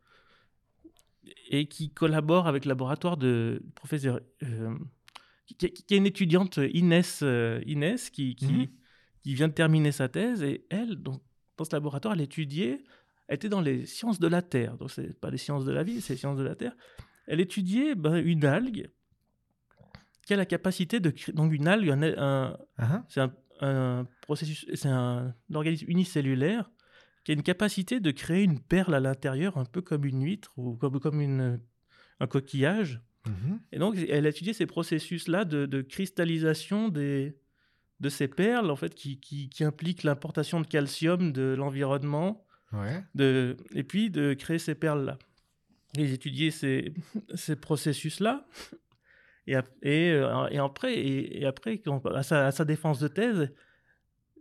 et 1.51 1.67
qui 1.69 1.91
collabore 1.91 2.47
avec 2.47 2.65
le 2.65 2.69
laboratoire 2.71 3.17
de 3.17 3.63
professeur. 3.75 4.21
euh, 4.43 4.75
qui, 5.59 5.67
est 5.67 5.91
une 5.97 6.07
étudiante, 6.07 6.59
Inès, 6.75 7.21
euh, 7.23 7.61
Inès 7.67 8.11
qui, 8.11 8.35
qui, 8.35 8.47
Mhm. 8.53 8.67
qui 9.23 9.35
vient 9.35 9.47
de 9.49 9.53
terminer 9.55 9.93
sa 9.93 10.09
thèse. 10.09 10.43
Et 10.43 10.67
elle, 10.71 10.97
donc, 10.97 11.23
dans 11.57 11.65
ce 11.65 11.71
laboratoire, 11.75 12.15
elle 12.15 12.21
étudiait, 12.21 12.83
elle 13.29 13.37
était 13.37 13.49
dans 13.49 13.61
les 13.61 13.87
sciences 13.87 14.19
de 14.19 14.27
la 14.27 14.43
Terre. 14.43 14.77
Donc, 14.77 14.91
c'est 14.91 15.19
pas 15.19 15.31
les 15.31 15.39
sciences 15.39 15.65
de 15.65 15.71
la 15.73 15.83
vie, 15.85 16.01
c'est 16.01 16.15
les 16.15 16.19
sciences 16.19 16.37
de 16.39 16.43
la 16.43 16.57
Terre. 16.57 16.77
Elle 17.29 17.41
étudiait 17.41 17.95
ben, 17.95 18.17
une 18.17 18.45
algue 18.45 18.91
qui 20.27 20.35
a 20.35 20.37
la 20.37 20.47
capacité 20.47 20.99
de. 21.01 21.15
Donc, 21.33 21.53
une 21.53 21.69
algue, 21.69 21.91
un- 21.91 22.03
un, 22.03 22.57
Ah, 22.77 23.05
c'est 23.09 23.21
un, 23.21 23.33
un 23.61 24.07
processus, 24.23 24.67
c'est 24.75 24.89
un 24.89 25.35
organisme 25.53 25.87
unicellulaire 25.89 26.71
qui 27.25 27.33
a 27.33 27.35
une 27.35 27.43
capacité 27.43 27.99
de 28.01 28.11
créer 28.11 28.45
une 28.45 28.61
perle 28.61 28.95
à 28.95 29.01
l'intérieur, 29.01 29.57
un 29.59 29.65
peu 29.65 29.83
comme 29.83 30.05
une 30.05 30.23
huître 30.25 30.53
ou 30.57 30.77
comme, 30.77 31.01
comme 31.01 31.21
une, 31.21 31.61
un 32.21 32.27
coquillage. 32.27 33.01
mhm. 33.27 33.59
Et 33.73 33.79
donc, 33.79 33.97
elle 34.09 34.27
a 34.27 34.29
étudié 34.29 34.53
ces 34.53 34.67
processus-là 34.67 35.45
de, 35.45 35.67
de 35.67 35.83
cristallisation 35.83 36.89
des, 36.89 37.37
de 38.01 38.09
ces 38.09 38.29
perles, 38.29 38.71
en 38.71 38.77
fait, 38.77 38.95
qui, 38.95 39.19
qui, 39.19 39.49
qui 39.49 39.65
impliquent 39.65 40.05
l'importation 40.05 40.61
de 40.61 40.67
calcium 40.67 41.33
de 41.33 41.55
l'environnement, 41.59 42.43
Ouais. 42.73 43.03
de, 43.15 43.57
et 43.75 43.85
puis 43.85 44.11
de 44.11 44.35
créer 44.35 44.59
ces 44.59 44.75
perles-là. 44.75 45.19
Ils 45.97 46.13
étudiaient 46.13 46.51
ces, 46.51 46.93
ces 47.35 47.55
processus-là. 47.57 48.45
Et, 49.47 49.55
ap- 49.55 49.71
et, 49.83 50.11
euh, 50.13 50.49
et 50.49 50.59
après, 50.59 50.95
et, 50.95 51.41
et 51.43 51.47
après 51.47 51.81
à, 52.15 52.23
sa, 52.23 52.47
à 52.47 52.51
sa 52.51 52.65
défense 52.65 52.99
de 52.99 53.09
thèse, 53.09 53.53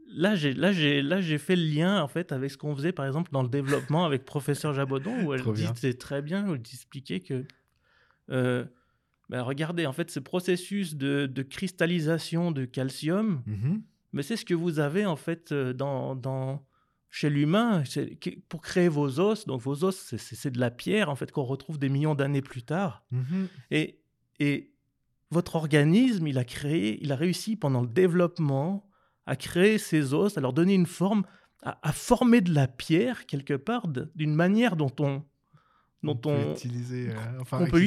là 0.08 0.36
j'ai, 0.36 0.53
là, 0.53 0.72
j'ai, 0.72 1.01
là, 1.01 1.22
j'ai 1.22 1.38
fait 1.38 1.56
le 1.56 1.64
lien 1.66 2.01
en 2.01 2.08
fait, 2.08 2.32
avec 2.32 2.49
ce 2.51 2.58
qu'on 2.58 2.76
faisait, 2.76 2.91
par 2.91 3.06
exemple, 3.06 3.32
dans 3.32 3.43
le 3.43 3.49
développement 3.49 4.06
avec 4.06 4.26
professeur 4.36 4.74
Jabodon, 4.74 5.24
où 5.26 5.34
elle 5.34 5.41
disait 5.74 5.93
très 5.93 6.22
bien, 6.22 6.47
où 6.49 6.53
elle 6.56 6.62
expliquait 6.62 7.20
que, 7.20 7.45
euh, 8.32 8.66
ben, 9.30 9.41
regardez, 9.41 9.86
en 9.86 9.93
fait, 9.93 10.10
ce 10.12 10.20
processus 10.20 10.95
de, 10.95 11.26
de 11.26 11.41
cristallisation 11.43 12.51
de 12.51 12.66
calcium, 12.66 13.41
Mhm. 13.45 13.82
mais 14.14 14.24
c'est 14.24 14.38
ce 14.38 14.45
que 14.45 14.53
vous 14.53 14.80
avez 14.80 15.06
en 15.06 15.16
fait 15.16 15.51
euh, 15.51 15.74
dans, 15.74 16.16
dans 16.16 16.64
chez 17.10 17.30
l'humain 17.30 17.84
pour 18.49 18.62
créer 18.62 18.88
vos 18.89 19.20
os. 19.20 19.45
Donc 19.47 19.62
vos 19.62 19.84
os, 19.84 19.95
c'est- 20.18 20.49
de 20.51 20.60
la 20.60 20.70
pierre 20.72 21.10
en 21.10 21.16
fait 21.16 21.32
qu'on 21.32 21.43
retrouve 21.43 21.80
des 21.80 21.89
millions 21.89 22.14
d'années 22.16 22.41
plus 22.41 22.64
tard. 22.64 23.03
Et, 23.72 23.99
et 24.39 24.72
votre 25.36 25.56
organisme, 25.56 26.26
il 26.28 26.38
a 26.38 26.46
créé, 26.46 26.98
il 27.04 27.12
a 27.12 27.16
réussi 27.16 27.56
pendant 27.56 27.82
le 27.82 27.88
développement 27.88 28.90
à 29.26 29.36
créer 29.36 29.78
ces 29.78 30.14
os, 30.14 30.38
à 30.38 30.42
leur 30.42 30.54
donner 30.54 30.74
une 30.74 30.86
forme, 30.86 31.24
à, 31.62 31.78
à 31.88 31.92
former 31.92 32.42
de 32.42 32.54
la 32.54 32.68
pierre 32.68 33.26
quelque 33.26 33.54
part 33.56 33.88
d'une 34.16 34.34
manière 34.36 34.76
dont 34.76 34.92
on, 35.00 35.24
dont 36.04 36.16
peut 36.16 36.30
on, 36.30 36.50
l'utiliser, 36.50 37.10
euh, 37.10 37.42
enfin, 37.42 37.66
peut 37.66 37.80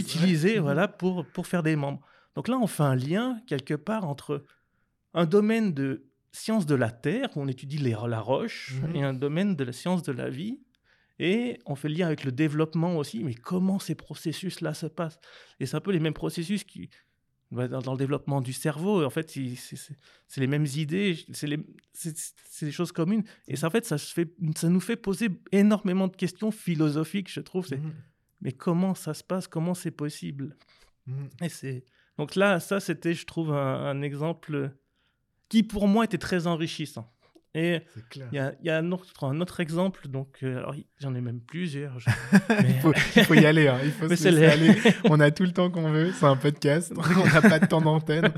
ouais. 0.55 0.61
voilà, 0.61 0.88
pour, 0.88 1.24
pour 1.26 1.46
faire 1.46 1.62
des 1.62 1.76
membres. 1.76 2.01
Donc 2.34 2.49
là, 2.49 2.57
on 2.61 2.66
fait 2.66 2.82
un 2.82 2.96
lien 2.96 3.40
quelque 3.46 3.74
part 3.74 4.05
entre 4.07 4.44
un 5.14 5.26
domaine 5.26 5.72
de 5.72 6.05
science 6.32 6.66
de 6.66 6.74
la 6.74 6.90
Terre, 6.90 7.28
où 7.34 7.40
on 7.40 7.49
étudie 7.49 7.78
les- 7.78 7.96
la 8.07 8.20
roche, 8.20 8.74
Mhm. 8.82 8.96
et 8.96 9.03
un 9.03 9.14
domaine 9.14 9.57
de 9.57 9.64
la 9.64 9.72
science 9.72 10.03
de 10.03 10.12
la 10.12 10.28
vie. 10.28 10.61
Et 11.20 11.59
on 11.66 11.74
fait 11.74 11.88
le 11.88 11.94
lien 11.96 12.07
avec 12.07 12.22
le 12.24 12.30
développement 12.30 12.96
aussi, 12.96 13.24
mais 13.24 13.34
comment 13.34 13.78
ces 13.80 13.94
processus-là 13.96 14.74
se 14.74 14.86
passent? 14.86 15.18
Et 15.59 15.66
c'est 15.66 15.76
un 15.76 15.80
peu 15.80 15.90
les 15.90 15.99
mêmes 15.99 16.14
processus 16.14 16.62
qui, 16.64 16.90
dans, 17.51 17.80
dans 17.80 17.92
le 17.92 17.99
développement 17.99 18.40
du 18.40 18.53
cerveau, 18.53 19.05
en 19.05 19.11
fait, 19.11 19.30
c'est- 19.30 19.96
les 20.36 20.46
mêmes 20.46 20.66
idées, 20.66 21.16
c'est 21.32 22.64
des 22.66 22.70
choses 22.72 22.92
communes. 22.92 23.24
Et 23.46 23.57
ça, 23.57 23.68
en 23.68 23.70
fait, 23.70 23.84
ça, 23.84 23.99
se 23.99 24.12
fait, 24.12 24.30
ça 24.57 24.68
nous 24.68 24.80
fait 24.80 24.96
poser 24.96 25.28
énormément 25.53 26.09
de 26.09 26.16
questions 26.16 26.51
philosophiques, 26.51 27.30
je 27.32 27.40
trouve. 27.40 27.66
Mhm. 27.70 27.92
mais 28.40 28.53
comment 28.53 28.94
ça 28.94 29.14
se 29.14 29.24
passe? 29.24 29.49
Comment 29.49 29.74
c'est 29.74 29.90
possible? 29.90 30.57
Mhm. 31.07 31.28
Et 31.42 31.49
c'est 31.49 31.84
donc 32.18 32.34
là, 32.34 32.61
ça 32.61 32.80
c'était, 32.80 33.14
je 33.14 33.24
trouve, 33.26 33.53
un, 33.53 33.86
un 33.86 34.03
exemple 34.03 34.70
qui 35.49 35.62
pour 35.62 35.88
moi 35.88 36.05
était 36.05 36.18
très 36.18 36.46
enrichissant. 36.46 37.12
Et 37.55 37.80
il 38.14 38.22
y 38.32 38.38
a, 38.38 38.53
il 38.61 38.66
y 38.66 38.70
a 38.70 38.76
un, 38.78 38.92
autre, 38.92 39.24
un 39.24 39.40
autre 39.40 39.61
exemple, 39.61 40.07
donc 40.09 40.38
euh, 40.42 40.62
j'en 40.99 41.14
ai 41.14 41.20
même 41.20 41.40
plusieurs. 41.40 41.99
je- 41.99 42.11
Il 42.68 42.74
faut, 42.80 42.92
il 43.16 43.24
faut 43.24 43.34
y 43.34 43.46
aller, 43.46 43.68
hein. 43.68 43.78
il 43.82 43.90
faut 43.90 44.07
Mais 44.09 44.16
se 44.16 44.24
c'est 44.24 44.30
laisser 44.30 44.57
les- 44.59 44.68
aller. 44.70 44.94
On 45.05 45.18
a 45.18 45.30
tout 45.30 45.44
le 45.44 45.53
temps 45.53 45.70
qu'on 45.70 45.90
veut, 45.90 46.12
c'est 46.12 46.26
un 46.26 46.36
podcast, 46.36 46.92
on 46.96 47.24
n'a 47.26 47.40
pas 47.42 47.59
de 47.59 47.66
temps 47.66 47.80
d'antenne. 47.80 48.32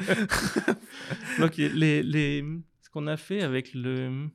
Donc, 1.38 1.56
les, 1.56 2.02
les, 2.02 2.44
ce 2.82 2.88
qu'on 2.90 3.06
a 3.08 3.16
fait 3.16 3.42
avec 3.42 3.74
le, 3.74 4.28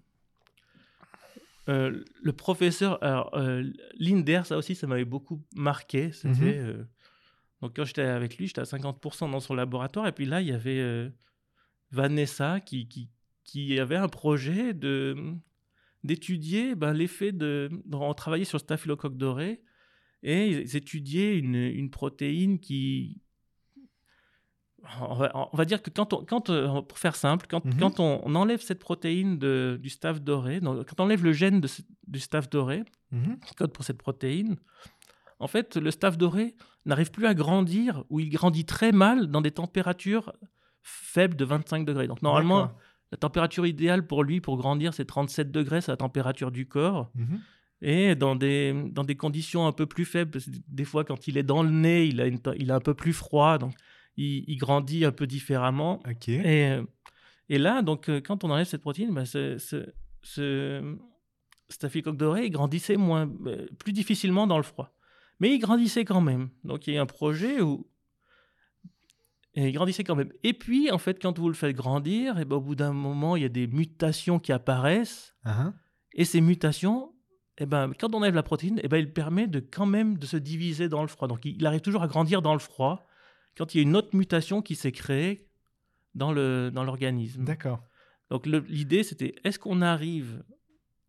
euh, 1.69 2.03
le 2.21 2.33
professeur, 2.33 3.01
alors, 3.03 3.35
euh, 3.35 3.63
Linder, 3.97 4.41
ça 4.43 4.57
aussi, 4.57 4.75
ça 4.75 4.87
m'avait 4.87 5.05
beaucoup 5.05 5.41
marqué. 5.55 6.11
C'était, 6.11 6.57
euh, 6.59 6.83
donc, 7.61 7.75
quand 7.75 7.85
j'étais 7.85 8.01
avec 8.03 8.37
lui, 8.37 8.47
j'étais 8.47 8.61
à 8.61 8.65
50% 8.65 9.31
dans 9.31 9.39
son 9.39 9.55
laboratoire. 9.55 10.05
Et 10.07 10.11
puis 10.11 10.25
là, 10.25 10.41
il 10.41 10.47
y 10.47 10.51
avait 10.53 11.09
Vanessa 11.91 12.59
qui, 12.59 12.87
qui, 12.87 13.09
qui 13.45 13.79
avait 13.79 13.95
un 13.95 14.09
projet 14.09 14.73
de 14.73 15.15
d'étudier 16.03 16.75
ben, 16.75 16.93
l'effet 16.93 17.31
de, 17.31 17.69
On 17.91 18.13
travaillait 18.13 18.45
sur 18.45 18.57
le 18.57 18.63
staphylocoque 18.63 19.17
doré 19.17 19.61
et 20.21 20.49
ils 20.49 20.75
étudiaient 20.75 21.37
une, 21.39 21.55
une 21.55 21.89
protéine 21.89 22.59
qui, 22.59 23.21
on 25.01 25.15
va, 25.15 25.31
on 25.51 25.57
va 25.57 25.65
dire 25.65 25.81
que 25.81 25.89
quand 25.89 26.13
on, 26.13 26.23
quand, 26.23 26.49
euh, 26.51 26.81
pour 26.83 26.99
faire 26.99 27.15
simple, 27.15 27.47
quand, 27.49 27.65
Mhm. 27.65 27.77
quand 27.79 27.99
on, 27.99 28.21
on 28.23 28.35
enlève 28.35 28.61
cette 28.61 28.79
protéine 28.79 29.39
de, 29.39 29.79
du 29.81 29.89
staph 29.89 30.21
doré, 30.21 30.59
donc, 30.59 30.85
quand 30.87 30.99
on 30.99 31.05
enlève 31.05 31.23
le 31.23 31.33
gène 31.33 31.59
de 31.61 31.67
du 32.07 32.19
staph 32.19 32.49
doré, 32.49 32.83
Mhm. 33.11 33.39
qui 33.39 33.55
code 33.55 33.71
pour 33.73 33.83
cette 33.83 33.97
protéine, 33.97 34.57
en 35.39 35.47
fait, 35.47 35.75
le 35.75 35.89
staph 35.91 36.17
doré 36.17 36.55
n'arrive 36.85 37.09
plus 37.11 37.25
à 37.25 37.33
grandir 37.33 38.03
ou 38.09 38.19
il 38.19 38.29
grandit 38.29 38.65
très 38.65 38.91
mal 38.91 39.27
dans 39.27 39.41
des 39.41 39.51
températures 39.51 40.33
faibles 40.83 41.35
de 41.35 41.45
25 41.45 41.83
degrés. 41.85 42.07
Donc 42.07 42.21
normalement. 42.21 42.71
La 43.11 43.17
température 43.17 43.65
idéale 43.65 44.05
pour 44.05 44.23
lui 44.23 44.41
pour 44.41 44.57
grandir, 44.57 44.93
c'est 44.93 45.05
37 45.05 45.51
degrés, 45.51 45.81
c'est 45.81 45.91
la 45.91 45.97
température 45.97 46.51
du 46.51 46.67
corps. 46.67 47.11
Mhm. 47.15 47.39
Et 47.81 48.15
dans 48.15 48.35
des, 48.35 48.73
dans 48.91 49.03
des 49.03 49.15
conditions 49.15 49.67
un 49.67 49.71
peu 49.71 49.85
plus 49.85 50.05
faibles, 50.05 50.31
parce 50.31 50.45
que 50.45 50.51
des 50.67 50.85
fois 50.85 51.03
quand 51.03 51.27
il 51.27 51.37
est 51.37 51.43
dans 51.43 51.61
le 51.61 51.69
nez, 51.69 52.05
il 52.05 52.21
a, 52.21 52.25
une, 52.25 52.39
il 52.57 52.71
a 52.71 52.75
un 52.75 52.79
peu 52.79 52.93
plus 52.93 53.13
froid, 53.13 53.57
donc 53.57 53.73
il, 54.17 54.43
il 54.47 54.57
grandit 54.57 55.05
un 55.05 55.11
peu 55.11 55.27
différemment. 55.27 55.99
Et, 56.27 56.77
et 57.49 57.57
là, 57.57 57.81
donc, 57.81 58.09
euh, 58.09 58.21
quand 58.21 58.43
on 58.43 58.49
enlève 58.49 58.65
cette 58.65 58.81
protéine, 58.81 59.13
bah, 59.13 59.25
ce, 59.25 59.57
ce, 59.57 59.85
ce 60.21 60.97
staphylocoque 61.69 62.17
doré, 62.17 62.45
il 62.45 62.49
grandissait 62.49 62.97
moins, 62.97 63.29
euh, 63.45 63.67
plus 63.77 63.93
difficilement 63.93 64.47
dans 64.47 64.57
le 64.57 64.63
froid. 64.63 64.93
Mais 65.39 65.53
il 65.53 65.59
grandissait 65.59 66.05
quand 66.05 66.21
même. 66.21 66.49
Donc, 66.63 66.87
il 66.87 66.93
y 66.93 66.97
a 66.97 67.01
un 67.01 67.05
projet 67.05 67.61
où. 67.61 67.87
Et 69.55 69.69
il 69.69 69.71
grandissait 69.71 70.03
quand 70.03 70.15
même. 70.15 70.31
Et 70.43 70.53
puis, 70.53 70.91
en 70.91 70.97
fait, 70.97 71.21
quand 71.21 71.37
vous 71.39 71.47
le 71.47 71.53
faites 71.55 71.75
grandir, 71.75 72.37
et 72.39 72.45
ben, 72.45 72.57
au 72.57 72.61
bout 72.61 72.75
d'un 72.75 72.91
moment, 72.93 73.35
il 73.35 73.41
y 73.43 73.45
a 73.45 73.49
des 73.49 73.67
mutations 73.67 74.37
qui 74.39 74.51
apparaissent. 74.51 75.33
Ah, 75.45 75.73
Et 76.13 76.25
ces 76.25 76.41
mutations, 76.41 77.13
eh 77.57 77.65
ben, 77.65 77.91
quand 77.97 78.13
on 78.13 78.17
enlève 78.17 78.35
la 78.35 78.43
protéine, 78.43 78.79
eh 78.83 78.87
ben, 78.89 78.97
il 78.97 79.13
permet 79.13 79.47
de 79.47 79.59
quand 79.61 79.85
même 79.85 80.17
de 80.17 80.25
se 80.25 80.35
diviser 80.37 80.89
dans 80.89 81.01
le 81.01 81.07
froid. 81.07 81.27
Donc 81.29 81.45
il 81.45 81.65
arrive 81.65 81.81
toujours 81.81 82.03
à 82.03 82.07
grandir 82.07 82.41
dans 82.41 82.53
le 82.53 82.59
froid 82.59 83.05
quand 83.57 83.73
il 83.73 83.77
y 83.77 83.79
a 83.79 83.83
une 83.83 83.95
autre 83.95 84.13
mutation 84.15 84.61
qui 84.61 84.75
s'est 84.75 84.91
créée 84.91 85.47
dans 86.15 86.33
le 86.33 86.69
dans 86.73 86.83
l'organisme. 86.83 87.45
D'accord. 87.45 87.81
Donc 88.29 88.45
l'idée 88.47 89.03
c'était 89.03 89.35
est-ce 89.45 89.57
qu'on 89.59 89.81
arrive 89.81 90.43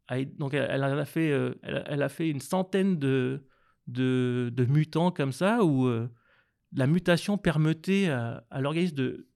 à 0.07 0.23
donc 0.25 0.55
elle, 0.55 0.71
elle 0.71 0.85
a 0.85 1.05
fait 1.05 1.31
euh, 1.33 1.55
elle, 1.65 1.77
a- 1.79 1.85
elle 1.91 2.03
a 2.03 2.09
fait 2.09 2.29
une 2.31 2.41
centaine 2.41 2.97
de 2.99 3.45
de, 3.89 4.53
de 4.55 4.65
mutants 4.67 5.11
comme 5.11 5.33
ça 5.33 5.65
où 5.65 5.87
euh, 5.87 6.09
la 6.77 6.87
mutation 6.87 7.39
permettait 7.39 8.09
à, 8.09 8.45
à 8.51 8.61
l'organisme 8.61 8.95
de 8.95 9.27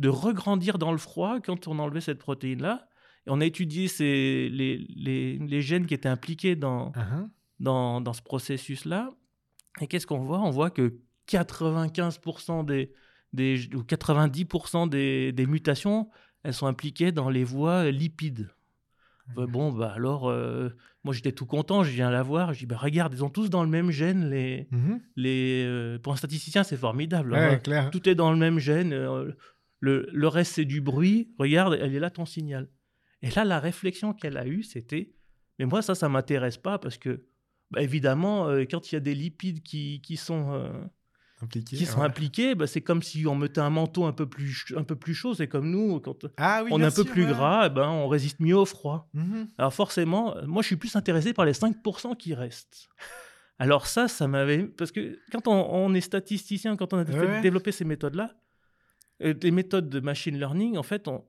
de 0.00 0.08
regrandir 0.08 0.78
dans 0.78 0.92
le 0.92 0.98
froid 0.98 1.40
quand 1.40 1.68
on 1.68 1.78
enlevait 1.78 2.00
cette 2.00 2.18
protéine 2.18 2.62
là. 2.62 2.88
Et 3.26 3.30
on 3.30 3.40
a 3.40 3.44
étudié 3.44 3.86
ces, 3.86 4.48
les, 4.50 4.78
les, 4.96 5.36
les 5.36 5.60
gènes 5.60 5.86
qui 5.86 5.92
étaient 5.92 6.08
impliqués 6.08 6.56
dans, 6.56 6.90
ah. 6.96 7.26
dans, 7.60 8.00
dans 8.00 8.14
ce 8.14 8.22
processus-là. 8.22 9.10
Et 9.82 9.86
qu'est-ce 9.86 10.06
qu'on 10.06 10.20
voit? 10.20 10.40
On 10.40 10.48
voit 10.48 10.70
que 10.70 10.98
95% 11.28 12.64
des, 12.64 12.92
des, 13.34 13.68
ou 13.74 13.82
90% 13.82 14.88
des, 14.88 15.32
des 15.32 15.46
mutations, 15.46 16.08
elles 16.44 16.54
sont 16.54 16.66
impliquées 16.66 17.12
dans 17.12 17.28
les 17.28 17.44
voies 17.44 17.90
lipides. 17.90 18.48
Bon, 19.36 19.72
bah 19.72 19.92
alors, 19.94 20.28
euh, 20.28 20.68
moi 21.04 21.14
j'étais 21.14 21.32
tout 21.32 21.46
content, 21.46 21.82
je 21.84 21.90
viens 21.90 22.10
la 22.10 22.22
voir, 22.22 22.52
je 22.52 22.60
dis, 22.60 22.66
bah 22.66 22.76
regarde, 22.76 23.12
ils 23.14 23.24
ont 23.24 23.30
tous 23.30 23.50
dans 23.50 23.62
le 23.62 23.68
même 23.70 23.90
gène. 23.90 24.28
Les, 24.30 24.68
Mhm. 24.70 25.00
les, 25.16 25.64
euh, 25.66 25.98
pour 25.98 26.12
un 26.12 26.16
statisticien, 26.16 26.62
c'est 26.62 26.76
formidable. 26.76 27.32
Ouais, 27.32 27.38
hein. 27.38 27.58
clair. 27.58 27.90
Tout 27.90 28.08
est 28.08 28.14
dans 28.14 28.30
le 28.32 28.38
même 28.38 28.58
gène. 28.58 28.92
euh, 28.92 29.32
le, 29.80 30.08
le 30.12 30.28
reste, 30.28 30.54
c'est 30.54 30.64
du 30.66 30.80
bruit. 30.80 31.32
Regarde, 31.38 31.78
elle 31.80 31.94
est 31.94 32.00
là 32.00 32.10
ton 32.10 32.26
signal. 32.26 32.68
Et 33.22 33.30
là, 33.30 33.44
la 33.44 33.58
réflexion 33.60 34.12
qu'elle 34.12 34.36
a 34.36 34.46
eue, 34.46 34.62
c'était 34.62 35.12
Mais 35.58 35.64
moi, 35.66 35.82
ça, 35.82 35.94
ça 35.94 36.08
m'intéresse 36.08 36.56
pas 36.58 36.78
parce 36.78 36.96
que, 36.98 37.26
bah, 37.70 37.82
évidemment, 37.82 38.48
quand 38.70 38.90
il 38.90 38.94
y 38.94 38.96
a 38.96 39.00
des 39.00 39.14
lipides 39.14 39.62
qui, 39.62 40.00
qui 40.02 40.16
sont, 40.16 40.60
qui 41.48 41.86
sont 41.86 42.00
ouais. 42.00 42.06
impliqués, 42.06 42.54
bah, 42.54 42.66
c'est 42.66 42.80
comme 42.82 43.02
si 43.02 43.26
on 43.26 43.34
mettait 43.34 43.60
un 43.60 43.70
manteau 43.70 44.04
un 44.04 44.12
peu 44.12 44.26
plus, 44.28 44.74
un 44.76 44.82
peu 44.84 44.96
plus 44.96 45.14
chaud. 45.14 45.34
C'est 45.34 45.48
comme 45.48 45.70
nous, 45.70 46.00
quand 46.00 46.26
Ah 46.36 46.62
oui, 46.64 46.70
on 46.72 46.80
est 46.80 46.84
un 46.84 46.90
peu 46.90 47.04
plus 47.04 47.24
ouais. 47.24 47.30
gras, 47.30 47.66
eh 47.66 47.70
ben, 47.70 47.88
on 47.88 48.08
résiste 48.08 48.40
mieux 48.40 48.56
au 48.56 48.66
froid. 48.66 49.08
Mhm. 49.14 49.48
Alors 49.58 49.72
forcément, 49.72 50.36
euh, 50.36 50.46
moi 50.46 50.62
je 50.62 50.66
suis 50.68 50.76
plus 50.76 50.94
intéressé 50.96 51.32
par 51.32 51.44
les 51.44 51.52
5% 51.52 52.16
qui 52.16 52.34
restent. 52.34 52.88
Alors 53.58 53.86
ça, 53.86 54.08
ça 54.08 54.26
m'avait... 54.28 54.64
Parce 54.64 54.90
que 54.92 55.18
quand 55.32 55.46
on, 55.48 55.52
on 55.74 55.94
est 55.94 56.00
statisticien, 56.00 56.76
quand 56.76 56.92
on 56.92 56.98
a 56.98 57.04
Ouais. 57.04 57.40
développer 57.42 57.72
ces 57.72 57.84
méthodes-là, 57.84 58.34
euh, 59.22 59.34
des 59.34 59.50
méthodes 59.50 59.88
de 59.88 60.00
machine 60.00 60.38
learning, 60.38 60.76
en 60.78 60.82
fait, 60.82 61.08
on, 61.08 61.24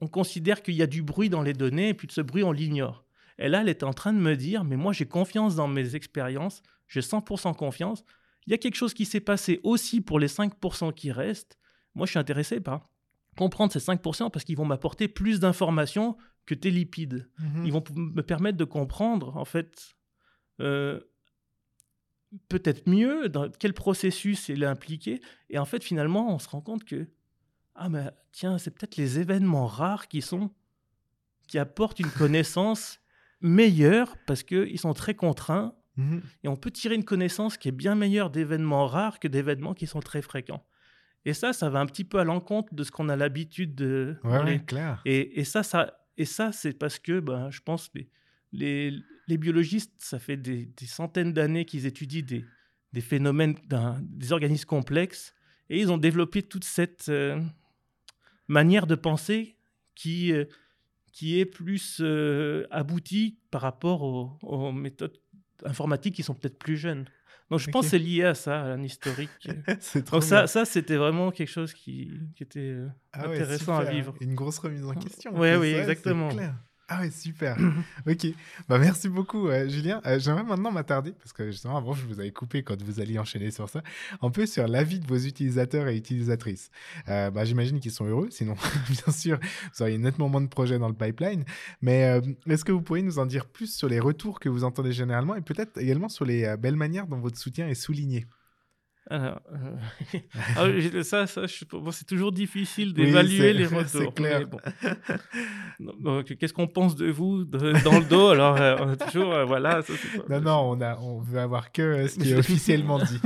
on 0.00 0.06
considère 0.06 0.62
qu'il 0.62 0.74
y 0.74 0.82
a 0.82 0.86
du 0.86 1.02
bruit 1.02 1.28
dans 1.30 1.42
les 1.42 1.52
données, 1.54 1.88
et 1.90 1.94
puis 1.94 2.06
de 2.06 2.12
ce 2.12 2.20
bruit, 2.20 2.42
on 2.42 2.52
l'ignore. 2.52 3.04
Et 3.38 3.48
là, 3.48 3.62
elle 3.62 3.68
était 3.70 3.84
en 3.84 3.94
train 3.94 4.12
de 4.12 4.18
me 4.18 4.36
dire, 4.36 4.64
mais 4.64 4.76
moi 4.76 4.92
j'ai 4.92 5.06
confiance 5.06 5.56
dans 5.56 5.68
mes 5.68 5.94
expériences, 5.94 6.62
j'ai 6.88 7.00
100% 7.00 7.54
confiance. 7.56 8.04
Il 8.46 8.50
y 8.50 8.54
a 8.54 8.58
quelque 8.58 8.74
chose 8.76 8.94
qui 8.94 9.04
s'est 9.04 9.20
passé 9.20 9.60
aussi 9.62 10.00
pour 10.00 10.18
les 10.18 10.28
5% 10.28 10.92
qui 10.94 11.12
restent. 11.12 11.58
Moi, 11.94 12.06
je 12.06 12.10
suis 12.10 12.18
intéressé 12.18 12.60
par 12.60 12.88
comprendre 13.36 13.72
ces 13.72 13.78
5% 13.80 14.30
parce 14.30 14.44
qu'ils 14.44 14.56
vont 14.56 14.64
m'apporter 14.64 15.08
plus 15.08 15.40
d'informations 15.40 16.16
que 16.46 16.54
tes 16.54 16.70
lipides 16.70 17.28
Mhm. 17.38 17.64
ils 17.66 17.72
vont 17.72 17.84
me 17.94 18.22
permettre 18.22 18.56
de 18.58 18.64
comprendre, 18.64 19.36
en 19.36 19.44
fait, 19.44 19.94
euh, 20.60 21.00
peut-être 22.48 22.88
mieux 22.88 23.28
dans 23.28 23.48
quel 23.50 23.72
processus 23.74 24.48
il 24.48 24.62
est 24.62 24.66
impliqué. 24.66 25.20
Et 25.48 25.58
en 25.58 25.64
fait, 25.64 25.82
finalement, 25.82 26.34
on 26.34 26.38
se 26.38 26.48
rend 26.48 26.60
compte 26.60 26.84
que, 26.84 27.08
ah, 27.74 27.88
mais 27.88 28.10
tiens, 28.32 28.58
c'est 28.58 28.70
peut-être 28.70 28.96
les 28.96 29.18
événements 29.18 29.66
rares 29.66 30.08
qui 30.08 30.22
sont, 30.22 30.50
qui 31.48 31.58
apportent 31.58 31.98
une 32.00 32.10
connaissance 32.10 33.00
meilleure 33.40 34.16
parce 34.26 34.42
qu'ils 34.42 34.78
sont 34.78 34.92
très 34.94 35.14
contraints 35.14 35.74
Mhm. 36.00 36.22
et 36.44 36.48
on 36.48 36.56
peut 36.56 36.70
tirer 36.70 36.94
une 36.94 37.04
connaissance 37.04 37.56
qui 37.56 37.68
est 37.68 37.72
bien 37.72 37.94
meilleure 37.94 38.30
d'événements 38.30 38.86
rares 38.86 39.18
que 39.20 39.28
d'événements 39.28 39.74
qui 39.74 39.86
sont 39.86 40.00
très 40.00 40.22
fréquents. 40.22 40.64
Et 41.26 41.34
ça, 41.34 41.52
ça 41.52 41.68
va 41.68 41.80
un 41.80 41.86
petit 41.86 42.04
peu 42.04 42.18
à 42.18 42.24
l'encontre 42.24 42.74
de 42.74 42.82
ce 42.82 42.90
qu'on 42.90 43.08
a 43.10 43.16
l'habitude 43.16 43.74
de. 43.74 44.16
Ouais, 44.24 44.44
les- 44.44 44.64
clair. 44.64 45.02
et, 45.04 45.38
et 45.40 45.44
ça, 45.44 45.62
ça, 45.62 45.98
et 46.16 46.24
ça 46.24 46.50
c'est 46.52 46.72
parce 46.72 46.98
que 46.98 47.20
ben, 47.20 47.50
je 47.50 47.60
pense 47.60 47.90
les, 47.94 48.08
les, 48.52 48.94
les 49.28 49.36
biologistes, 49.38 49.92
ça 49.98 50.18
fait 50.18 50.36
des, 50.38 50.66
des 50.66 50.86
centaines 50.86 51.32
d'années 51.32 51.64
qu'ils 51.66 51.84
étudient 51.86 52.22
des, 52.22 52.44
des 52.92 53.00
phénomènes, 53.02 53.54
des 54.00 54.32
organismes 54.32 54.66
complexes, 54.66 55.34
et 55.68 55.78
ils 55.80 55.92
ont 55.92 55.98
développé 55.98 56.42
toute 56.42 56.64
cette 56.64 57.08
euh, 57.10 57.40
manière 58.48 58.86
de 58.86 58.94
penser 58.94 59.56
qui, 59.94 60.32
euh, 60.32 60.46
qui 61.12 61.38
est 61.38 61.44
plus 61.46 61.98
euh, 62.00 62.66
aboutie 62.70 63.38
par 63.50 63.60
rapport 63.62 64.02
aux, 64.02 64.38
aux 64.42 64.72
méthodes 64.72 65.18
informatiques 65.64 66.14
qui 66.14 66.22
sont 66.22 66.34
peut-être 66.34 66.58
plus 66.58 66.76
jeunes. 66.76 67.06
Donc 67.50 67.58
je 67.58 67.70
pense 67.70 67.86
que 67.86 67.90
c'est 67.90 67.98
lié 67.98 68.24
à 68.24 68.34
ça, 68.34 68.60
à 68.60 68.64
un 68.64 68.82
historique. 68.82 69.48
Donc 70.12 70.22
ça, 70.22 70.46
ça 70.46 70.64
c'était 70.64 70.96
vraiment 70.96 71.32
quelque 71.32 71.48
chose 71.48 71.74
qui, 71.74 72.12
qui 72.36 72.44
était 72.44 72.60
euh, 72.60 72.88
Ah 73.12 73.28
ouais, 73.28 73.34
intéressant 73.34 73.76
à 73.76 73.84
vivre. 73.84 74.14
Une 74.20 74.36
grosse 74.36 74.58
remise 74.58 74.84
en 74.84 74.94
question. 74.94 75.36
Ouais, 75.36 75.56
oui, 75.56 75.72
c'est 75.72 75.80
exactement. 75.80 76.28
clair. 76.28 76.54
Ah 76.92 77.02
ouais, 77.02 77.10
super. 77.12 77.56
ok. 78.08 78.26
Bah, 78.68 78.78
merci 78.80 79.08
beaucoup, 79.08 79.46
euh, 79.46 79.68
Julien. 79.68 80.00
Euh, 80.06 80.18
J'aimerais 80.18 80.42
maintenant 80.42 80.72
m'attarder, 80.72 81.12
parce 81.12 81.32
que 81.32 81.48
justement, 81.52 81.76
avant, 81.76 81.92
je 81.94 82.04
vous 82.04 82.18
avais 82.18 82.32
coupé 82.32 82.64
quand 82.64 82.82
vous 82.82 82.98
alliez 83.00 83.16
enchaîner 83.20 83.52
sur 83.52 83.68
ça, 83.68 83.82
un 84.20 84.30
peu 84.30 84.44
sur 84.44 84.66
l'avis 84.66 84.98
de 84.98 85.06
vos 85.06 85.16
utilisateurs 85.16 85.86
et 85.86 85.96
utilisatrices. 85.96 86.72
Euh, 87.08 87.30
bah, 87.30 87.44
J'imagine 87.44 87.78
qu'ils 87.78 87.92
sont 87.92 88.06
heureux, 88.06 88.26
sinon, 88.32 88.56
bien 88.90 89.12
sûr, 89.12 89.38
vous 89.72 89.82
auriez 89.82 89.98
nettement 89.98 90.28
moins 90.28 90.40
de 90.40 90.48
projets 90.48 90.80
dans 90.80 90.88
le 90.88 90.94
pipeline. 90.94 91.44
Mais 91.80 92.20
est-ce 92.48 92.64
que 92.64 92.72
vous 92.72 92.82
pourriez 92.82 93.04
nous 93.04 93.20
en 93.20 93.26
dire 93.26 93.46
plus 93.46 93.72
sur 93.72 93.88
les 93.88 94.00
retours 94.00 94.40
que 94.40 94.48
vous 94.48 94.64
entendez 94.64 94.92
généralement 94.92 95.36
et 95.36 95.42
peut-être 95.42 95.78
également 95.78 96.08
sur 96.08 96.24
les 96.24 96.56
belles 96.58 96.76
manières 96.76 97.06
dont 97.06 97.20
votre 97.20 97.38
soutien 97.38 97.68
est 97.68 97.74
souligné? 97.74 98.26
Alors, 99.10 99.40
euh, 99.52 100.18
ah 101.00 101.02
ça, 101.02 101.26
ça 101.26 101.42
bon, 101.72 101.90
c'est 101.90 102.06
toujours 102.06 102.30
difficile 102.32 102.94
d'évaluer 102.94 103.38
c'est- 103.38 103.52
les 103.52 103.66
c'est 103.86 103.98
retours. 103.98 104.14
clair. 104.14 104.46
bon. 104.46 104.60
Donc, 106.00 106.36
qu'est-ce 106.36 106.52
qu'on 106.52 106.68
pense 106.68 106.94
de 106.94 107.10
vous 107.10 107.44
de- 107.44 107.72
dans 107.84 107.98
le 107.98 108.04
dos? 108.04 108.28
Alors, 108.28 108.56
euh, 108.60 108.76
on 108.80 108.88
a 108.90 108.96
toujours, 108.96 109.32
euh, 109.34 109.44
voilà. 109.44 109.82
ça, 109.82 109.92
c'est 110.00 110.22
pas- 110.22 110.38
Non, 110.38 110.40
non, 110.40 110.70
on, 110.76 110.80
a, 110.80 110.96
on 110.98 111.20
veut 111.20 111.40
avoir 111.40 111.72
que 111.72 111.82
euh, 111.82 112.08
ce 112.08 112.18
qui 112.18 112.30
est 112.30 112.36
officiellement 112.36 112.98
dit. 113.00 113.20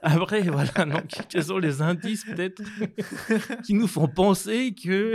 Après, 0.00 0.42
voilà, 0.42 0.70
donc, 0.86 1.08
quels 1.28 1.42
sont 1.44 1.58
les 1.58 1.82
indices 1.82 2.24
peut-être 2.24 2.62
qui 3.64 3.74
nous 3.74 3.88
font 3.88 4.06
penser 4.06 4.72
que 4.80 5.14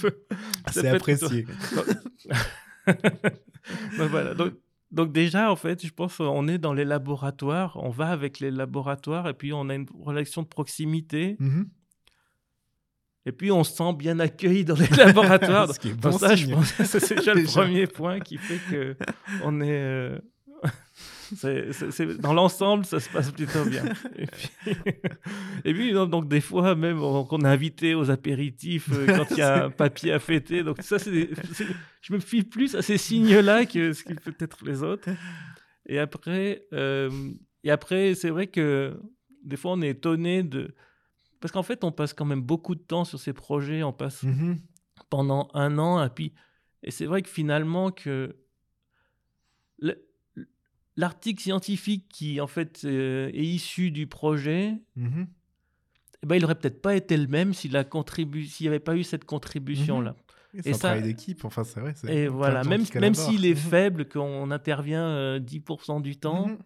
peut- 0.00 0.22
C'est 0.70 0.86
apprécié. 0.88 1.44
Donc, 2.86 4.08
voilà. 4.10 4.34
Donc, 4.34 4.52
donc 4.92 5.12
déjà, 5.12 5.50
en 5.50 5.56
fait, 5.56 5.84
je 5.86 5.92
pense 5.92 6.18
qu'on 6.18 6.46
est 6.48 6.58
dans 6.58 6.72
les 6.74 6.84
laboratoires, 6.84 7.76
on 7.82 7.90
va 7.90 8.08
avec 8.08 8.38
les 8.40 8.50
laboratoires 8.50 9.26
et 9.28 9.34
puis 9.34 9.52
on 9.52 9.68
a 9.70 9.74
une 9.74 9.86
relation 10.00 10.42
de 10.42 10.46
proximité 10.48 11.36
Mhm. 11.40 11.68
et 13.24 13.32
puis 13.32 13.50
on 13.52 13.64
se 13.64 13.72
sent 13.76 13.92
bien 13.94 14.18
accueilli 14.20 14.64
dans 14.64 14.74
les 14.76 14.86
laboratoires. 14.96 15.72
Ce 15.74 15.80
qui 15.80 15.88
est 15.88 15.94
Donc 15.94 16.12
bon 16.12 16.18
ça, 16.18 16.34
je 16.36 16.44
signe. 16.44 16.54
pense 16.54 16.72
que 16.72 16.84
c'est 16.84 17.14
déjà 17.16 17.34
le 17.34 17.44
premier 17.44 17.86
point 17.86 18.20
qui 18.20 18.36
fait 18.38 18.58
que 18.70 18.96
on 19.44 19.60
est... 19.60 19.70
euh, 19.82 20.18
c'est- 21.36 21.72
c'est- 21.72 21.90
c'est- 21.90 22.18
dans 22.18 22.32
l'ensemble, 22.34 22.84
ça 22.84 23.00
se 23.00 23.08
passe 23.10 23.30
plutôt 23.30 23.64
bien. 23.64 23.84
Et 24.16 24.26
puis, 24.26 24.50
et 25.64 25.74
puis, 25.74 25.92
donc, 25.92 26.10
donc, 26.10 26.28
des 26.28 26.40
fois, 26.40 26.74
même, 26.74 27.00
on, 27.02 27.24
qu'on 27.24 27.40
est 27.40 27.48
invité 27.48 27.94
aux 27.94 28.10
apéritifs 28.10 28.88
euh, 28.92 29.06
quand 29.06 29.30
il 29.32 29.38
y 29.38 29.42
a 29.42 29.64
un 29.66 29.70
papier 29.84 30.12
à 30.12 30.18
fêter. 30.18 30.62
Donc, 30.62 30.82
ça, 30.82 30.98
c'est 30.98 31.10
des- 31.10 31.30
je 32.00 32.12
me 32.12 32.18
fie 32.18 32.42
plus 32.42 32.74
à 32.74 32.82
ces 32.82 32.98
signes-là 32.98 33.64
que 33.66 33.92
ce 33.92 34.04
qui 34.04 34.14
peut 34.14 34.34
être 34.38 34.64
les 34.64 34.82
autres. 34.82 35.08
Et 35.86 35.98
après, 35.98 36.64
euh, 36.72 37.10
et 37.64 37.70
après 37.70 38.14
c'est 38.14 38.30
vrai 38.30 38.46
que 38.46 38.96
des 39.44 39.56
fois, 39.56 39.72
on 39.72 39.82
est 39.82 39.90
étonné 39.90 40.42
de. 40.42 40.74
Parce 41.40 41.50
qu'en 41.50 41.64
fait, 41.64 41.82
on 41.82 41.90
passe 41.90 42.12
quand 42.14 42.24
même 42.24 42.42
beaucoup 42.42 42.76
de 42.76 42.80
temps 42.80 43.04
sur 43.04 43.18
ces 43.18 43.32
projets. 43.32 43.82
On 43.82 43.92
passe 43.92 44.22
Mhm. 44.22 44.58
pendant 45.10 45.48
un 45.54 45.76
an. 45.78 46.04
Et 46.04 46.08
puis, 46.08 46.32
et 46.84 46.92
c'est 46.92 47.06
vrai 47.06 47.22
que 47.22 47.28
finalement, 47.28 47.90
que 47.90 48.36
l'article 50.96 51.42
scientifique 51.42 52.06
qui 52.08 52.40
en 52.40 52.46
fait 52.46 52.82
euh, 52.84 53.28
est 53.32 53.44
issu 53.44 53.90
du 53.90 54.06
projet, 54.06 54.74
Mhm. 54.96 55.26
eh 56.22 56.26
ben, 56.26 56.36
il 56.36 56.44
aurait 56.44 56.54
peut-être 56.54 56.82
pas 56.82 56.94
été 56.94 57.16
le 57.16 57.26
même 57.26 57.54
s'il 57.54 57.70
n'y 57.72 57.76
avait 58.68 58.78
pas 58.80 58.96
eu 58.96 59.02
cette 59.04 59.24
contribution 59.24 60.00
là. 60.00 60.14
Oui, 60.54 60.60
Et 60.60 60.62
C'est 60.64 60.68
un 60.70 60.72
ça- 60.74 60.78
travail 60.88 61.02
d'équipe, 61.02 61.44
enfin 61.46 61.64
c'est 61.64 61.80
vrai. 61.80 61.94
Et 62.08 62.28
voilà, 62.28 62.62
même, 62.64 62.84
même 63.00 63.14
s'il 63.14 63.46
est 63.46 63.50
Mhm. 63.54 63.70
faible, 63.70 64.08
qu'on 64.08 64.50
intervient 64.50 65.06
euh, 65.06 65.38
10% 65.38 66.00
du 66.00 66.16
temps, 66.18 66.48
Mhm. 66.48 66.58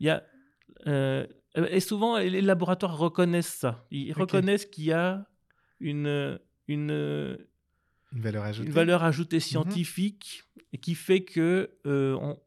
il 0.00 0.06
y 0.06 0.10
a 0.10 0.22
euh, 0.86 1.26
et 1.56 1.80
souvent 1.80 2.16
les 2.18 2.42
laboratoires 2.42 2.96
reconnaissent 2.96 3.54
ça. 3.54 3.84
Ils 3.90 4.12
reconnaissent 4.12 4.66
qu'il 4.66 4.84
y 4.84 4.92
a 4.92 5.26
une 5.80 6.38
une 6.68 6.90
Une 8.12 8.20
valeur 8.20 8.44
ajoutée. 8.44 8.68
une 8.68 8.72
valeur 8.74 9.02
ajoutée 9.02 9.36
Mhm. 9.38 9.40
scientifique 9.40 10.44
qui 10.80 10.94
fait 10.94 11.22
que 11.24 11.70
euh, 11.86 12.16
on, 12.20 12.38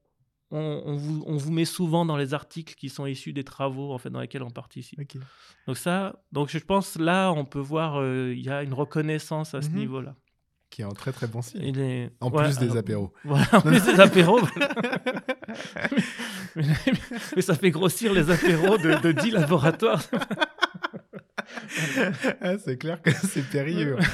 on- 0.54 0.82
on 0.86 0.95
vous, 0.95 1.24
on 1.28 1.36
vous 1.38 1.51
met 1.51 1.66
souvent 1.66 2.06
dans 2.06 2.18
les 2.18 2.34
articles 2.34 2.76
qui 2.76 2.89
sont 2.89 3.06
issus 3.06 3.34
des 3.34 3.43
travaux 3.43 3.93
en 3.93 3.97
fait 3.97 4.10
dans 4.10 4.22
lesquels 4.22 4.43
on 4.43 4.49
participe. 4.51 4.99
Donc 5.68 5.78
ça, 5.78 6.16
donc 6.32 6.49
je 6.49 6.60
pense 6.60 6.97
là 6.97 7.32
on 7.32 7.45
peut 7.45 7.60
voir 7.60 7.99
euh, 7.99 8.34
il 8.36 8.41
y 8.43 8.49
a 8.49 8.64
une 8.64 8.74
reconnaissance 8.74 9.54
à 9.54 9.62
ce 9.62 9.70
Mhm. 9.70 9.76
niveau-là. 9.78 10.16
Qui 10.70 10.82
est 10.82 10.86
un 10.86 10.89
très 10.89 11.12
très 11.12 11.28
bon 11.28 11.41
signe. 11.43 11.72
Les- 11.76 12.10
En 12.20 12.30
voilà, 12.30 12.49
plus 12.49 12.58
des 12.68 12.78
apéros. 12.78 13.14
Voilà, 13.26 13.45
en 13.54 13.62
plus 13.62 13.84
des 13.84 13.99
apéros. 13.99 14.39
mais, 16.56 16.64
mais 17.36 17.41
ça 17.41 17.56
fait 17.56 17.72
grossir 17.72 18.14
les 18.14 18.30
apéros 18.32 18.78
de, 18.78 18.99
de 19.01 19.12
10 19.12 19.32
laboratoires. 19.32 20.01
Ah, 22.41 22.58
c'est 22.58 22.78
clair 22.78 23.01
que 23.01 23.12
c'est 23.12 23.49
périlleux. 23.49 23.97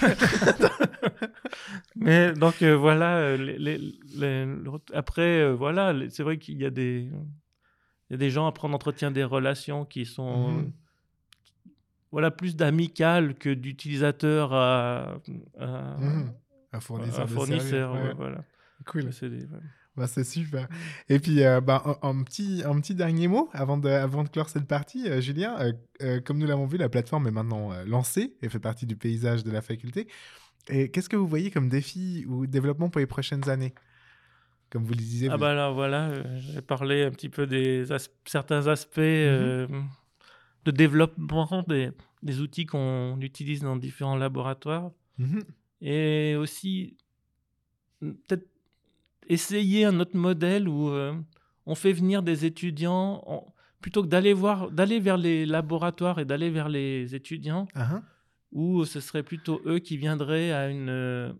Mais 1.95 2.33
donc 2.33 2.61
euh, 2.61 2.75
voilà, 2.75 3.17
euh, 3.17 3.37
les- 3.37 3.57
les- 3.57 3.77
les- 4.15 4.45
le 4.45 4.69
ret- 4.69 4.79
après, 4.93 5.41
euh, 5.41 5.53
voilà, 5.53 5.93
c'est 6.09 6.23
vrai 6.23 6.37
qu'il 6.37 6.57
y 6.59 6.65
a 6.65 6.69
des, 6.69 7.09
il 8.09 8.11
y 8.11 8.13
a 8.13 8.17
des 8.17 8.29
gens 8.29 8.47
après 8.47 8.67
on 8.67 8.73
entretient 8.73 9.11
des 9.11 9.23
relations 9.23 9.85
qui 9.85 10.05
sont 10.05 10.51
Mhm. 10.51 10.71
voilà 12.11 12.31
plus 12.31 12.55
d'amicales 12.55 13.35
que 13.35 13.53
d'utilisateurs 13.53 14.53
à, 14.53 15.15
à, 15.59 15.97
Mhm. 15.99 16.33
Fournisseur. 16.79 17.23
à 17.23 17.27
ouais, 17.93 18.01
ouais. 18.09 18.13
voilà. 18.15 18.43
Cool. 18.85 19.05
Des- 19.05 19.45
ouais. 19.45 19.59
Bah, 19.95 20.07
c'est 20.07 20.23
super. 20.23 20.67
Et 21.09 21.19
puis, 21.19 21.43
euh, 21.43 21.59
bah, 21.61 21.99
un, 22.03 22.09
un 22.09 22.23
petit, 22.23 22.63
un 22.65 22.79
petit 22.79 22.95
dernier 22.95 23.27
mot 23.27 23.49
avant 23.51 23.77
de, 23.77 23.89
avant 23.89 24.23
de 24.23 24.29
clore 24.29 24.47
cette 24.49 24.67
partie. 24.67 25.09
Euh, 25.09 25.19
Julien, 25.19 25.57
euh, 26.01 26.21
comme 26.21 26.37
nous 26.37 26.45
l'avons 26.47 26.65
vu, 26.67 26.77
la 26.77 26.87
plateforme 26.89 27.27
est 27.27 27.31
maintenant 27.31 27.71
lancée 27.85 28.35
et 28.41 28.47
fait 28.49 28.59
partie 28.59 28.85
du 28.85 28.95
paysage 28.95 29.43
de 29.43 29.51
la 29.51 29.61
faculté. 29.61 30.07
Et 30.69 30.89
qu'est-ce 30.91 31.09
que 31.09 31.15
vous 31.17 31.27
voyez 31.27 31.51
comme 31.51 31.67
défi 31.67 32.25
ou 32.29 32.45
développement 32.47 32.89
pour 32.89 32.99
les 32.99 33.07
prochaines 33.07 33.49
années? 33.49 33.73
Comme 34.69 34.83
vous 34.83 34.91
le 34.93 34.97
disiez. 34.99 35.27
Ah 35.29 35.33
vous- 35.33 35.39
bah 35.39 35.53
là, 35.55 35.71
voilà, 35.71 36.11
j'ai 36.37 36.61
parlé 36.61 37.03
un 37.03 37.09
petit 37.11 37.29
peu 37.29 37.47
des 37.47 37.91
as- 37.91 38.09
certains 38.25 38.67
aspects 38.67 38.99
euh, 38.99 39.67
de 40.65 40.71
développement 40.71 41.65
des, 41.67 41.89
des 42.21 42.39
outils 42.39 42.67
qu'on 42.67 43.19
utilise 43.19 43.61
dans 43.61 43.75
différents 43.75 44.15
laboratoires 44.17 44.91
Mhm. 45.17 45.41
et 45.81 46.35
aussi 46.37 46.95
peut-être 47.99 48.47
essayer 49.29 49.85
un 49.85 49.99
autre 49.99 50.17
modèle 50.17 50.67
où 50.67 50.89
euh, 50.89 51.13
on 51.65 51.75
fait 51.75 51.93
venir 51.93 52.23
des 52.23 52.45
étudiants 52.45 53.23
plutôt 53.81 54.01
que 54.03 54.07
d'aller 54.07 54.33
voir 54.33 54.71
d'aller 54.71 54.99
vers 54.99 55.17
les 55.17 55.45
laboratoires 55.45 56.19
et 56.19 56.25
d'aller 56.25 56.49
vers 56.49 56.67
les 56.69 57.15
étudiants 57.15 57.67
hein. 57.75 58.01
où 58.51 58.83
ce 58.85 58.99
serait 58.99 59.23
plutôt 59.23 59.61
eux 59.65 59.79
qui 59.79 59.95
viendraient 59.97 60.51
à, 60.51 60.67
une, 60.69 60.89
euh, 60.89 61.31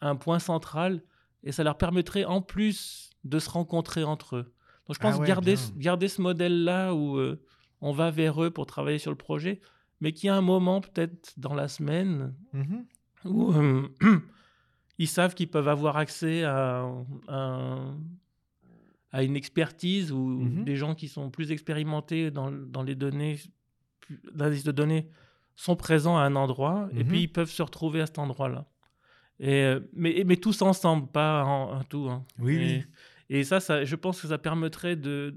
à 0.00 0.08
un 0.10 0.16
point 0.16 0.38
central 0.38 1.02
et 1.42 1.50
ça 1.52 1.64
leur 1.64 1.76
permettrait 1.78 2.24
en 2.24 2.40
plus 2.42 3.10
de 3.24 3.38
se 3.38 3.50
rencontrer 3.50 4.04
entre 4.04 4.36
eux. 4.36 4.52
Donc 4.86 4.94
je 4.96 5.00
Ah 5.00 5.10
pense 5.10 5.18
ouais, 5.20 5.26
garder, 5.26 5.54
garder 5.76 6.08
ce 6.08 6.20
modèle-là 6.22 6.94
où 6.94 7.16
euh, 7.16 7.40
on 7.80 7.92
va 7.92 8.10
vers 8.10 8.42
eux 8.42 8.50
pour 8.50 8.66
travailler 8.66 8.98
sur 8.98 9.10
le 9.10 9.16
projet, 9.16 9.60
mais 10.00 10.12
qu'il 10.12 10.26
y 10.28 10.30
a 10.30 10.36
un 10.36 10.40
moment 10.40 10.80
peut-être 10.80 11.32
dans 11.36 11.54
la 11.54 11.68
semaine 11.68 12.34
Mhm. 12.52 12.84
où 13.24 13.52
euh, 13.52 13.88
ils 14.98 15.06
savent 15.08 15.34
qu'ils 15.34 15.48
peuvent 15.48 15.68
avoir 15.68 15.96
accès 15.96 16.44
à, 16.44 16.84
un- 17.28 17.96
à 19.12 19.22
une 19.22 19.36
expertise 19.36 20.12
ou 20.12 20.18
Mhm. 20.40 20.64
des 20.64 20.76
gens 20.76 20.94
qui 20.94 21.08
sont 21.08 21.30
plus 21.30 21.50
expérimentés 21.52 22.30
dans, 22.30 22.50
dans 22.50 22.82
les 22.82 22.94
données, 22.94 23.38
l'analyse 24.34 24.64
de 24.64 24.72
données, 24.72 25.08
sont 25.56 25.76
présents 25.76 26.16
à 26.18 26.22
un 26.22 26.36
endroit 26.36 26.88
et 26.92 27.02
Mhm. 27.02 27.08
puis 27.08 27.22
ils 27.22 27.32
peuvent 27.32 27.50
se 27.50 27.62
retrouver 27.62 28.00
à 28.00 28.06
cet 28.06 28.18
endroit-là. 28.18 28.66
Et, 29.40 29.62
euh, 29.62 29.80
mais, 29.92 30.22
mais 30.26 30.36
tous 30.36 30.62
ensemble, 30.62 31.06
pas 31.08 31.44
en 31.44 31.72
un 31.74 31.84
tout. 31.84 32.08
hein. 32.10 32.24
Oui, 32.38 32.56
et, 32.56 32.58
oui. 32.78 32.84
et 33.38 33.44
ça, 33.44 33.60
ça, 33.60 33.84
je 33.84 33.96
pense 33.96 34.20
que 34.20 34.28
ça 34.28 34.38
permettrait 34.38 34.96
de 34.96 35.36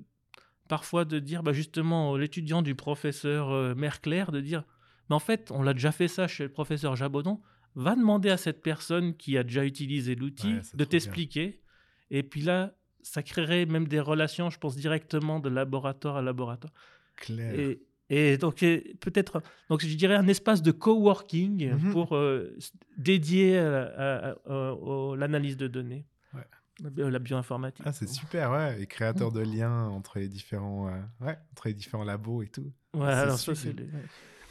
parfois 0.68 1.05
de 1.05 1.20
dire 1.20 1.43
bah, 1.43 1.53
justement 1.53 2.16
l'étudiant 2.18 2.62
du 2.62 2.76
professeur 2.76 3.49
euh, 3.51 3.76
Merclair 3.76 4.32
de 4.32 4.39
dire 4.39 4.64
mais 5.09 5.16
en 5.16 5.20
fait 5.20 5.51
on 5.51 5.64
l'a 5.64 5.74
déjà 5.74 5.91
fait 5.91 6.07
ça 6.07 6.28
chez 6.30 6.43
le 6.43 6.49
professeur 6.49 6.95
Jabodon 6.95 7.41
va 7.76 7.95
demander 7.95 8.30
à 8.30 8.38
cette 8.38 8.61
personne 8.61 9.15
qui 9.15 9.38
a 9.38 9.43
déjà 9.43 9.63
utilisé 9.65 10.15
l'outil 10.15 10.55
Ouais, 10.55 10.61
de 10.74 10.84
t'expliquer 10.84 11.61
et 12.09 12.24
puis 12.24 12.41
là 12.41 12.74
ça 13.01 13.24
créerait 13.24 13.65
même 13.65 13.88
des 13.88 13.99
relations 13.99 14.49
je 14.49 14.59
pense 14.59 14.76
directement 14.76 15.39
de 15.39 15.49
laboratoire 15.49 16.17
à 16.17 16.22
laboratoire 16.22 16.74
Clair. 17.17 17.59
et, 17.59 17.82
et 18.09 18.38
donc 18.38 18.57
peut-être 18.59 19.41
donc 19.69 19.82
je 19.86 19.95
dirais 19.95 20.15
un 20.15 20.28
espace 20.28 20.61
de 20.61 20.72
coworking 20.72 21.72
Mhm. 21.74 21.91
pour 21.91 22.15
euh, 22.15 22.57
dédié 22.97 23.57
à, 23.57 23.84
à- 23.84 24.30
à- 24.32 24.72
à 24.72 25.15
l'analyse 25.15 25.57
de 25.57 25.67
données 25.67 26.05
Ouais. 26.34 26.41
la, 26.84 26.89
bio- 26.89 27.09
la 27.09 27.19
bioinformatique 27.19 27.86
Ah, 27.86 27.91
c'est 27.93 28.07
super, 28.09 28.51
ouais. 28.51 28.82
Et 28.82 28.86
créateur 28.88 29.32
de 29.32 29.41
liens 29.41 29.88
entre 29.89 30.19
les 30.19 30.28
différents, 30.30 30.88
euh, 30.89 30.99
ouais, 31.26 31.38
entre 31.51 31.67
les 31.67 31.74
différents 31.74 32.03
labos 32.05 32.41
et 32.43 32.47
tout. 32.47 32.72
Ouais, 32.93 33.07
alors 33.07 33.38
ça, 33.38 33.53
c'est. 33.55 33.76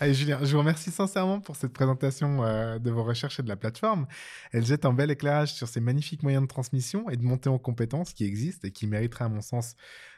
Allez, 0.02 0.14
Julien, 0.14 0.38
je 0.42 0.52
vous 0.52 0.60
remercie 0.60 0.90
sincèrement 0.90 1.40
pour 1.40 1.56
cette 1.56 1.74
présentation 1.74 2.42
euh, 2.42 2.78
de 2.78 2.90
vos 2.90 3.04
recherches 3.04 3.38
et 3.38 3.42
de 3.42 3.48
la 3.48 3.56
plateforme. 3.56 4.06
Elle 4.50 4.64
jette 4.64 4.86
un 4.86 4.94
bel 4.94 5.10
éclairage 5.10 5.52
sur 5.52 5.68
ces 5.68 5.80
magnifiques 5.80 6.22
moyens 6.22 6.42
de 6.42 6.48
transmission 6.48 7.10
et 7.10 7.18
de 7.18 7.22
montée 7.22 7.50
en 7.50 7.58
compétences 7.58 8.14
qui 8.14 8.24
existent 8.24 8.66
et 8.66 8.70
qui 8.70 8.86
mériteraient, 8.86 9.26
à 9.26 9.28
mon 9.28 9.42
sens, 9.42 9.76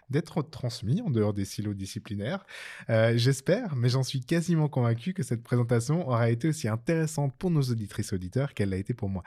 d'être 0.08 0.40
transmis 0.42 1.02
en 1.02 1.10
dehors 1.10 1.34
des 1.34 1.44
silos 1.44 1.74
disciplinaires. 1.74 2.46
Euh, 2.90 3.14
J'espère, 3.16 3.74
mais 3.74 3.88
j'en 3.88 4.04
suis 4.04 4.20
quasiment 4.20 4.68
convaincu 4.68 5.14
que 5.14 5.24
cette 5.24 5.42
présentation 5.42 6.06
aura 6.06 6.30
été 6.30 6.46
aussi 6.46 6.68
intéressante 6.68 7.34
pour 7.36 7.50
nos 7.50 7.62
auditrices 7.62 8.12
auditeurs 8.12 8.54
qu'elle 8.54 8.70
l'a 8.70 8.76
été 8.76 8.94
pour 8.94 9.08
moi. 9.08 9.24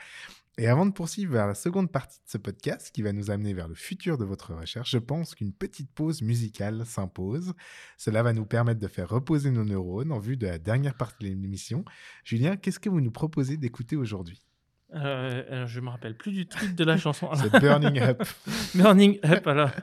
Et 0.57 0.67
avant 0.67 0.85
de 0.85 0.91
poursuivre 0.91 1.33
vers 1.33 1.47
la 1.47 1.53
seconde 1.53 1.91
partie 1.91 2.19
de 2.19 2.29
ce 2.29 2.37
podcast 2.37 2.91
qui 2.93 3.01
va 3.01 3.11
nous 3.11 3.29
amener 3.29 3.53
vers 3.53 3.67
le 3.67 3.75
futur 3.75 4.17
de 4.17 4.23
votre 4.23 4.53
recherche, 4.53 4.91
je 4.91 4.97
pense 4.97 5.35
qu'une 5.35 5.51
petite 5.51 5.91
pause 5.91 6.21
musicale 6.21 6.85
s'impose. 6.85 7.53
Cela 7.97 8.23
va 8.23 8.31
nous 8.31 8.45
permettre 8.45 8.79
de 8.79 8.87
faire 8.87 9.09
reposer 9.09 9.51
nos 9.51 9.65
neurones 9.65 10.13
en 10.13 10.19
vue 10.19 10.37
de 10.37 10.47
la 10.47 10.57
dernière 10.57 10.95
partie 10.95 11.25
de 11.25 11.29
l'émission. 11.29 11.83
Julien, 12.23 12.55
qu'est-ce 12.55 12.79
que 12.79 12.89
vous 12.89 13.01
nous 13.01 13.11
proposez 13.11 13.57
d'écouter 13.57 13.97
aujourd'hui? 13.97 14.45
Euh, 14.93 15.43
alors, 15.49 15.67
je 15.67 15.81
me 15.81 15.89
rappelle 15.89 16.15
plus 16.15 16.31
du 16.31 16.47
titre 16.47 16.75
de 16.75 16.83
la 16.85 16.97
chanson. 16.97 17.29
C'est 17.35 17.59
Burning 17.59 17.99
Up. 17.99 18.23
Burning 18.75 19.19
Up, 19.25 19.47
alors. 19.47 19.71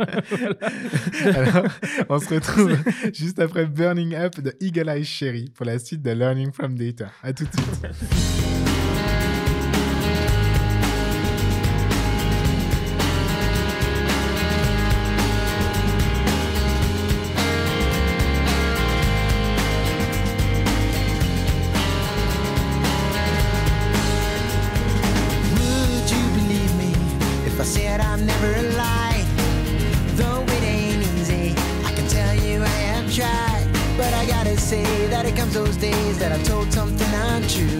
Alors, 1.35 1.67
on 2.09 2.19
se 2.19 2.35
retrouve 2.35 2.77
juste 3.13 3.39
après 3.39 3.67
Burning 3.67 4.15
Up 4.15 4.41
de 4.41 4.55
Eagle 4.61 4.89
Eye 4.89 5.05
Cherry 5.05 5.51
pour 5.51 5.67
la 5.67 5.79
suite 5.79 6.03
de 6.03 6.13
Learning 6.13 6.53
from 6.53 6.79
Data. 6.79 7.11
À 7.23 7.33
tout 7.33 7.45
de 7.45 7.51
suite. 7.51 8.42
But 34.03 34.15
I 34.15 34.27
gotta 34.27 34.59
say 34.59 34.83
that 35.11 35.27
it 35.27 35.37
comes 35.37 35.55
those 35.55 35.77
days 35.77 36.19
that 36.19 36.33
I've 36.33 36.43
told 36.43 36.73
something 36.73 37.13
untrue. 37.31 37.79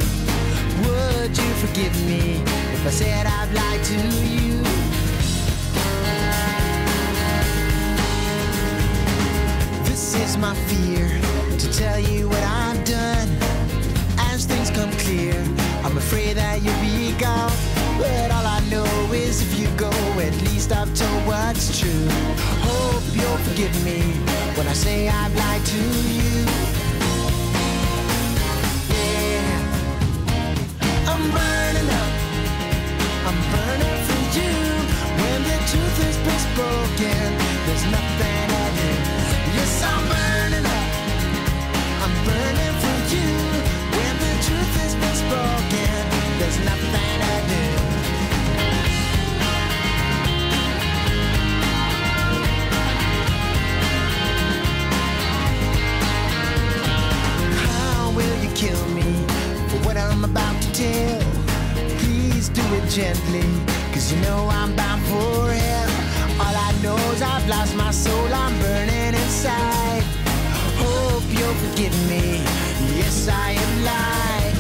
Would 0.87 1.37
you 1.37 1.51
forgive 1.63 1.95
me 2.07 2.39
if 2.75 2.87
I 2.87 2.91
said 2.91 3.27
I've 3.27 3.53
lied 3.53 3.83
to 3.91 3.99
you? 4.31 4.55
This 9.83 10.15
is 10.15 10.37
my 10.37 10.55
fear 10.71 11.09
to 11.59 11.67
tell 11.77 11.99
you 11.99 12.29
what 12.29 12.45
I've 12.45 12.85
done 12.85 13.29
as 14.31 14.47
things 14.47 14.71
come 14.71 14.93
clear. 15.05 15.35
I'm 15.83 15.97
afraid 15.97 16.37
that 16.37 16.63
you'll 16.63 16.83
be 16.87 17.19
gone. 17.19 17.51
But 17.99 18.31
all 18.31 18.47
I 18.47 18.61
know 18.71 18.87
is 19.13 19.43
if 19.43 19.59
you 19.59 19.67
go, 19.77 19.91
at 20.21 20.35
least 20.47 20.71
I've 20.71 20.95
told 20.95 21.27
what's 21.27 21.81
true. 21.81 22.07
Hope 22.71 23.03
you'll 23.13 23.43
forgive 23.49 23.75
me 23.85 24.32
when 24.57 24.69
I 24.69 24.73
say 24.73 25.09
I've 25.09 25.35
lied 25.35 25.65
to 25.65 25.77
you. 25.77 26.45
Yeah. 28.93 29.61
I'm 31.11 31.25
burning 31.37 31.91
up. 32.03 32.13
I'm 33.29 33.39
burning 33.53 33.99
for 34.09 34.23
you. 34.39 34.55
When 35.21 35.41
the 35.49 35.59
truth 35.71 35.97
been 36.27 36.41
spoken, 36.51 37.29
there's 37.67 37.85
nothing 37.97 38.32
it 62.75 62.89
gently, 62.89 63.43
cause 63.93 64.13
you 64.13 64.21
know 64.23 64.49
I'm 64.51 64.75
bound 64.75 65.03
for 65.03 65.51
hell. 65.53 65.91
All 66.41 66.57
I 66.69 66.73
know 66.83 66.97
is 67.13 67.23
I've 67.23 67.47
lost 67.49 67.75
my 67.77 67.91
soul, 67.91 68.29
I'm 68.33 68.59
burning 68.61 69.15
inside. 69.15 70.03
Hope 70.81 71.25
you'll 71.29 71.59
forgive 71.65 71.97
me. 72.09 72.41
Yes, 72.97 73.29
I 73.29 73.53
have 73.61 73.77
lied. 73.91 74.55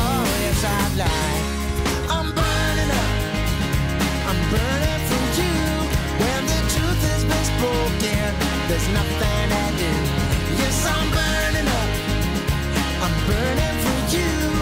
Oh, 0.00 0.24
yes, 0.44 0.64
I've 0.64 0.96
lied. 0.96 1.44
I'm 2.08 2.28
burning 2.38 2.90
up. 3.02 3.12
I'm 4.28 4.40
burning 4.52 5.02
for 5.10 5.24
you. 5.40 5.56
When 6.22 6.42
the 6.52 6.60
truth 6.74 7.02
has 7.10 7.22
been 7.30 7.46
spoken, 7.54 8.28
there's 8.68 8.88
nothing 8.96 9.46
I 9.64 9.68
do. 9.82 9.92
Yes, 10.62 10.78
I'm 10.94 11.08
burning 11.16 11.68
up. 11.80 11.90
I'm 13.04 13.14
burning 13.28 13.76
for 13.84 13.98
you. 14.16 14.61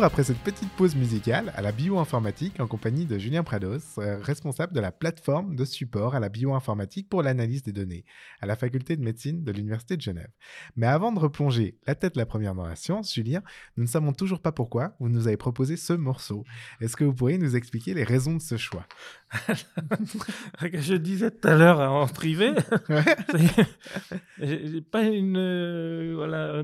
Après 0.00 0.24
cette 0.24 0.38
petite 0.38 0.70
pause 0.72 0.96
musicale 0.96 1.52
à 1.54 1.60
la 1.60 1.70
bioinformatique 1.70 2.58
en 2.58 2.66
compagnie 2.66 3.04
de 3.04 3.18
Julien 3.18 3.44
Prados, 3.44 3.98
euh, 3.98 4.18
responsable 4.20 4.72
de 4.72 4.80
la 4.80 4.90
plateforme 4.90 5.54
de 5.54 5.64
support 5.64 6.14
à 6.16 6.20
la 6.20 6.28
bioinformatique 6.28 7.08
pour 7.08 7.22
l'analyse 7.22 7.62
des 7.62 7.72
données 7.72 8.04
à 8.40 8.46
la 8.46 8.56
faculté 8.56 8.96
de 8.96 9.02
médecine 9.02 9.44
de 9.44 9.52
l'Université 9.52 9.96
de 9.96 10.00
Genève. 10.02 10.30
Mais 10.74 10.86
avant 10.86 11.12
de 11.12 11.20
replonger 11.20 11.78
la 11.86 11.94
tête 11.94 12.16
la 12.16 12.26
première 12.26 12.54
dans 12.54 12.66
la 12.66 12.74
science, 12.74 13.14
Julien, 13.14 13.42
nous 13.76 13.84
ne 13.84 13.88
savons 13.88 14.12
toujours 14.12 14.40
pas 14.40 14.50
pourquoi 14.50 14.96
vous 14.98 15.08
nous 15.08 15.28
avez 15.28 15.36
proposé 15.36 15.76
ce 15.76 15.92
morceau. 15.92 16.44
Est-ce 16.80 16.96
que 16.96 17.04
vous 17.04 17.14
pourriez 17.14 17.38
nous 17.38 17.54
expliquer 17.54 17.94
les 17.94 18.04
raisons 18.04 18.34
de 18.34 18.42
ce 18.42 18.56
choix? 18.56 18.86
Je 20.74 20.94
disais 20.94 21.30
tout 21.30 21.48
à 21.48 21.56
l'heure 21.56 21.80
en 21.80 22.06
privé, 22.06 22.52
j'ai 24.38 24.80
pas 24.82 25.04
une 25.04 25.36
euh, 25.38 26.12
voilà 26.16 26.62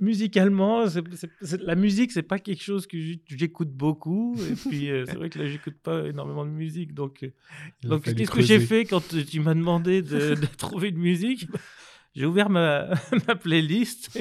musicalement 0.00 0.84
la 1.60 1.74
musique 1.76 2.10
c'est 2.10 2.22
pas 2.22 2.38
quelque 2.38 2.62
chose 2.62 2.86
que 2.86 2.96
j'écoute 3.26 3.70
beaucoup. 3.70 4.36
Et 4.50 4.54
puis 4.68 4.90
euh, 4.90 5.04
c'est 5.06 5.16
vrai 5.16 5.30
que 5.30 5.38
là 5.38 5.46
j'écoute 5.46 5.76
pas 5.82 6.06
énormément 6.06 6.44
de 6.44 6.50
musique. 6.50 6.94
Donc 6.94 7.22
euh, 7.22 7.32
Il 7.82 7.90
donc 7.90 8.02
qu'est-ce 8.02 8.30
que 8.30 8.42
j'ai 8.42 8.60
fait 8.60 8.84
quand 8.84 9.02
tu 9.08 9.40
m'as 9.40 9.54
demandé 9.54 10.02
de, 10.02 10.34
de 10.34 10.46
trouver 10.56 10.88
une 10.88 10.98
musique? 10.98 11.46
J'ai 12.16 12.26
ouvert 12.26 12.50
ma, 12.50 12.88
ma 13.28 13.36
playlist. 13.36 14.18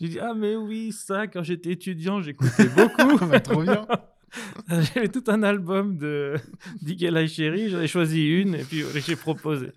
J'ai 0.00 0.08
dit 0.08 0.18
ah 0.18 0.34
mais 0.36 0.54
oui 0.54 0.92
ça 0.92 1.26
quand 1.26 1.42
j'étais 1.42 1.72
étudiant 1.72 2.20
j'écoutais 2.20 2.68
beaucoup. 2.68 3.24
Bah, 3.26 3.40
trop 3.40 3.62
bien. 3.62 3.86
J'avais 4.68 5.08
tout 5.08 5.24
un 5.28 5.42
album 5.42 5.96
de 5.96 6.36
d'Igel 6.82 7.28
Chéri, 7.28 7.70
j'en 7.70 7.80
ai 7.80 7.86
choisi 7.86 8.26
une 8.26 8.54
et 8.54 8.64
puis 8.64 8.84
j'ai 9.06 9.16
proposé. 9.16 9.72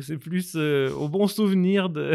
C'est 0.00 0.18
plus 0.18 0.52
euh, 0.56 0.90
au 0.92 1.08
bon 1.08 1.26
souvenir 1.26 1.88
de... 1.90 2.14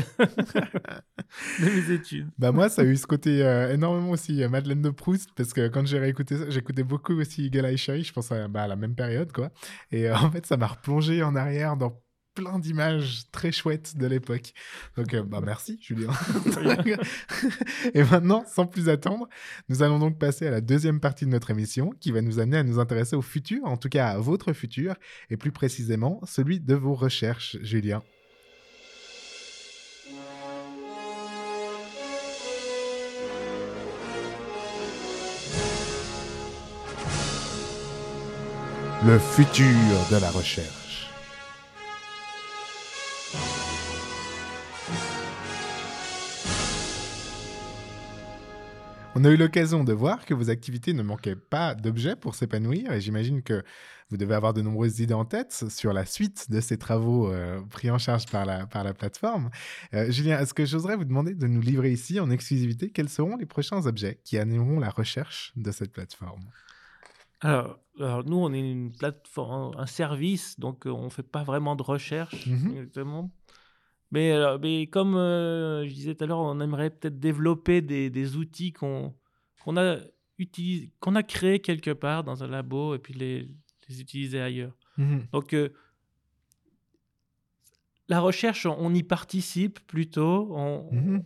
mes 1.60 1.92
études. 1.92 2.28
Bah 2.38 2.52
moi, 2.52 2.70
ça 2.70 2.82
a 2.82 2.86
eu 2.86 2.96
ce 2.96 3.08
côté 3.08 3.44
euh, 3.44 3.74
énormément 3.74 4.12
aussi 4.12 4.44
euh, 4.44 4.50
Madeleine 4.50 4.82
de 4.82 4.90
Proust, 4.90 5.30
parce 5.36 5.54
que 5.54 5.68
quand 5.68 5.86
j'ai 5.86 6.00
réécouté 6.00 6.38
ça, 6.38 6.50
j'écoutais 6.50 6.84
beaucoup 6.84 7.14
aussi 7.20 7.50
Eye 7.54 7.78
Cherry, 7.78 8.04
je 8.04 8.14
pense 8.14 8.32
à, 8.32 8.48
bah, 8.48 8.64
à 8.64 8.68
la 8.68 8.76
même 8.76 8.96
période, 8.96 9.32
quoi. 9.32 9.52
Et 9.92 10.10
en 10.12 10.32
fait, 10.32 10.46
ça 10.46 10.58
m'a 10.58 10.68
replongé 10.68 11.24
en 11.24 11.36
arrière 11.36 11.78
dans 11.78 12.03
plein 12.34 12.60
d'images 12.60 13.24
très 13.32 13.52
chouettes 13.52 13.98
de 13.98 14.08
l'époque. 14.08 14.54
Donc, 14.98 15.14
euh, 15.14 15.24
bah 15.24 15.42
merci, 15.44 15.80
Julien. 15.82 16.10
Et 17.94 18.04
maintenant, 18.04 18.44
sans 18.48 18.66
plus 18.66 18.90
attendre, 18.90 19.28
nous 19.70 19.84
allons 19.84 20.00
donc 20.00 20.20
passer 20.20 20.48
à 20.48 20.52
la 20.52 20.62
deuxième 20.62 21.00
partie 21.00 21.26
de 21.26 21.32
notre 21.32 21.52
émission, 21.52 21.92
qui 22.00 22.12
va 22.12 22.22
nous 22.22 22.40
amener 22.40 22.58
à 22.58 22.64
nous 22.64 22.80
intéresser 22.80 23.16
au 23.16 23.22
futur, 23.22 23.66
en 23.66 23.78
tout 23.78 23.90
cas 23.90 24.10
à 24.10 24.18
votre 24.18 24.54
futur, 24.54 24.96
et 25.30 25.38
plus 25.38 25.52
précisément 25.52 26.20
celui 26.26 26.60
de 26.60 26.76
vos 26.76 26.96
recherches, 26.96 27.58
Julien. 27.62 28.02
Le 39.06 39.20
futur 39.20 39.66
de 40.12 40.22
la 40.22 40.32
recherche. 40.32 40.83
On 49.16 49.24
a 49.26 49.30
eu 49.30 49.38
l'occasion 49.38 49.84
de 49.84 49.94
voir 49.94 50.26
que 50.26 50.34
vos 50.34 50.50
activités 50.50 50.94
ne 50.94 51.04
manquaient 51.04 51.36
pas 51.36 51.76
d'objets 51.76 52.16
pour 52.16 52.34
s'épanouir 52.34 52.92
et 52.92 53.00
j'imagine 53.00 53.44
que 53.44 53.64
vous 54.10 54.18
devez 54.18 54.34
avoir 54.34 54.54
de 54.54 54.62
nombreuses 54.62 55.00
idées 55.00 55.14
en 55.14 55.26
tête 55.26 55.66
sur 55.70 55.94
la 55.94 56.06
suite 56.06 56.50
de 56.50 56.60
ces 56.62 56.78
travaux 56.78 57.32
euh, 57.32 57.62
pris 57.70 57.92
en 57.92 58.00
charge 58.00 58.26
par 58.26 58.46
la, 58.46 58.66
par 58.66 58.84
la 58.84 58.94
plateforme. 58.96 59.52
Euh, 59.94 60.12
Julien, 60.12 60.40
est-ce 60.40 60.54
que 60.56 60.66
j'oserais 60.66 60.96
vous 60.96 61.06
demander 61.06 61.36
de 61.36 61.46
nous 61.48 61.62
livrer 61.62 61.92
ici 61.92 62.20
en 62.20 62.32
exclusivité 62.32 62.90
quels 62.90 63.10
seront 63.10 63.38
les 63.38 63.46
prochains 63.46 63.86
objets 63.86 64.20
qui 64.24 64.40
animeront 64.40 64.80
la 64.80 64.90
recherche 64.90 65.54
de 65.56 65.72
cette 65.72 65.92
plateforme? 65.92 66.44
Alors, 67.42 67.80
alors, 68.00 68.24
nous, 68.26 68.38
on 68.38 68.52
est 68.54 68.60
une 68.60 68.92
plateforme, 68.92 69.76
un 69.78 69.86
service, 69.86 70.60
donc 70.60 70.88
euh, 70.88 70.90
on 70.90 71.06
ne 71.06 71.10
fait 71.10 71.22
pas 71.24 71.44
vraiment 71.44 71.76
de 71.76 71.84
recherche, 71.84 72.48
Mhm. 72.48 72.72
exactement. 72.78 73.32
Mais, 74.14 74.32
alors, 74.32 74.60
mais 74.60 74.86
comme 74.88 75.16
euh, 75.16 75.86
je 75.88 75.94
disais 75.94 76.14
tout 76.14 76.24
à 76.24 76.28
l'heure, 76.28 76.40
on 76.40 76.60
aimerait 76.62 76.92
peut-être 76.92 77.20
développer 77.20 77.82
des, 77.82 78.10
des 78.12 78.36
outils 78.38 78.72
qu'on 78.72 79.14
qu'on 79.64 79.76
a, 79.78 79.98
utilis- 80.40 80.92
qu'on 81.00 81.16
a 81.16 81.24
créés 81.24 81.60
quelque 81.60 81.92
part 81.92 82.24
dans 82.24 82.44
un 82.44 82.48
labo 82.48 82.94
et 82.96 83.00
puis 83.00 83.14
les, 83.16 83.48
les 83.90 84.02
utiliser 84.02 84.40
ailleurs. 84.40 84.76
Mhm. 84.98 85.26
Donc, 85.32 85.54
euh, 85.54 85.70
la 88.10 88.20
recherche, 88.20 88.66
on, 88.66 88.94
y 88.94 89.04
participe 89.04 89.80
plutôt. 89.88 90.50
On, 90.52 90.92
Mhm. 90.92 91.24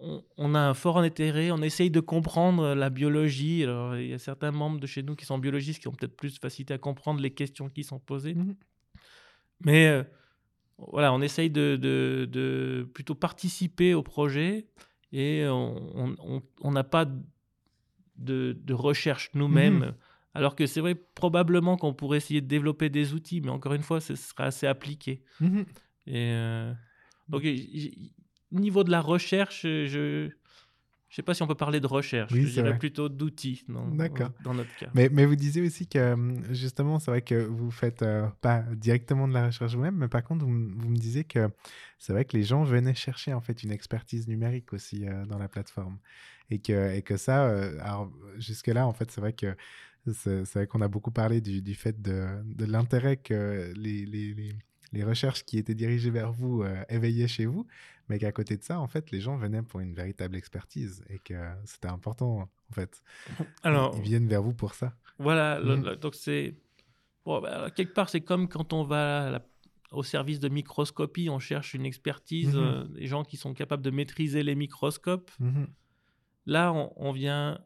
on, 0.00 0.24
on 0.36 0.54
a 0.54 0.60
un 0.60 0.74
fort 0.74 0.98
intérêt. 0.98 1.50
On 1.50 1.60
essaye 1.62 1.90
de 1.90 2.00
comprendre 2.00 2.74
la 2.74 2.88
biologie. 2.88 3.64
Alors, 3.64 3.96
il 3.96 4.08
y 4.08 4.12
a 4.14 4.18
certains 4.18 4.52
membres 4.52 4.78
de 4.80 4.86
chez 4.86 5.02
nous 5.02 5.16
qui 5.16 5.26
sont 5.26 5.38
biologistes 5.38 5.80
qui 5.82 5.88
ont 5.88 5.92
peut-être 5.92 6.16
plus 6.16 6.38
facilité 6.38 6.72
à 6.74 6.78
comprendre 6.78 7.20
les 7.20 7.30
questions 7.32 7.68
qui 7.68 7.84
sont 7.84 7.98
posées. 7.98 8.34
Mhm. 8.34 8.54
Mais 9.60 9.86
euh, 9.88 10.02
voilà, 10.78 11.12
on 11.12 11.20
essaye 11.22 11.50
de, 11.50 11.76
de- 11.76 12.28
de 12.30 12.88
plutôt 12.94 13.14
participer 13.14 13.94
au 13.94 14.02
projet 14.02 14.66
et 15.12 15.44
on 15.48 16.70
n'a 16.72 16.84
pas 16.84 17.06
de, 18.16 18.56
de 18.60 18.74
recherche 18.74 19.30
nous-mêmes. 19.34 19.78
Mhm. 19.78 19.94
Alors 20.36 20.56
que 20.56 20.66
c'est 20.66 20.80
vrai, 20.80 20.96
probablement 20.96 21.76
qu'on 21.76 21.94
pourrait 21.94 22.18
essayer 22.18 22.40
de 22.40 22.48
développer 22.48 22.88
des 22.90 23.14
outils, 23.14 23.40
mais 23.40 23.50
encore 23.50 23.72
une 23.74 23.82
fois, 23.82 24.00
ce 24.00 24.16
sera 24.16 24.44
assez 24.44 24.66
appliqué. 24.66 25.22
Mhm. 25.40 25.64
Et 26.08 26.32
euh, 26.32 26.72
donc, 27.28 27.44
niveau 28.50 28.82
de 28.82 28.90
la 28.90 29.00
recherche, 29.00 29.62
je 29.62 30.30
ne 31.14 31.22
sais 31.22 31.22
pas 31.22 31.34
si 31.34 31.42
on 31.42 31.46
peut 31.46 31.54
parler 31.54 31.78
de 31.78 31.86
recherche. 31.86 32.32
Oui, 32.32 32.42
je 32.42 32.54
dirais 32.54 32.70
vrai. 32.70 32.78
plutôt 32.78 33.08
d'outils 33.08 33.64
dans, 33.68 33.86
notre 33.86 34.14
cas. 34.14 34.90
Mais, 34.94 35.08
mais 35.08 35.26
vous 35.26 35.36
disiez 35.36 35.62
aussi 35.62 35.86
que 35.86 36.12
hum, 36.12 36.42
justement, 36.50 36.98
c'est 36.98 37.10
vrai 37.10 37.22
que 37.22 37.36
vous 37.36 37.70
faites 37.70 38.02
euh, 38.02 38.26
pas 38.40 38.64
directement 38.74 39.28
de 39.28 39.32
la 39.32 39.46
recherche 39.46 39.74
vous-même, 39.74 39.96
mais 39.96 40.08
par 40.08 40.24
contre, 40.24 40.44
vous, 40.44 40.50
me 40.50 40.96
disiez 40.96 41.22
que 41.24 41.48
c'est 41.98 42.12
vrai 42.12 42.24
que 42.24 42.36
les 42.36 42.42
gens 42.42 42.64
venaient 42.64 42.94
chercher 42.94 43.32
en 43.32 43.40
fait 43.40 43.62
une 43.62 43.70
expertise 43.70 44.26
numérique 44.26 44.72
aussi 44.72 45.06
euh, 45.06 45.24
dans 45.26 45.38
la 45.38 45.48
plateforme. 45.48 45.98
Et 46.50 46.58
que, 46.58 46.94
et 46.94 47.02
que 47.02 47.16
ça, 47.16 47.46
euh, 47.46 47.78
alors 47.80 48.10
jusque-là, 48.38 48.86
en 48.86 48.92
fait, 48.92 49.10
c'est 49.10 49.20
vrai 49.20 49.32
que 49.32 49.56
c'est 50.12 50.44
c'est 50.44 50.58
vrai 50.58 50.66
qu'on 50.66 50.82
a 50.82 50.88
beaucoup 50.88 51.12
parlé 51.12 51.40
du, 51.40 51.62
du 51.62 51.74
fait 51.74 52.02
de, 52.02 52.26
de 52.44 52.64
l'intérêt 52.64 53.16
que 53.16 53.72
les, 53.76 54.04
les, 54.04 54.34
les, 54.34 54.56
les 54.94 55.04
recherches 55.04 55.44
qui 55.44 55.58
étaient 55.58 55.74
dirigées 55.74 56.10
vers 56.10 56.32
vous 56.32 56.62
euh, 56.62 56.82
éveillaient 56.88 57.28
chez 57.28 57.46
vous, 57.46 57.66
mais 58.08 58.18
qu'à 58.18 58.32
côté 58.32 58.56
de 58.56 58.62
ça, 58.62 58.80
en 58.80 58.86
fait, 58.86 59.10
les 59.10 59.20
gens 59.20 59.36
venaient 59.36 59.62
pour 59.62 59.80
une 59.80 59.94
véritable 59.94 60.36
expertise 60.36 61.04
et 61.10 61.18
que 61.18 61.34
c'était 61.64 61.88
important, 61.88 62.48
en 62.70 62.72
fait. 62.74 63.02
Alors, 63.62 63.94
Ils 63.96 64.02
viennent 64.02 64.28
vers 64.28 64.42
vous 64.42 64.54
pour 64.54 64.74
ça. 64.74 64.94
Voilà, 65.18 65.58
le- 65.60 65.76
Mhm. 65.76 65.84
le- 65.84 65.96
donc 65.96 66.14
c'est. 66.14 66.54
Bon, 67.24 67.40
bah, 67.40 67.70
quelque 67.74 67.94
part, 67.94 68.08
c'est 68.08 68.20
comme 68.20 68.48
quand 68.48 68.72
on 68.72 68.84
va 68.84 69.30
la- 69.30 69.46
au 69.92 70.02
service 70.02 70.40
de 70.40 70.48
microscopie, 70.48 71.28
on 71.30 71.38
cherche 71.38 71.72
une 71.74 71.86
expertise, 71.86 72.54
euh, 72.56 72.84
des 72.88 73.06
gens 73.06 73.22
qui 73.24 73.36
sont 73.36 73.54
capables 73.54 73.82
de 73.82 73.90
maîtriser 73.90 74.42
les 74.42 74.54
microscopes. 74.56 75.30
Mhm. 75.38 75.68
Là, 76.46 76.72
on, 76.72 76.92
on 76.96 77.12
vient 77.12 77.60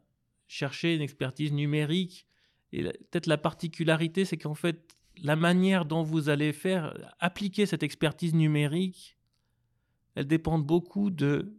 chercher 0.47 0.95
une 0.95 1.01
expertise 1.01 1.51
numérique. 1.51 2.27
Et 2.71 2.83
peut-être 2.83 3.25
la 3.27 3.37
particularité, 3.39 4.25
c'est 4.25 4.37
qu'en 4.37 4.53
fait, 4.53 4.95
la 5.23 5.35
manière 5.35 5.85
dont 5.85 6.03
vous 6.03 6.29
allez 6.29 6.53
faire, 6.53 6.93
appliquer 7.19 7.65
cette 7.65 7.83
expertise 7.83 8.33
numérique, 8.33 9.17
elle 10.15 10.27
dépend 10.27 10.59
beaucoup 10.59 11.09
de, 11.09 11.53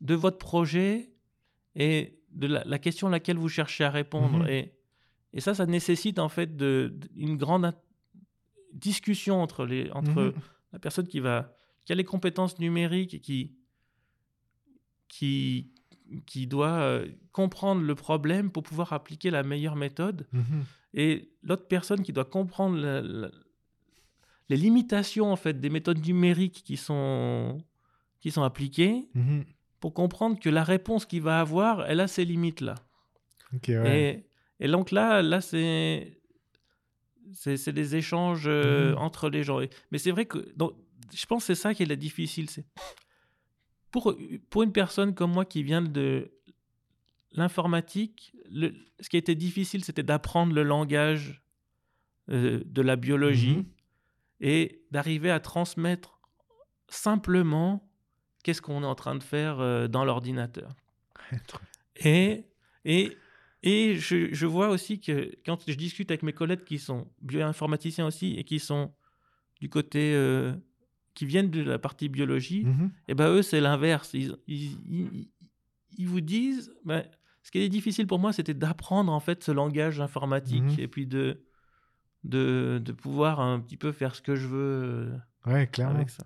de 0.00 0.14
votre 0.14 0.38
projet 0.38 1.12
et 1.74 2.18
de 2.32 2.46
la, 2.46 2.64
la 2.64 2.78
question 2.78 3.08
à 3.08 3.10
laquelle 3.10 3.36
vous 3.38 3.48
cherchez 3.48 3.84
à 3.84 3.90
répondre. 3.90 4.40
Mhm. 4.40 4.48
Et, 4.48 4.74
et 5.32 5.40
ça, 5.40 5.54
ça 5.54 5.66
nécessite 5.66 6.18
en 6.18 6.28
fait 6.28 6.56
de, 6.56 6.92
de- 6.96 7.08
une 7.16 7.36
grande 7.36 7.72
discussion 8.72 9.42
entre, 9.42 9.64
les, 9.66 9.90
entre 9.92 10.22
Mhm. 10.22 10.32
la 10.72 10.78
personne 10.78 11.06
qui, 11.08 11.20
va, 11.20 11.54
qui 11.84 11.92
a 11.92 11.96
les 11.96 12.04
compétences 12.04 12.58
numériques 12.58 13.14
et 13.14 13.20
qui, 13.20 13.54
qui, 15.08 15.72
qui 16.26 16.46
doit 16.46 16.80
euh, 16.80 17.08
comprendre 17.32 17.82
le 17.82 17.94
problème 17.94 18.50
pour 18.50 18.62
pouvoir 18.62 18.92
appliquer 18.92 19.30
la 19.30 19.42
meilleure 19.42 19.76
méthode 19.76 20.26
Mhm. 20.32 20.64
Et 20.94 21.30
l'autre 21.42 21.66
personne 21.68 22.02
qui 22.02 22.12
doit 22.12 22.24
comprendre 22.24 22.76
la- 22.78 23.00
la- 23.02 23.30
les 24.48 24.56
limitations 24.56 25.30
en 25.32 25.36
fait 25.36 25.60
des 25.60 25.70
méthodes 25.70 26.04
numériques 26.04 26.62
qui 26.64 26.76
sont 26.76 27.62
qui 28.20 28.30
sont 28.30 28.42
appliquées 28.42 29.08
Mhm. 29.14 29.44
pour 29.80 29.94
comprendre 29.94 30.38
que 30.40 30.50
la 30.50 30.64
réponse 30.64 31.06
qu'il 31.06 31.22
va 31.22 31.40
avoir 31.40 31.86
elle 31.86 32.00
a 32.00 32.08
ces 32.08 32.24
limites 32.24 32.60
là 32.60 32.74
Ok, 33.54 33.68
ouais. 33.68 34.24
et, 34.60 34.64
et 34.64 34.68
donc 34.68 34.90
là 34.90 35.22
là 35.22 35.40
c'est 35.40 36.16
c'est 37.32 37.72
des 37.72 37.94
échanges 37.94 38.46
euh, 38.48 38.90
Mhm. 38.92 38.98
entre 38.98 39.30
les 39.30 39.44
gens 39.44 39.60
mais 39.92 39.98
c'est 39.98 40.10
vrai 40.10 40.26
que 40.26 40.38
donc, 40.56 40.72
je 41.14 41.24
pense 41.26 41.42
que 41.46 41.54
c'est 41.54 41.60
ça 41.60 41.72
qui 41.74 41.84
est 41.84 41.86
la 41.86 41.96
difficile 41.96 42.50
c'est 42.50 42.64
pour 43.92 44.16
pour 44.50 44.62
une 44.64 44.72
personne 44.72 45.14
comme 45.14 45.32
moi 45.32 45.44
qui 45.44 45.62
vient 45.62 45.82
de 45.82 46.30
l'informatique 47.32 48.34
ce 49.00 49.08
qui 49.08 49.16
était 49.16 49.34
difficile 49.36 49.84
c'était 49.84 50.02
d'apprendre 50.02 50.52
le 50.54 50.62
langage 50.62 51.42
euh, 52.28 52.60
de 52.66 52.82
la 52.82 52.96
biologie 52.96 53.56
Mhm. 53.58 53.64
et 54.40 54.82
d'arriver 54.90 55.30
à 55.30 55.40
transmettre 55.40 56.20
simplement 56.88 57.88
qu'est-ce 58.42 58.62
qu'on 58.62 58.82
est 58.82 58.86
en 58.86 58.94
train 58.94 59.14
de 59.14 59.22
faire 59.22 59.60
euh, 59.60 59.86
dans 59.88 60.04
l'ordinateur. 60.04 60.74
Et 61.96 62.46
Et, 62.84 63.16
et 63.62 63.96
je, 63.96 64.32
je 64.32 64.46
vois 64.46 64.70
aussi 64.70 65.00
que 65.00 65.34
quand 65.44 65.62
je 65.68 65.74
discute 65.74 66.10
avec 66.10 66.22
mes 66.22 66.32
collègues 66.32 66.64
qui 66.64 66.78
sont 66.78 67.10
bioinformaticiens 67.20 68.06
aussi 68.06 68.34
et 68.36 68.44
qui 68.44 68.58
sont 68.58 68.92
du 69.60 69.68
côté. 69.68 70.14
euh, 70.14 70.54
qui 71.12 71.26
viennent 71.26 71.50
de 71.50 71.60
la 71.60 71.78
partie 71.78 72.08
biologie, 72.08 72.64
Mhm. 72.64 72.90
et 73.08 73.14
ben 73.14 73.28
eux, 73.30 73.42
c'est 73.42 73.60
l'inverse. 73.60 74.14
Ils, 74.14 74.36
ils, 74.46 74.78
ils- 74.88 75.28
ils 75.98 76.06
vous 76.08 76.20
disent. 76.22 76.72
ben, 76.84 77.04
ce 77.42 77.50
qui 77.50 77.58
est 77.60 77.68
difficile 77.68 78.06
pour 78.06 78.18
moi, 78.18 78.32
c'était 78.32 78.54
d'apprendre 78.54 79.12
en 79.12 79.20
fait 79.20 79.42
ce 79.44 79.50
langage 79.52 80.00
informatique 80.00 80.62
Mhm. 80.62 80.80
et 80.80 80.88
puis 80.88 81.06
de, 81.06 81.42
de, 82.24 82.80
de 82.84 82.92
pouvoir 82.92 83.40
un 83.40 83.60
petit 83.60 83.76
peu 83.76 83.92
faire 83.92 84.14
ce 84.14 84.20
que 84.22 84.36
je 84.36 84.46
veux 84.46 85.12
Ouais, 85.46 85.66
clairement. 85.66 85.96
avec 85.96 86.10
ça. 86.10 86.24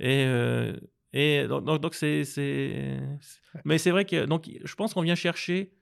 Et, 0.00 0.24
euh, 0.26 0.74
et 1.12 1.46
donc, 1.46 1.64
donc- 1.64 1.80
donc 1.80 1.94
c'est, 1.94 2.24
c'est- 2.24 3.00
c'est- 3.20 3.40
Mais 3.64 3.78
c'est 3.78 3.90
vrai 3.90 4.04
que 4.04 4.24
donc, 4.26 4.50
je 4.64 4.74
pense 4.74 4.94
qu'on 4.94 5.02
vient 5.02 5.14
chercher 5.14 5.72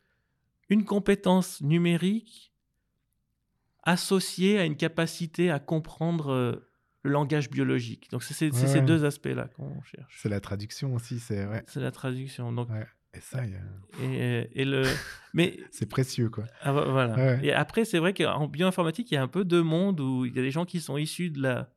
une 0.71 0.85
compétence 0.85 1.61
numérique 1.61 2.53
associée 3.83 4.59
à 4.59 4.65
une 4.65 4.77
capacité 4.77 5.51
à 5.51 5.59
comprendre 5.59 6.31
euh, 6.33 6.69
le 7.03 7.11
langage 7.11 7.51
biologique. 7.51 8.11
Donc 8.11 8.23
c'est, 8.23 8.33
c'est- 8.35 8.51
c'est 8.53 8.63
Ouais, 8.63 8.67
ces 8.69 8.79
ouais. 8.81 8.85
deux 8.85 9.05
aspects-là 9.05 9.49
qu'on 9.57 9.83
cherche. 9.83 10.19
C'est 10.23 10.29
la 10.31 10.41
traduction 10.41 10.95
aussi, 10.95 11.19
c'est 11.21 11.47
ouais. 11.47 11.63
C'est 11.67 11.81
la 11.81 11.91
traduction. 11.91 12.51
Donc. 12.53 12.69
Et 13.17 13.21
ça, 13.21 13.45
y 13.47 13.55
a- 13.55 14.03
et, 14.05 14.49
et 14.55 14.65
le... 14.65 14.83
Mais 15.35 15.59
c'est 15.71 15.87
précieux, 15.89 16.29
quoi. 16.31 16.45
ah, 16.63 16.73
vo- 16.73 16.91
voilà. 16.91 17.15
Ouais. 17.17 17.47
Et 17.47 17.53
après, 17.53 17.85
c'est 17.85 17.99
vrai 17.99 18.15
qu'en 18.15 18.47
bioinformatique, 18.49 19.11
il 19.11 19.15
y 19.15 19.17
a 19.17 19.23
un 19.23 19.29
peu 19.29 19.45
deux 19.45 19.63
mondes 19.63 20.01
où 20.01 20.25
il 20.25 20.35
y 20.35 20.39
a 20.39 20.43
des 20.43 20.51
gens 20.51 20.65
qui 20.65 20.81
sont 20.81 20.97
issus 20.97 21.31
de 21.31 21.41
la 21.43 21.73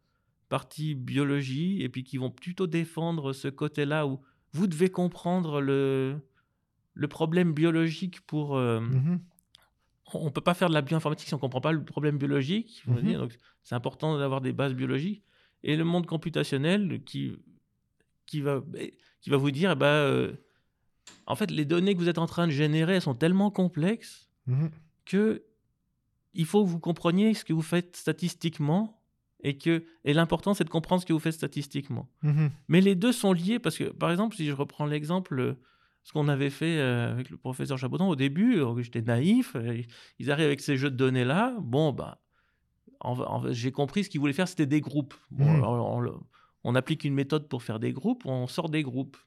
partie 0.49 0.95
biologie 0.95 1.81
et 1.83 1.89
puis 1.89 2.03
qui 2.03 2.17
vont 2.17 2.29
plutôt 2.31 2.67
défendre 2.67 3.33
ce 3.33 3.47
côté-là 3.47 4.07
où 4.07 4.19
vous 4.53 4.67
devez 4.67 4.89
comprendre 4.89 5.59
le, 5.61 6.17
le 6.93 7.07
problème 7.07 7.53
biologique 7.53 8.21
pour. 8.21 8.57
euh, 8.57 8.79
Mhm. 8.79 9.19
On 10.13 10.25
ne 10.25 10.29
peut 10.29 10.39
pas 10.39 10.53
faire 10.53 10.69
de 10.69 10.73
la 10.73 10.81
bioinformatique 10.81 11.27
si 11.27 11.33
on 11.33 11.37
ne 11.37 11.41
comprend 11.41 11.59
pas 11.59 11.73
le 11.73 11.83
problème 11.83 12.17
biologique. 12.17 12.81
Mhm. 12.87 13.13
Donc, 13.15 13.37
c'est 13.63 13.75
important 13.75 14.17
d'avoir 14.17 14.39
des 14.39 14.53
bases 14.53 14.73
biologiques. 14.73 15.21
Et 15.63 15.75
le 15.75 15.83
monde 15.83 16.05
computationnel 16.05 17.01
qui, 17.03 17.35
qui, 18.25 18.39
va, 18.39 18.63
qui 19.19 19.29
va 19.29 19.35
vous 19.35 19.51
dire 19.51 19.71
eh 19.71 19.75
ben, 19.75 19.85
euh, 19.87 20.31
en 21.27 21.35
fait, 21.35 21.51
les 21.51 21.65
données 21.65 21.93
que 21.93 21.99
vous 21.99 22.09
êtes 22.09 22.17
en 22.17 22.25
train 22.25 22.47
de 22.47 22.51
générer, 22.51 22.95
elles 22.95 23.01
sont 23.01 23.15
tellement 23.15 23.51
complexes 23.51 24.29
Mhm. 24.47 24.71
que 25.05 25.43
il 26.33 26.45
faut 26.45 26.63
que 26.63 26.69
vous 26.69 26.79
compreniez 26.79 27.33
ce 27.33 27.43
que 27.43 27.53
vous 27.53 27.61
faites 27.61 27.95
statistiquement 27.97 29.01
et 29.43 29.57
que 29.57 29.83
et 30.05 30.13
l'important 30.13 30.53
c'est 30.53 30.63
de 30.63 30.69
comprendre 30.69 31.01
ce 31.01 31.05
que 31.05 31.13
vous 31.13 31.19
faites 31.19 31.33
statistiquement. 31.33 32.07
Mhm. 32.23 32.49
Mais 32.67 32.81
les 32.81 32.95
deux 32.95 33.11
sont 33.11 33.33
liés 33.33 33.59
parce 33.59 33.77
que 33.77 33.85
par 33.85 34.09
exemple 34.11 34.35
si 34.35 34.45
je 34.45 34.53
reprends 34.53 34.85
l'exemple 34.85 35.39
euh, 35.39 35.53
ce 36.03 36.13
qu'on 36.13 36.27
avait 36.29 36.49
fait 36.49 36.77
euh, 36.79 37.11
avec 37.11 37.29
le 37.29 37.37
professeur 37.37 37.77
Chaboton 37.77 38.07
au 38.07 38.15
début, 38.15 38.59
euh, 38.59 38.81
j'étais 38.81 39.01
naïf, 39.01 39.55
ils 40.19 40.31
arrivent 40.31 40.45
avec 40.47 40.61
ces 40.61 40.77
jeux 40.77 40.89
de 40.91 40.95
données 40.95 41.25
là, 41.25 41.55
bon 41.59 41.91
bah 41.91 42.19
j'ai 43.51 43.71
compris 43.71 44.03
ce 44.03 44.09
qu'ils 44.09 44.19
voulaient 44.19 44.33
faire 44.33 44.47
c'était 44.47 44.65
des 44.65 44.81
groupes. 44.81 45.13
Bon, 45.31 45.45
Mhm. 45.45 45.63
on, 45.63 46.19
on 46.63 46.75
applique 46.75 47.03
une 47.03 47.13
méthode 47.13 47.47
pour 47.47 47.63
faire 47.63 47.79
des 47.79 47.93
groupes, 47.93 48.25
on 48.25 48.47
sort 48.47 48.69
des 48.69 48.83
groupes. 48.83 49.17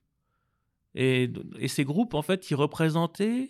Et, 0.95 1.31
et 1.59 1.69
ces 1.69 1.85
groupes 1.85 2.15
en 2.15 2.23
fait 2.23 2.51
ils 2.51 2.55
représentaient 2.57 3.49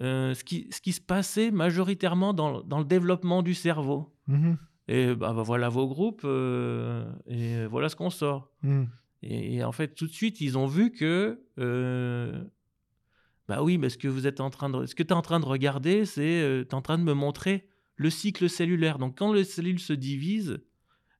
euh, 0.00 0.34
ce, 0.34 0.44
qui, 0.44 0.68
ce 0.70 0.80
qui 0.80 0.92
se 0.92 1.00
passait 1.00 1.50
majoritairement 1.50 2.32
dans, 2.34 2.62
dans 2.62 2.78
le 2.78 2.84
développement 2.84 3.42
du 3.42 3.54
cerveau. 3.54 4.14
Mhm. 4.28 4.56
Et 4.88 5.14
bah, 5.14 5.32
bah, 5.34 5.42
voilà 5.42 5.68
vos 5.68 5.86
groupes, 5.88 6.22
euh, 6.24 7.04
et 7.26 7.66
voilà 7.66 7.88
ce 7.88 7.96
qu'on 7.96 8.10
sort. 8.10 8.50
Mhm. 8.62 8.88
Et, 9.22 9.56
et 9.56 9.64
en 9.64 9.72
fait, 9.72 9.94
tout 9.94 10.06
de 10.06 10.12
suite, 10.12 10.40
ils 10.40 10.56
ont 10.56 10.66
vu 10.66 10.92
que, 10.92 11.42
euh, 11.58 12.44
bah 13.48 13.62
oui, 13.62 13.76
mais 13.78 13.88
ce 13.88 13.98
que 13.98 14.08
vous 14.08 14.26
êtes 14.26 14.40
en 14.40 14.50
train 14.50 14.70
de, 14.70 14.86
ce 14.86 14.94
que 14.94 15.02
tu 15.02 15.08
es 15.08 15.12
en 15.14 15.22
train 15.22 15.40
de 15.40 15.46
regarder, 15.46 16.04
c'est, 16.04 16.62
tu 16.68 16.68
es 16.70 16.74
en 16.74 16.82
train 16.82 16.98
de 16.98 17.02
me 17.02 17.14
montrer 17.14 17.66
le 17.96 18.10
cycle 18.10 18.48
cellulaire. 18.48 18.98
Donc, 18.98 19.18
quand 19.18 19.32
les 19.32 19.44
cellules 19.44 19.80
se 19.80 19.92
divisent, 19.94 20.60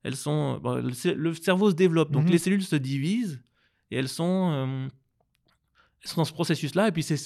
elles 0.04 0.16
sont, 0.16 0.58
bon, 0.62 0.76
le, 0.76 0.92
cer- 0.92 1.14
le 1.14 1.34
cerveau 1.34 1.70
se 1.70 1.74
développe, 1.74 2.12
donc 2.12 2.24
Mhm. 2.26 2.30
les 2.30 2.38
cellules 2.38 2.62
se 2.62 2.76
divisent 2.76 3.42
et 3.90 3.96
elles 3.96 4.08
sont, 4.08 4.50
euh, 4.52 4.88
elles 6.02 6.08
sont 6.10 6.20
dans 6.20 6.24
ce 6.24 6.32
processus-là. 6.32 6.88
Et 6.88 6.92
puis, 6.92 7.02
c'est, 7.02 7.16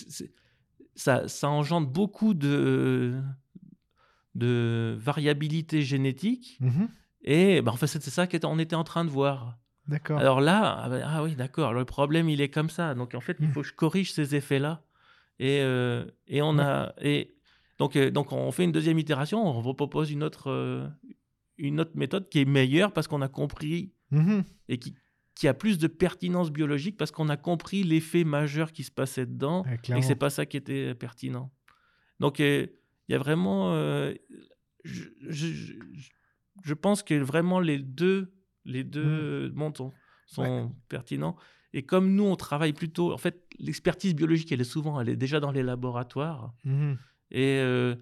ça, 0.94 1.28
ça 1.28 1.48
engendre 1.48 1.88
beaucoup 1.88 2.34
de, 2.34 3.20
de 4.34 4.96
variabilité 4.98 5.82
génétique. 5.82 6.58
Mhm. 6.60 6.88
Et 7.24 7.62
bah, 7.62 7.72
en 7.72 7.76
fait, 7.76 7.86
c'est 7.86 8.02
ça 8.02 8.26
qu'on 8.26 8.58
était 8.58 8.74
en 8.76 8.84
train 8.84 9.04
de 9.04 9.10
voir. 9.10 9.58
D'accord. 9.88 10.18
Alors 10.18 10.40
là, 10.40 10.80
ah, 10.84 10.88
ben, 10.88 11.02
ah 11.04 11.22
oui, 11.22 11.34
d'accord, 11.34 11.72
le 11.72 11.84
problème, 11.84 12.28
il 12.28 12.40
est 12.40 12.48
comme 12.48 12.70
ça. 12.70 12.94
Donc 12.94 13.14
en 13.14 13.20
fait, 13.20 13.36
il 13.40 13.48
Mm. 13.48 13.52
faut 13.52 13.62
que 13.62 13.66
je 13.68 13.74
corrige 13.74 14.12
ces 14.12 14.34
effets-là. 14.34 14.82
Et, 15.38 15.60
euh, 15.60 16.04
et 16.28 16.40
on 16.42 16.58
a. 16.58 16.94
Et 17.00 17.34
donc, 17.78 17.96
euh, 17.96 18.10
donc 18.10 18.32
on 18.32 18.50
fait 18.52 18.64
une 18.64 18.70
deuxième 18.72 18.98
itération, 18.98 19.44
on 19.44 19.60
vous 19.60 19.74
propose 19.74 20.10
une 20.12 20.22
autre, 20.22 20.50
euh, 20.50 20.88
une 21.58 21.80
autre 21.80 21.92
méthode 21.96 22.28
qui 22.28 22.40
est 22.40 22.44
meilleure 22.44 22.92
parce 22.92 23.08
qu'on 23.08 23.22
a 23.22 23.28
compris 23.28 23.92
Mhm. 24.12 24.44
et 24.68 24.78
qui, 24.78 24.94
qui 25.42 25.48
a 25.48 25.54
plus 25.54 25.76
de 25.76 25.88
pertinence 25.88 26.52
biologique 26.52 26.96
parce 26.96 27.10
qu'on 27.10 27.28
a 27.28 27.36
compris 27.36 27.82
l'effet 27.82 28.22
majeur 28.22 28.70
qui 28.70 28.84
se 28.84 28.92
passait 28.92 29.26
dedans 29.26 29.64
et 29.96 30.00
que 30.00 30.06
c'est 30.06 30.14
pas 30.14 30.30
ça 30.30 30.46
qui 30.46 30.56
était 30.56 30.94
pertinent. 30.94 31.50
Donc 32.20 32.38
euh, 32.38 32.68
il 33.08 33.12
y 33.12 33.14
a 33.16 33.18
vraiment. 33.18 33.74
euh, 33.74 34.14
je, 34.84 35.02
je, 35.28 35.48
je- 36.62 36.74
pense 36.74 37.02
que 37.02 37.14
vraiment 37.14 37.58
les 37.58 37.78
deux, 37.80 38.32
les 38.64 38.84
deux 38.84 39.50
mondes 39.56 39.76
sont, 39.76 39.92
sont 40.26 40.44
pertinents. 40.88 41.34
Et 41.72 41.82
comme 41.84 42.14
nous, 42.14 42.22
on 42.24 42.36
travaille 42.36 42.72
plutôt. 42.72 43.12
En 43.12 43.18
fait, 43.18 43.44
l'expertise 43.58 44.14
biologique, 44.14 44.52
elle 44.52 44.60
est 44.60 44.72
souvent, 44.76 45.00
elle 45.00 45.08
est 45.08 45.16
déjà 45.16 45.40
dans 45.40 45.50
les 45.50 45.64
laboratoires. 45.64 46.54
Mhm. 46.64 46.98
Et 47.32 47.58
euh, 47.58 47.96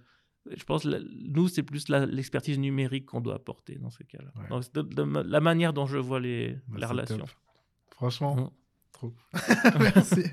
je 0.57 0.65
pense, 0.65 0.85
la- 0.85 0.99
nous, 1.01 1.49
c'est 1.49 1.63
plus 1.63 1.89
la- 1.89 2.07
l'expertise 2.07 2.59
numérique 2.59 3.07
qu'on 3.07 3.21
doit 3.21 3.35
apporter 3.35 3.77
dans 3.77 3.91
ces 3.91 4.05
cas-là. 4.05 4.31
Ouais. 4.41 4.49
Donc, 4.49 4.65
c'est 4.65 4.75
de- 4.75 4.83
de 4.83 5.03
ma- 5.03 5.23
la 5.23 5.41
manière 5.41 5.73
dont 5.73 5.87
je 5.87 5.99
vois 5.99 6.21
les, 6.21 6.57
Bah, 6.69 6.87
relations. 6.89 7.19
top. 7.19 7.31
Franchement, 7.93 8.35
Mhm. 8.37 8.51
Trop. 9.01 9.13
Merci. 9.81 10.25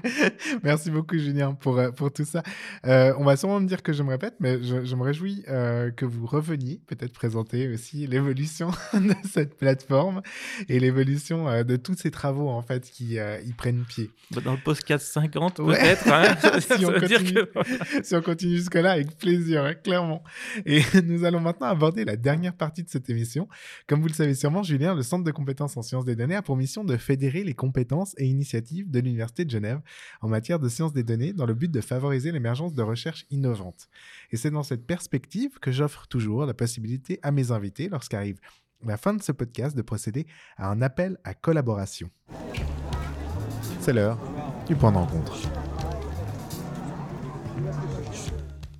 Merci 0.64 0.92
beaucoup, 0.92 1.18
Julien, 1.18 1.54
pour, 1.54 1.78
euh, 1.78 1.92
pour 1.92 2.12
tout 2.12 2.26
ça. 2.26 2.44
Euh, 2.86 3.14
on 3.18 3.24
va 3.24 3.38
sûrement 3.38 3.60
me 3.60 3.68
dire 3.68 3.82
que 3.82 3.94
je 3.94 4.04
me 4.04 4.10
répète, 4.10 4.36
mais 4.40 4.62
je, 4.62 4.84
je 4.84 4.96
me 4.96 5.04
réjouis 5.04 5.44
euh, 5.48 5.90
que 5.92 6.06
vous 6.06 6.26
reveniez, 6.26 6.82
peut-être 6.88 7.14
présenter 7.14 7.70
aussi 7.70 8.08
l'évolution 8.08 8.70
de 8.94 9.14
cette 9.32 9.58
plateforme 9.58 10.22
et 10.68 10.80
l'évolution 10.80 11.48
euh, 11.48 11.64
de 11.64 11.76
tous 11.78 11.96
ces 11.96 12.12
travaux, 12.12 12.50
en 12.50 12.62
fait, 12.62 12.90
qui 12.90 13.20
euh, 13.20 13.40
y 13.46 13.54
prennent 13.54 13.86
pied. 13.88 14.10
Bah, 14.32 14.42
Dans 14.44 14.54
le 14.54 14.60
podcast 14.64 15.06
50, 15.14 15.60
Ouais. 15.60 15.78
peut-être. 15.80 16.12
hein. 16.12 16.36
Si 16.78 16.86
on 16.86 16.92
continue. 16.92 17.34
que. 17.34 18.04
si 18.04 18.16
on 18.16 18.22
continue 18.22 18.58
jusque-là, 18.58 18.92
avec 18.92 19.18
plaisir, 19.18 19.64
hein, 19.64 19.74
clairement. 19.76 20.24
Et 20.66 20.82
nous 21.06 21.24
allons 21.24 21.40
maintenant 21.40 21.68
aborder 21.68 22.04
la 22.04 22.16
dernière 22.18 22.54
partie 22.54 22.84
de 22.84 22.90
cette 22.90 23.10
émission. 23.10 23.48
Comme 23.88 24.02
vous 24.02 24.08
le 24.08 24.14
savez 24.14 24.34
sûrement, 24.36 24.64
Julien, 24.64 24.94
le 24.94 25.04
Centre 25.04 25.24
de 25.24 25.32
compétences 25.32 25.78
en 25.78 25.82
sciences 25.82 26.06
des 26.06 26.16
données 26.16 26.36
a 26.36 26.42
pour 26.42 26.58
mission 26.58 26.84
de 26.84 26.98
fédérer 26.98 27.44
les 27.44 27.54
compétences 27.54 28.14
et 28.18 28.26
initiatives 28.26 28.57
de 28.62 29.00
l'Université 29.00 29.46
de 29.46 29.50
Genève 29.50 29.82
en 30.22 30.28
matière 30.28 30.60
de 30.60 30.70
sciences 30.70 30.94
des 30.94 31.04
données 31.04 31.34
dans 31.34 31.46
le 31.46 31.54
but 31.54 31.72
de 31.72 31.82
favoriser 31.82 32.32
l'émergence 32.32 32.74
de 32.74 32.82
recherches 32.82 33.26
innovantes. 33.30 33.90
Et 34.32 34.38
c'est 34.38 34.52
dans 34.52 34.64
cette 34.64 34.86
perspective 34.86 35.60
que 35.60 35.72
j'offre 35.72 36.08
toujours 36.08 36.46
la 36.46 36.54
possibilité 36.54 37.20
à 37.24 37.32
mes 37.32 37.52
invités, 37.52 37.90
lorsqu'arrive 37.90 38.40
la 38.86 38.98
fin 38.98 39.14
de 39.14 39.22
ce 39.22 39.32
podcast, 39.32 39.76
de 39.76 39.82
procéder 39.82 40.28
à 40.58 40.70
un 40.70 40.82
appel 40.82 41.18
à 41.24 41.34
collaboration. 41.34 42.10
C'est 43.80 43.94
l'heure 43.94 44.20
du 44.68 44.76
point 44.76 44.92
de 44.92 44.98
rencontre. 44.98 45.50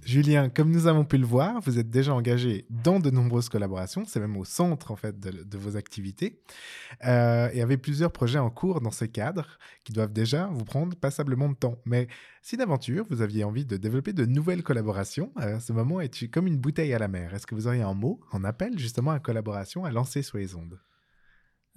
Julien, 0.08 0.48
comme 0.48 0.72
nous 0.72 0.88
avons 0.88 1.04
pu 1.04 1.18
le 1.18 1.26
voir, 1.26 1.60
vous 1.60 1.80
êtes 1.80 1.90
déjà 1.90 2.14
engagé 2.14 2.66
dans 2.70 3.02
de 3.02 3.10
nombreuses 3.10 3.50
collaborations, 3.50 4.06
c'est 4.06 4.22
même 4.22 4.38
au 4.38 4.46
centre 4.46 4.92
en 4.92 4.96
fait 4.96 5.20
de, 5.20 5.58
vos 5.58 5.76
activités, 5.76 6.40
euh, 7.04 7.50
et 7.52 7.62
avez 7.62 7.76
plusieurs 7.76 8.14
projets 8.14 8.40
en 8.40 8.50
cours 8.50 8.80
dans 8.80 8.92
ce 8.92 9.04
cadre 9.04 9.60
qui 9.84 9.92
doivent 9.92 10.14
déjà 10.14 10.48
vous 10.48 10.64
prendre 10.64 10.96
passablement 10.96 11.50
de 11.50 11.56
temps. 11.56 11.76
Mais 11.84 12.08
si 12.42 12.56
d'aventure 12.56 13.06
vous 13.10 13.22
aviez 13.22 13.44
envie 13.44 13.66
de 13.66 13.76
développer 13.76 14.14
de 14.14 14.26
nouvelles 14.26 14.64
collaborations, 14.64 15.34
euh, 15.42 15.60
ce 15.60 15.74
moment 15.74 16.00
est 16.00 16.30
comme 16.30 16.48
une 16.48 16.58
bouteille 16.58 16.94
à 16.94 17.00
la 17.00 17.10
mer? 17.10 17.34
Est-ce 17.34 17.46
que 17.46 17.54
vous 17.54 17.68
auriez 17.68 17.82
un 17.82 17.94
mot, 17.94 18.22
un 18.32 18.46
appel 18.46 18.80
justement 18.80 19.12
à 19.12 19.20
collaboration 19.20 19.84
à 19.84 19.92
lancer 19.92 20.22
sur 20.22 20.38
les 20.38 20.56
ondes? 20.56 20.80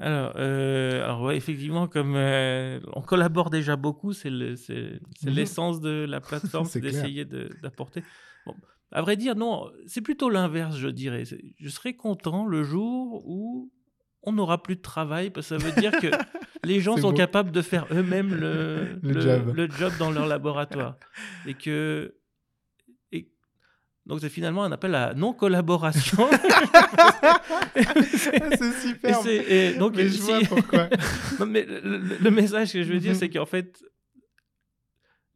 Alors, 0.00 0.32
euh, 0.36 1.04
alors 1.04 1.22
ouais, 1.22 1.36
effectivement, 1.36 1.86
comme 1.86 2.14
euh, 2.16 2.80
on 2.94 3.02
collabore 3.02 3.50
déjà 3.50 3.76
beaucoup, 3.76 4.12
c'est 4.12 4.30
le- 4.30 4.54
Mhm. 4.70 4.98
l'essence 5.24 5.80
de 5.80 6.06
la 6.08 6.20
plateforme, 6.60 6.64
C'est 6.66 6.80
d'essayer 6.80 7.24
de- 7.24 7.50
d'apporter. 7.62 8.02
Bon, 8.46 8.54
à 8.92 9.02
vrai 9.02 9.16
dire, 9.16 9.36
non, 9.36 9.70
c'est 9.86 10.00
plutôt 10.00 10.30
l'inverse, 10.30 10.76
je 10.76 10.88
dirais. 10.88 11.24
Je 11.24 11.68
serais 11.68 11.92
content 11.94 12.46
le 12.46 12.62
jour 12.64 13.22
où 13.26 13.70
on 14.22 14.32
n'aura 14.32 14.62
plus 14.62 14.76
de 14.76 14.80
travail, 14.82 15.30
parce 15.30 15.48
que 15.48 15.58
ça 15.58 15.64
veut 15.64 15.80
dire 15.80 15.92
que 15.92 16.08
les 16.64 16.80
gens 16.80 16.96
sont 16.96 17.10
beau. 17.10 17.16
capables 17.16 17.52
de 17.52 17.62
faire 17.62 17.86
eux-mêmes 17.92 18.34
le, 18.40 18.98
Le 19.02 19.20
job. 19.20 19.52
le 19.54 19.68
job 19.70 19.92
dans 19.98 20.10
leur 20.10 20.26
laboratoire. 20.26 20.96
Et 21.46 21.54
que. 21.54 22.14
Donc, 24.10 24.18
c'est 24.20 24.28
finalement 24.28 24.64
un 24.64 24.72
appel 24.72 24.92
à 24.96 25.14
non-collaboration. 25.14 26.28
C'est 27.76 28.34
Et 28.34 28.72
super. 28.88 29.16
c'est- 29.22 29.36
et 29.36 29.74
donc, 29.78 29.94
Mais 29.96 30.08
je 30.08 30.14
si- 30.14 30.20
vois 30.20 30.40
pourquoi. 30.48 30.88
non, 31.40 31.46
mais 31.46 31.64
le, 31.64 32.30
message 32.30 32.72
que 32.72 32.82
je 32.82 32.92
veux 32.92 32.98
dire, 32.98 33.12
Mhm. 33.12 33.18
c'est 33.18 33.30
qu'en 33.30 33.46
fait, 33.46 33.82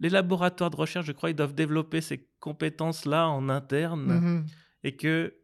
les 0.01 0.09
laboratoires 0.09 0.71
de 0.71 0.77
recherche, 0.77 1.07
je 1.07 1.13
crois, 1.13 1.31
ils 1.31 1.37
doivent 1.37 1.55
développer 1.55 2.01
ces 2.01 2.29
compétences-là 2.41 3.29
en 3.29 3.49
interne 3.49 4.03
Mhm. 4.21 4.47
et 4.83 4.97
que 4.97 5.35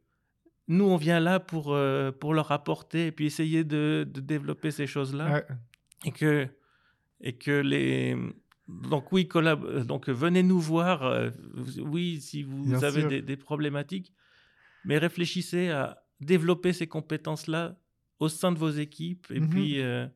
nous, 0.68 0.84
on 0.84 0.96
vient 0.96 1.20
là 1.20 1.38
pour, 1.40 1.72
euh, 1.72 2.10
pour 2.10 2.34
leur 2.34 2.50
apporter 2.52 3.06
et 3.06 3.12
puis 3.12 3.26
essayer 3.26 3.62
de, 3.64 4.06
de 4.12 4.20
développer 4.20 4.70
ces 4.72 4.86
choses-là 4.88 5.30
Ouais. 5.32 5.44
et 6.04 6.10
que 6.12 6.48
et 7.22 7.34
que 7.36 7.50
les 7.52 8.16
donc 8.88 9.12
oui 9.12 9.26
collab... 9.28 9.64
euh, 9.64 9.84
donc 9.84 10.08
venez 10.08 10.42
nous 10.42 10.60
voir 10.60 11.02
euh, 11.04 11.30
oui 11.78 12.20
si 12.20 12.42
vous 12.42 12.64
Bien 12.64 12.82
avez 12.82 13.04
des, 13.04 13.22
des 13.22 13.36
problématiques 13.36 14.12
mais 14.84 14.98
réfléchissez 14.98 15.68
à 15.70 16.02
développer 16.20 16.72
ces 16.72 16.86
compétences 16.86 17.46
là 17.46 17.78
au 18.18 18.28
sein 18.28 18.52
de 18.52 18.58
vos 18.58 18.70
équipes 18.70 19.26
et 19.30 19.40
Mhm. 19.40 19.48
puis 19.50 19.80
euh, 19.80 20.06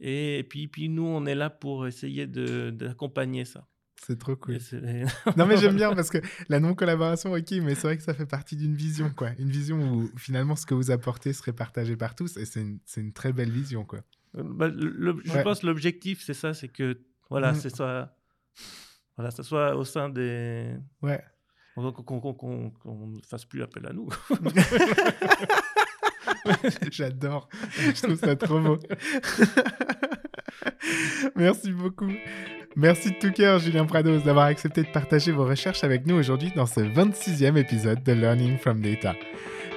et, 0.00 0.44
puis 0.48 0.68
puis 0.68 0.88
nous 0.88 1.04
on 1.04 1.24
est 1.26 1.34
là 1.36 1.50
pour 1.50 1.86
essayer 1.86 2.26
d'accompagner 2.26 3.44
ça 3.44 3.66
C'est 4.06 4.18
trop 4.18 4.36
cool. 4.36 4.58
Non, 5.36 5.46
mais 5.46 5.56
j'aime 5.56 5.76
bien 5.76 5.94
parce 5.94 6.10
que 6.10 6.18
la 6.48 6.60
non-collaboration, 6.60 7.32
ok, 7.32 7.50
mais 7.62 7.74
c'est 7.74 7.86
vrai 7.86 7.96
que 7.96 8.02
ça 8.02 8.12
fait 8.12 8.26
partie 8.26 8.56
d'une 8.56 8.74
vision, 8.74 9.10
quoi. 9.16 9.30
Une 9.38 9.48
vision 9.50 9.78
où 9.94 10.10
finalement 10.18 10.56
ce 10.56 10.66
que 10.66 10.74
vous 10.74 10.90
apportez 10.90 11.32
serait 11.32 11.54
partagé 11.54 11.96
par 11.96 12.14
tous 12.14 12.36
et 12.36 12.44
c'est 12.44 12.60
une, 12.60 12.80
une 12.96 13.12
très 13.12 13.32
belle 13.32 13.50
vision, 13.50 13.84
quoi. 13.84 14.00
Bah, 14.34 14.68
le- 14.68 15.16
je 15.24 15.32
Ouais. 15.32 15.42
pense 15.44 15.60
que 15.60 15.66
l'objectif 15.68 16.20
c'est 16.22 16.34
ça 16.34 16.52
c'est 16.54 16.68
que 16.68 16.98
voilà 17.34 17.52
Mhm. 17.52 17.58
c'est 17.60 17.74
ça 17.74 18.14
voilà 19.16 19.30
ça 19.32 19.42
soit 19.42 19.74
au 19.74 19.84
sein 19.84 20.08
des 20.08 20.68
Ouais. 21.02 21.20
qu'on 21.74 22.72
ne 23.08 23.20
fasse 23.28 23.44
plus 23.44 23.62
appel 23.62 23.84
à 23.86 23.92
nous 23.92 24.08
J'adore. 26.90 27.48
Je 27.78 28.02
trouve 28.02 28.16
ça 28.16 28.36
trop 28.36 28.60
beau. 28.60 28.78
Merci 31.36 31.72
beaucoup. 31.72 32.12
Merci 32.76 33.12
de 33.12 33.18
tout 33.18 33.32
cœur, 33.32 33.58
Julien 33.58 33.86
Prados, 33.86 34.22
d'avoir 34.24 34.46
accepté 34.46 34.82
de 34.82 34.88
partager 34.88 35.32
vos 35.32 35.44
recherches 35.46 35.84
avec 35.84 36.06
nous 36.06 36.16
aujourd'hui 36.16 36.52
dans 36.54 36.66
ce 36.66 36.80
26e 36.80 37.56
épisode 37.56 38.02
de 38.02 38.12
Learning 38.12 38.58
from 38.58 38.80
Data. 38.82 39.14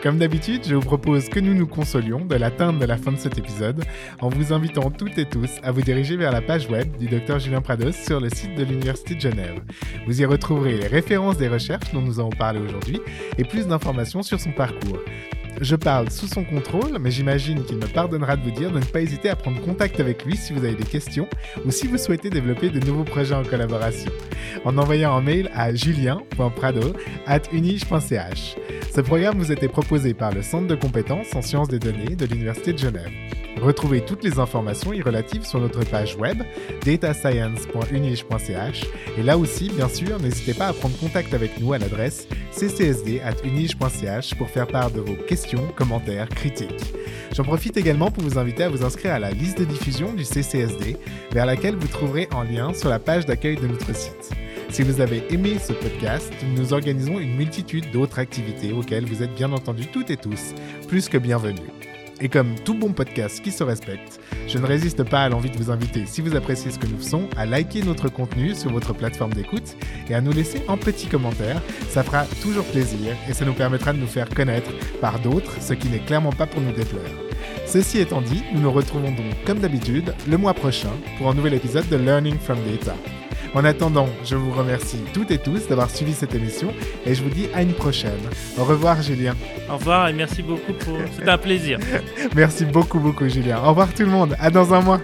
Comme 0.04 0.20
d'habitude, 0.20 0.62
je 0.68 0.76
vous 0.76 0.82
propose 0.82 1.28
que 1.28 1.40
nous 1.40 1.56
nous 1.56 1.66
consolions 1.66 2.24
de 2.24 2.36
l'atteinte 2.36 2.78
de 2.78 2.86
la 2.86 2.98
fin 2.98 3.12
de 3.12 3.18
cet 3.18 3.40
épisode 3.40 3.84
en 4.22 4.30
vous 4.30 4.54
invitant 4.54 4.92
toutes 4.92 5.18
et 5.18 5.26
tous 5.26 5.50
à 5.64 5.72
vous 5.72 5.82
diriger 5.82 6.16
vers 6.16 6.32
la 6.32 6.42
page 6.42 6.70
web 6.70 6.96
du 6.98 7.08
Dr 7.08 7.40
Julien 7.40 7.62
Prados 7.62 7.96
sur 7.96 8.20
le 8.20 8.30
site 8.30 8.54
de 8.56 8.64
l'Université 8.64 9.16
de 9.16 9.22
Genève. 9.22 9.60
Vous 10.06 10.22
y 10.22 10.26
retrouverez 10.26 10.78
les 10.78 10.88
références 10.88 11.38
des 11.38 11.48
recherches 11.48 11.92
dont 11.94 12.02
nous 12.02 12.20
avons 12.20 12.30
parlé 12.30 12.60
aujourd'hui 12.60 13.00
et 13.40 13.44
plus 13.44 13.66
d'informations 13.66 14.22
sur 14.22 14.40
son 14.40 14.52
parcours. 14.52 15.00
Je 15.62 15.76
parle 15.76 16.12
sous 16.12 16.28
son 16.28 16.44
contrôle, 16.44 17.00
mais 17.00 17.10
j'imagine 17.10 17.64
qu'il 17.64 17.78
me 17.78 17.88
pardonnera 17.88 18.38
de 18.38 18.44
vous 18.44 18.52
dire 18.52 18.70
de 18.72 18.78
ne 18.78 18.86
pas 18.86 19.02
hésiter 19.02 19.30
à 19.30 19.36
prendre 19.36 19.60
contact 19.62 20.00
avec 20.00 20.24
lui 20.24 20.38
si 20.38 20.54
vous 20.54 20.64
avez 20.64 20.76
des 20.76 20.84
questions 20.84 21.28
ou 21.66 21.72
si 21.72 21.88
vous 21.88 21.98
souhaitez 21.98 22.30
développer 22.30 22.70
de 22.70 22.80
nouveaux 22.86 23.04
projets 23.04 23.34
en 23.34 23.42
collaboration, 23.44 24.12
en 24.64 24.78
envoyant 24.78 25.16
un 25.16 25.22
mail 25.22 25.50
à 25.56 25.74
julien.prado.unige.ch. 25.74 28.58
Ce 28.94 29.02
programme 29.02 29.38
vous 29.38 29.52
était 29.52 29.68
proposé 29.68 30.14
par 30.14 30.34
le 30.34 30.42
Centre 30.42 30.68
de 30.68 30.76
compétences 30.76 31.36
en 31.36 31.42
sciences 31.42 31.68
des 31.68 31.80
données 31.80 32.16
de 32.16 32.26
l'Université 32.26 32.72
de 32.74 32.80
Genève. 32.80 33.12
Retrouvez 33.62 34.02
toutes 34.02 34.24
les 34.24 34.40
informations 34.40 34.94
y 34.94 35.02
relatives 35.02 35.46
sur 35.46 35.60
notre 35.60 35.84
page 35.84 36.16
web 36.16 36.44
datascience.unige.ch 36.86 38.86
et 39.18 39.24
là 39.24 39.38
aussi, 39.38 39.70
bien 39.70 39.90
sûr, 39.90 40.20
n'hésitez 40.20 40.54
pas 40.54 40.68
à 40.68 40.74
prendre 40.74 40.98
contact 40.98 41.34
avec 41.34 41.60
nous 41.60 41.74
à 41.74 41.80
l'adresse 41.80 42.28
ccsd.unige.ch 42.52 44.36
pour 44.36 44.50
faire 44.50 44.68
part 44.68 44.92
de 44.92 45.02
vos 45.02 45.16
questions, 45.16 45.68
commentaires, 45.76 46.30
critiques. 46.30 46.94
J'en 47.34 47.44
profite 47.44 47.78
également 47.78 48.12
pour 48.12 48.24
vous 48.24 48.38
inviter 48.38 48.64
à 48.64 48.70
vous 48.70 48.84
inscrire 48.84 49.14
à 49.14 49.20
la 49.20 49.32
liste 49.32 49.60
de 49.60 49.66
diffusion 49.66 50.14
du 50.14 50.24
CCSD, 50.24 50.98
vers 51.32 51.46
laquelle 51.46 51.76
vous 51.76 51.88
trouverez 51.88 52.30
en 52.34 52.44
lien 52.44 52.74
sur 52.74 52.90
la 52.90 53.00
page 53.00 53.26
d'accueil 53.26 53.58
de 53.58 53.68
notre 53.68 53.94
site. 53.96 54.32
Si 54.70 54.84
vous 54.84 55.02
avez 55.02 55.24
aimé 55.34 55.58
ce 55.60 55.74
podcast, 55.74 56.32
nous 56.56 56.74
organisons 56.74 57.20
une 57.20 57.36
multitude 57.36 57.90
d'autres 57.92 58.20
activités 58.20 58.74
auxquelles 58.74 59.06
vous 59.06 59.24
êtes 59.24 59.34
bien 59.34 59.52
entendu 59.54 59.88
toutes 59.88 60.12
et 60.12 60.18
tous 60.18 60.54
plus 60.88 61.08
que 61.08 61.18
bienvenus. 61.18 61.72
Et 62.20 62.30
comme 62.30 62.56
tout 62.66 62.74
bon 62.74 62.92
podcast 62.92 63.42
qui 63.42 63.52
se 63.52 63.64
respecte, 63.64 64.20
je 64.48 64.58
ne 64.58 64.66
résiste 64.66 65.04
pas 65.04 65.22
à 65.22 65.30
l'envie 65.30 65.52
de 65.52 65.58
vous 65.58 65.72
inviter, 65.72 66.06
si 66.06 66.22
vous 66.22 66.36
appréciez 66.36 66.72
ce 66.72 66.80
que 66.80 66.88
nous 66.88 66.98
faisons, 66.98 67.30
à 67.38 67.46
liker 67.46 67.84
notre 67.84 68.10
contenu 68.10 68.56
sur 68.56 68.72
votre 68.72 68.94
plateforme 68.94 69.34
d'écoute 69.34 69.76
et 70.10 70.16
à 70.16 70.22
nous 70.22 70.34
laisser 70.34 70.62
un 70.68 70.78
petit 70.78 71.08
commentaire. 71.08 71.62
Ça 71.90 72.04
fera 72.04 72.26
toujours 72.42 72.66
plaisir 72.66 73.16
et 73.30 73.34
ça 73.34 73.46
nous 73.46 73.54
permettra 73.54 73.94
de 73.94 74.00
nous 74.00 74.08
faire 74.08 74.30
connaître 74.30 74.72
par 75.00 75.20
d'autres, 75.20 75.62
ce 75.62 75.74
qui 75.74 75.88
n'est 75.88 76.00
clairement 76.00 76.32
pas 76.34 76.48
pour 76.48 76.62
nous 76.62 76.74
déplaire. 76.74 77.02
Ceci 77.66 78.00
étant 78.00 78.22
dit, 78.22 78.44
nous 78.54 78.62
nous 78.62 78.72
retrouvons 78.72 79.12
donc 79.12 79.44
comme 79.46 79.60
d'habitude 79.60 80.14
le 80.28 80.38
mois 80.38 80.54
prochain 80.54 80.92
pour 81.18 81.30
un 81.30 81.36
nouvel 81.36 81.54
épisode 81.54 81.88
de 81.90 81.98
Learning 81.98 82.38
from 82.40 82.58
Data. 82.70 82.96
En 83.54 83.64
attendant, 83.66 84.10
je 84.24 84.36
vous 84.36 84.52
remercie 84.52 85.00
toutes 85.14 85.32
et 85.32 85.38
tous 85.38 85.68
d'avoir 85.68 85.90
suivi 85.90 86.14
cette 86.14 86.36
émission 86.36 86.74
et 87.06 87.16
je 87.16 87.24
vous 87.24 87.30
dis 87.30 87.48
à 87.54 87.62
une 87.62 87.74
prochaine. 87.74 88.12
Au 88.58 88.64
revoir 88.64 89.02
Julien. 89.02 89.36
au 89.70 89.74
revoir 89.78 90.08
et 90.10 90.14
merci 90.14 90.42
beaucoup 90.44 90.74
pour 90.74 90.98
c'était 91.16 91.30
un 91.30 91.38
plaisir 91.38 91.80
Merci 92.36 92.66
beaucoup 92.66 93.00
beaucoup 93.00 93.28
Julien. 93.28 93.60
Au 93.64 93.70
revoir 93.70 93.94
tout 93.94 94.04
le 94.04 94.12
monde. 94.12 94.36
À 94.40 94.50
dans 94.50 94.74
un 94.74 94.82
mois. 94.82 95.02